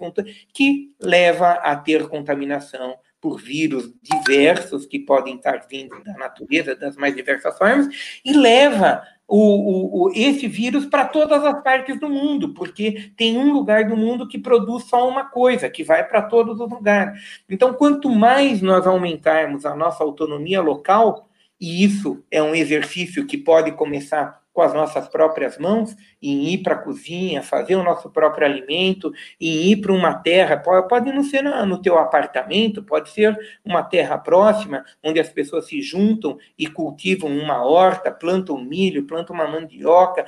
que 0.53 0.91
leva 1.01 1.51
a 1.51 1.75
ter 1.75 2.07
contaminação 2.07 2.95
por 3.25 3.41
vírus 3.41 3.91
diversos 4.03 4.85
que 4.85 4.99
podem 4.99 5.37
estar 5.37 5.65
vindo 5.67 5.95
da 6.03 6.13
natureza, 6.13 6.75
das 6.75 6.95
mais 6.95 7.15
diversas 7.15 7.57
formas, 7.57 7.87
e 8.23 8.31
leva 8.33 9.01
o, 9.27 9.39
o, 9.39 10.03
o, 10.03 10.11
esse 10.13 10.47
vírus 10.47 10.85
para 10.85 11.05
todas 11.05 11.43
as 11.43 11.63
partes 11.63 11.99
do 11.99 12.07
mundo, 12.07 12.53
porque 12.53 13.09
tem 13.17 13.35
um 13.35 13.51
lugar 13.51 13.85
do 13.85 13.97
mundo 13.97 14.27
que 14.27 14.37
produz 14.37 14.83
só 14.83 15.09
uma 15.09 15.25
coisa, 15.25 15.67
que 15.71 15.83
vai 15.83 16.07
para 16.07 16.21
todos 16.21 16.59
os 16.59 16.69
lugares. 16.69 17.43
Então, 17.49 17.73
quanto 17.73 18.11
mais 18.11 18.61
nós 18.61 18.85
aumentarmos 18.85 19.65
a 19.65 19.75
nossa 19.75 20.03
autonomia 20.03 20.61
local, 20.61 21.27
e 21.59 21.83
isso 21.83 22.23
é 22.29 22.43
um 22.43 22.53
exercício 22.53 23.25
que 23.25 23.39
pode 23.39 23.71
começar 23.71 24.39
com 24.55 24.61
as 24.61 24.73
nossas 24.73 25.09
próprias 25.09 25.57
mãos, 25.57 25.93
em 26.21 26.45
ir 26.53 26.59
para 26.59 26.75
a 26.75 26.77
cozinha, 26.77 27.43
fazer 27.43 27.75
o 27.75 27.83
nosso 27.83 28.09
próprio 28.09 28.47
alimento, 28.47 29.11
em 29.39 29.71
ir 29.71 29.81
para 29.81 29.91
uma 29.91 30.13
terra, 30.13 30.55
pode, 30.55 31.11
não 31.11 31.23
ser 31.23 31.43
no 31.43 31.81
teu 31.81 31.99
apartamento, 31.99 32.81
pode 32.81 33.09
ser 33.09 33.37
uma 33.65 33.83
terra 33.83 34.17
próxima, 34.17 34.85
onde 35.03 35.19
as 35.19 35.27
pessoas 35.27 35.67
se 35.67 35.81
juntam 35.81 36.37
e 36.57 36.67
cultivam 36.67 37.29
uma 37.29 37.65
horta, 37.65 38.09
plantam 38.09 38.57
milho, 38.63 39.05
plantam 39.05 39.35
uma 39.35 39.45
mandioca, 39.45 40.25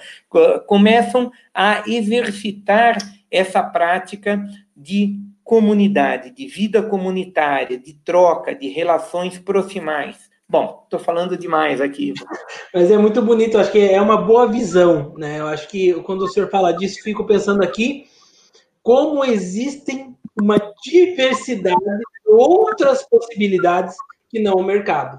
começam 0.66 1.32
a 1.54 1.84
exercitar 1.88 2.98
essa 3.32 3.64
prática 3.64 4.44
de 4.76 5.22
comunidade, 5.42 6.32
de 6.32 6.48
vida 6.48 6.84
comunitária, 6.84 7.80
de 7.80 7.94
troca, 7.94 8.54
de 8.54 8.68
relações 8.68 9.40
proximais. 9.40 10.27
Bom, 10.50 10.82
estou 10.86 11.00
falando 11.00 11.38
demais 11.38 11.82
aqui. 11.82 12.14
Mas 12.74 12.89
é 12.89 12.98
muito 12.98 13.22
bonito, 13.22 13.58
acho 13.58 13.72
que 13.72 13.80
é 13.80 14.02
uma 14.02 14.18
boa 14.18 14.48
visão, 14.48 15.14
né? 15.18 15.39
Eu 15.39 15.48
acho 15.48 15.68
que 15.68 15.93
quando 16.04 16.22
o 16.22 16.28
senhor 16.28 16.50
fala 16.50 16.72
disso, 16.72 17.04
fico 17.04 17.26
pensando 17.26 17.62
aqui 17.62 18.06
como 18.82 19.26
existem 19.26 20.16
uma 20.39 20.58
diversidade 20.82 21.78
de 21.78 22.32
outras 22.32 23.04
possibilidades 23.04 23.98
que 24.30 24.39
não 24.39 24.54
o 24.54 24.64
mercado, 24.64 25.18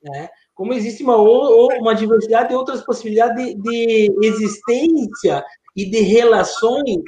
né? 0.00 0.28
Como 0.54 0.72
existe 0.72 1.02
uma, 1.02 1.16
uma 1.16 1.94
diversidade 1.94 2.50
de 2.50 2.54
outras 2.54 2.80
possibilidades 2.80 3.44
de, 3.44 3.54
de 3.56 4.26
existência 4.26 5.44
e 5.74 5.84
de 5.84 6.00
relações 6.00 7.02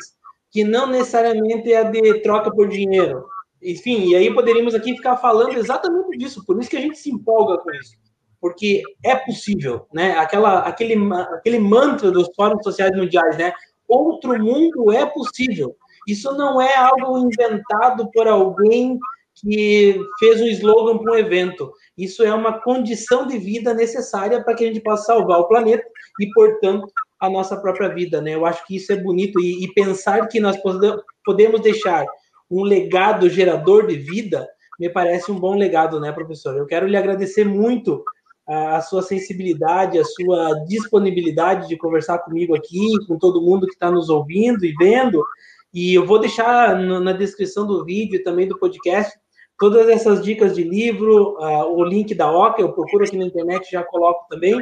que 0.51 0.65
não 0.65 0.89
necessariamente 0.89 1.73
é 1.73 1.79
a 1.79 1.83
de 1.85 2.21
troca 2.23 2.51
por 2.51 2.69
dinheiro, 2.69 3.25
enfim, 3.63 4.09
e 4.09 4.17
aí 4.17 4.33
poderíamos 4.33 4.75
aqui 4.75 4.95
ficar 4.95 5.17
falando 5.17 5.57
exatamente 5.57 6.17
disso, 6.17 6.45
por 6.47 6.59
isso 6.59 6.71
que 6.71 6.77
a 6.77 6.81
gente 6.81 6.99
se 6.99 7.11
empolga 7.11 7.59
com 7.59 7.71
isso. 7.73 7.95
Porque 8.41 8.83
é 9.05 9.15
possível, 9.17 9.87
né? 9.93 10.13
Aquela, 10.13 10.61
aquele, 10.61 10.95
aquele 11.35 11.59
mantra 11.59 12.11
dos 12.11 12.31
fóruns 12.35 12.63
sociais 12.65 12.97
mundiais, 12.97 13.37
né? 13.37 13.53
Outro 13.87 14.39
mundo 14.39 14.91
é 14.91 15.05
possível. 15.05 15.77
Isso 16.09 16.33
não 16.37 16.61
é 16.61 16.75
algo 16.75 17.19
inventado 17.19 18.11
por 18.13 18.27
alguém 18.27 18.99
que 19.35 20.01
fez 20.19 20.41
um 20.41 20.47
slogan 20.47 20.99
para 20.99 21.13
um 21.13 21.17
evento. 21.17 21.71
Isso 21.97 22.23
é 22.23 22.33
uma 22.33 22.61
condição 22.61 23.27
de 23.27 23.39
vida 23.39 23.75
necessária 23.75 24.43
para 24.43 24.55
que 24.55 24.65
a 24.65 24.67
gente 24.67 24.81
possa 24.81 25.05
salvar 25.05 25.41
o 25.41 25.49
planeta 25.49 25.85
e, 26.19 26.31
portanto, 26.31 26.91
a 27.21 27.29
nossa 27.29 27.61
própria 27.61 27.89
vida, 27.89 28.23
né? 28.23 28.35
Eu 28.35 28.47
acho 28.47 28.67
que 28.67 28.77
isso 28.77 28.91
é 28.93 28.97
bonito 28.97 29.39
e, 29.39 29.65
e 29.65 29.73
pensar 29.75 30.27
que 30.29 30.41
nós 30.41 30.57
podemos 31.25 31.61
deixar 31.61 32.07
um 32.51 32.63
legado 32.63 33.29
gerador 33.31 33.87
de 33.87 33.97
vida, 33.97 34.49
me 34.79 34.89
parece 34.89 35.31
um 35.31 35.39
bom 35.39 35.55
legado, 35.55 36.01
né, 36.01 36.11
professor? 36.11 36.57
Eu 36.57 36.67
quero 36.67 36.87
lhe 36.87 36.97
agradecer 36.97 37.45
muito 37.45 38.03
a 38.49 38.81
sua 38.81 39.03
sensibilidade, 39.03 39.99
a 39.99 40.05
sua 40.05 40.55
disponibilidade 40.67 41.69
de 41.69 41.77
conversar 41.77 42.19
comigo 42.19 42.57
aqui, 42.57 42.89
com 43.07 43.17
todo 43.17 43.43
mundo 43.43 43.67
que 43.67 43.75
está 43.75 43.91
nos 43.91 44.09
ouvindo 44.09 44.65
e 44.65 44.75
vendo. 44.75 45.23
E 45.73 45.95
eu 45.95 46.05
vou 46.05 46.19
deixar 46.19 46.77
na 46.77 47.13
descrição 47.13 47.65
do 47.67 47.85
vídeo 47.85 48.17
e 48.17 48.23
também 48.25 48.49
do 48.49 48.59
podcast 48.59 49.17
todas 49.61 49.89
essas 49.91 50.25
dicas 50.25 50.57
de 50.57 50.65
livro, 50.65 51.37
o 51.39 51.85
link 51.85 52.15
da 52.15 52.33
OCA, 52.33 52.63
eu 52.63 52.73
procuro 52.73 53.05
aqui 53.05 53.17
na 53.17 53.27
internet 53.27 53.71
já 53.71 53.85
coloco 53.85 54.27
também, 54.29 54.59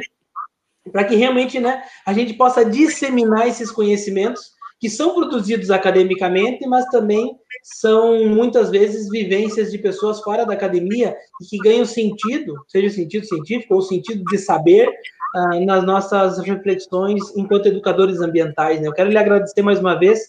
para 0.91 1.05
que 1.05 1.15
realmente 1.15 1.57
né, 1.57 1.81
a 2.05 2.11
gente 2.11 2.33
possa 2.33 2.65
disseminar 2.65 3.47
esses 3.47 3.71
conhecimentos 3.71 4.51
que 4.79 4.89
são 4.89 5.13
produzidos 5.13 5.69
academicamente, 5.69 6.65
mas 6.65 6.85
também 6.85 7.37
são 7.61 8.25
muitas 8.25 8.69
vezes 8.69 9.09
vivências 9.09 9.71
de 9.71 9.77
pessoas 9.77 10.21
fora 10.21 10.45
da 10.45 10.53
academia 10.53 11.15
e 11.41 11.45
que 11.45 11.57
ganham 11.57 11.85
sentido, 11.85 12.55
seja 12.67 12.89
sentido 12.89 13.25
científico 13.25 13.75
ou 13.75 13.81
sentido 13.81 14.23
de 14.23 14.37
saber, 14.37 14.87
uh, 15.35 15.65
nas 15.65 15.83
nossas 15.83 16.39
reflexões 16.39 17.21
enquanto 17.35 17.67
educadores 17.67 18.21
ambientais. 18.21 18.79
Né? 18.79 18.87
Eu 18.87 18.93
quero 18.93 19.09
lhe 19.09 19.17
agradecer 19.17 19.61
mais 19.61 19.79
uma 19.79 19.99
vez 19.99 20.19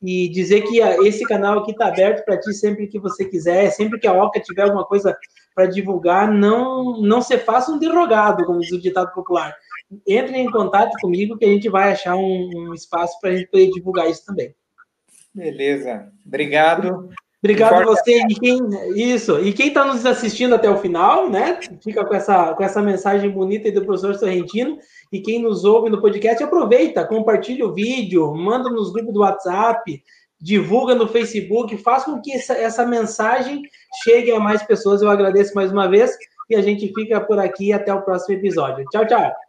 e 0.00 0.28
dizer 0.28 0.62
que 0.62 0.80
uh, 0.80 1.04
esse 1.04 1.24
canal 1.24 1.58
aqui 1.58 1.72
está 1.72 1.88
aberto 1.88 2.24
para 2.24 2.38
ti 2.38 2.54
sempre 2.54 2.86
que 2.86 3.00
você 3.00 3.24
quiser, 3.24 3.70
sempre 3.70 3.98
que 3.98 4.06
a 4.06 4.12
OCA 4.12 4.38
tiver 4.40 4.62
alguma 4.62 4.84
coisa 4.84 5.16
para 5.52 5.66
divulgar, 5.66 6.30
não, 6.30 7.00
não 7.00 7.20
se 7.20 7.36
faça 7.38 7.72
um 7.72 7.78
derrogado, 7.78 8.44
como 8.44 8.60
diz 8.60 8.70
o 8.70 8.80
ditado 8.80 9.12
popular 9.12 9.52
entre 10.06 10.38
em 10.38 10.50
contato 10.50 10.92
comigo 11.00 11.36
que 11.36 11.44
a 11.44 11.48
gente 11.48 11.68
vai 11.68 11.92
achar 11.92 12.16
um, 12.16 12.50
um 12.54 12.74
espaço 12.74 13.18
para 13.20 13.30
a 13.30 13.36
gente 13.36 13.48
poder 13.48 13.70
divulgar 13.70 14.10
isso 14.10 14.24
também. 14.24 14.54
Beleza. 15.34 16.10
Obrigado. 16.24 17.10
Obrigado 17.38 17.74
a 17.74 17.84
você 17.84 18.22
e 18.28 18.34
quem 18.34 18.58
isso 18.96 19.38
e 19.40 19.52
quem 19.52 19.68
está 19.68 19.84
nos 19.84 20.04
assistindo 20.04 20.54
até 20.54 20.68
o 20.68 20.78
final, 20.78 21.30
né? 21.30 21.60
Fica 21.82 22.04
com 22.04 22.14
essa 22.14 22.54
com 22.54 22.64
essa 22.64 22.82
mensagem 22.82 23.30
bonita 23.30 23.70
do 23.70 23.84
professor 23.84 24.14
Sorrentino 24.14 24.78
e 25.12 25.20
quem 25.20 25.40
nos 25.40 25.64
ouve 25.64 25.90
no 25.90 26.00
podcast 26.00 26.42
aproveita, 26.42 27.06
compartilha 27.06 27.66
o 27.66 27.72
vídeo, 27.72 28.34
manda 28.34 28.68
nos 28.70 28.90
grupos 28.90 29.14
do 29.14 29.20
WhatsApp, 29.20 30.02
divulga 30.40 30.94
no 30.94 31.06
Facebook, 31.06 31.76
faz 31.76 32.04
com 32.04 32.20
que 32.20 32.32
essa, 32.32 32.54
essa 32.54 32.84
mensagem 32.84 33.62
chegue 34.02 34.32
a 34.32 34.40
mais 34.40 34.62
pessoas. 34.62 35.02
Eu 35.02 35.10
agradeço 35.10 35.54
mais 35.54 35.70
uma 35.70 35.88
vez 35.88 36.16
e 36.50 36.56
a 36.56 36.62
gente 36.62 36.92
fica 36.92 37.20
por 37.20 37.38
aqui 37.38 37.72
até 37.72 37.92
o 37.92 38.02
próximo 38.02 38.34
episódio. 38.34 38.84
Tchau, 38.90 39.06
tchau. 39.06 39.45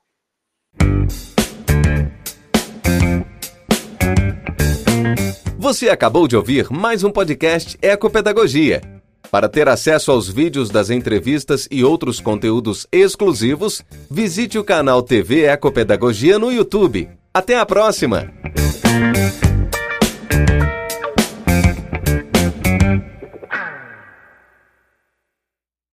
Você 5.58 5.90
acabou 5.90 6.28
de 6.28 6.36
ouvir 6.38 6.72
mais 6.72 7.04
um 7.04 7.12
podcast 7.12 7.78
Ecopedagogia. 7.82 8.82
Para 9.30 9.50
ter 9.50 9.68
acesso 9.68 10.12
aos 10.12 10.30
vídeos 10.30 10.70
das 10.70 10.90
entrevistas 10.90 11.68
e 11.70 11.84
outros 11.84 12.22
conteúdos 12.22 12.88
exclusivos, 12.92 13.84
visite 14.10 14.58
o 14.58 14.64
canal 14.64 15.04
TV 15.04 15.44
Ecopedagogia 15.44 16.40
no 16.40 16.52
YouTube. 16.52 17.10
Até 17.34 17.58
a 17.60 17.66
próxima! 17.66 18.32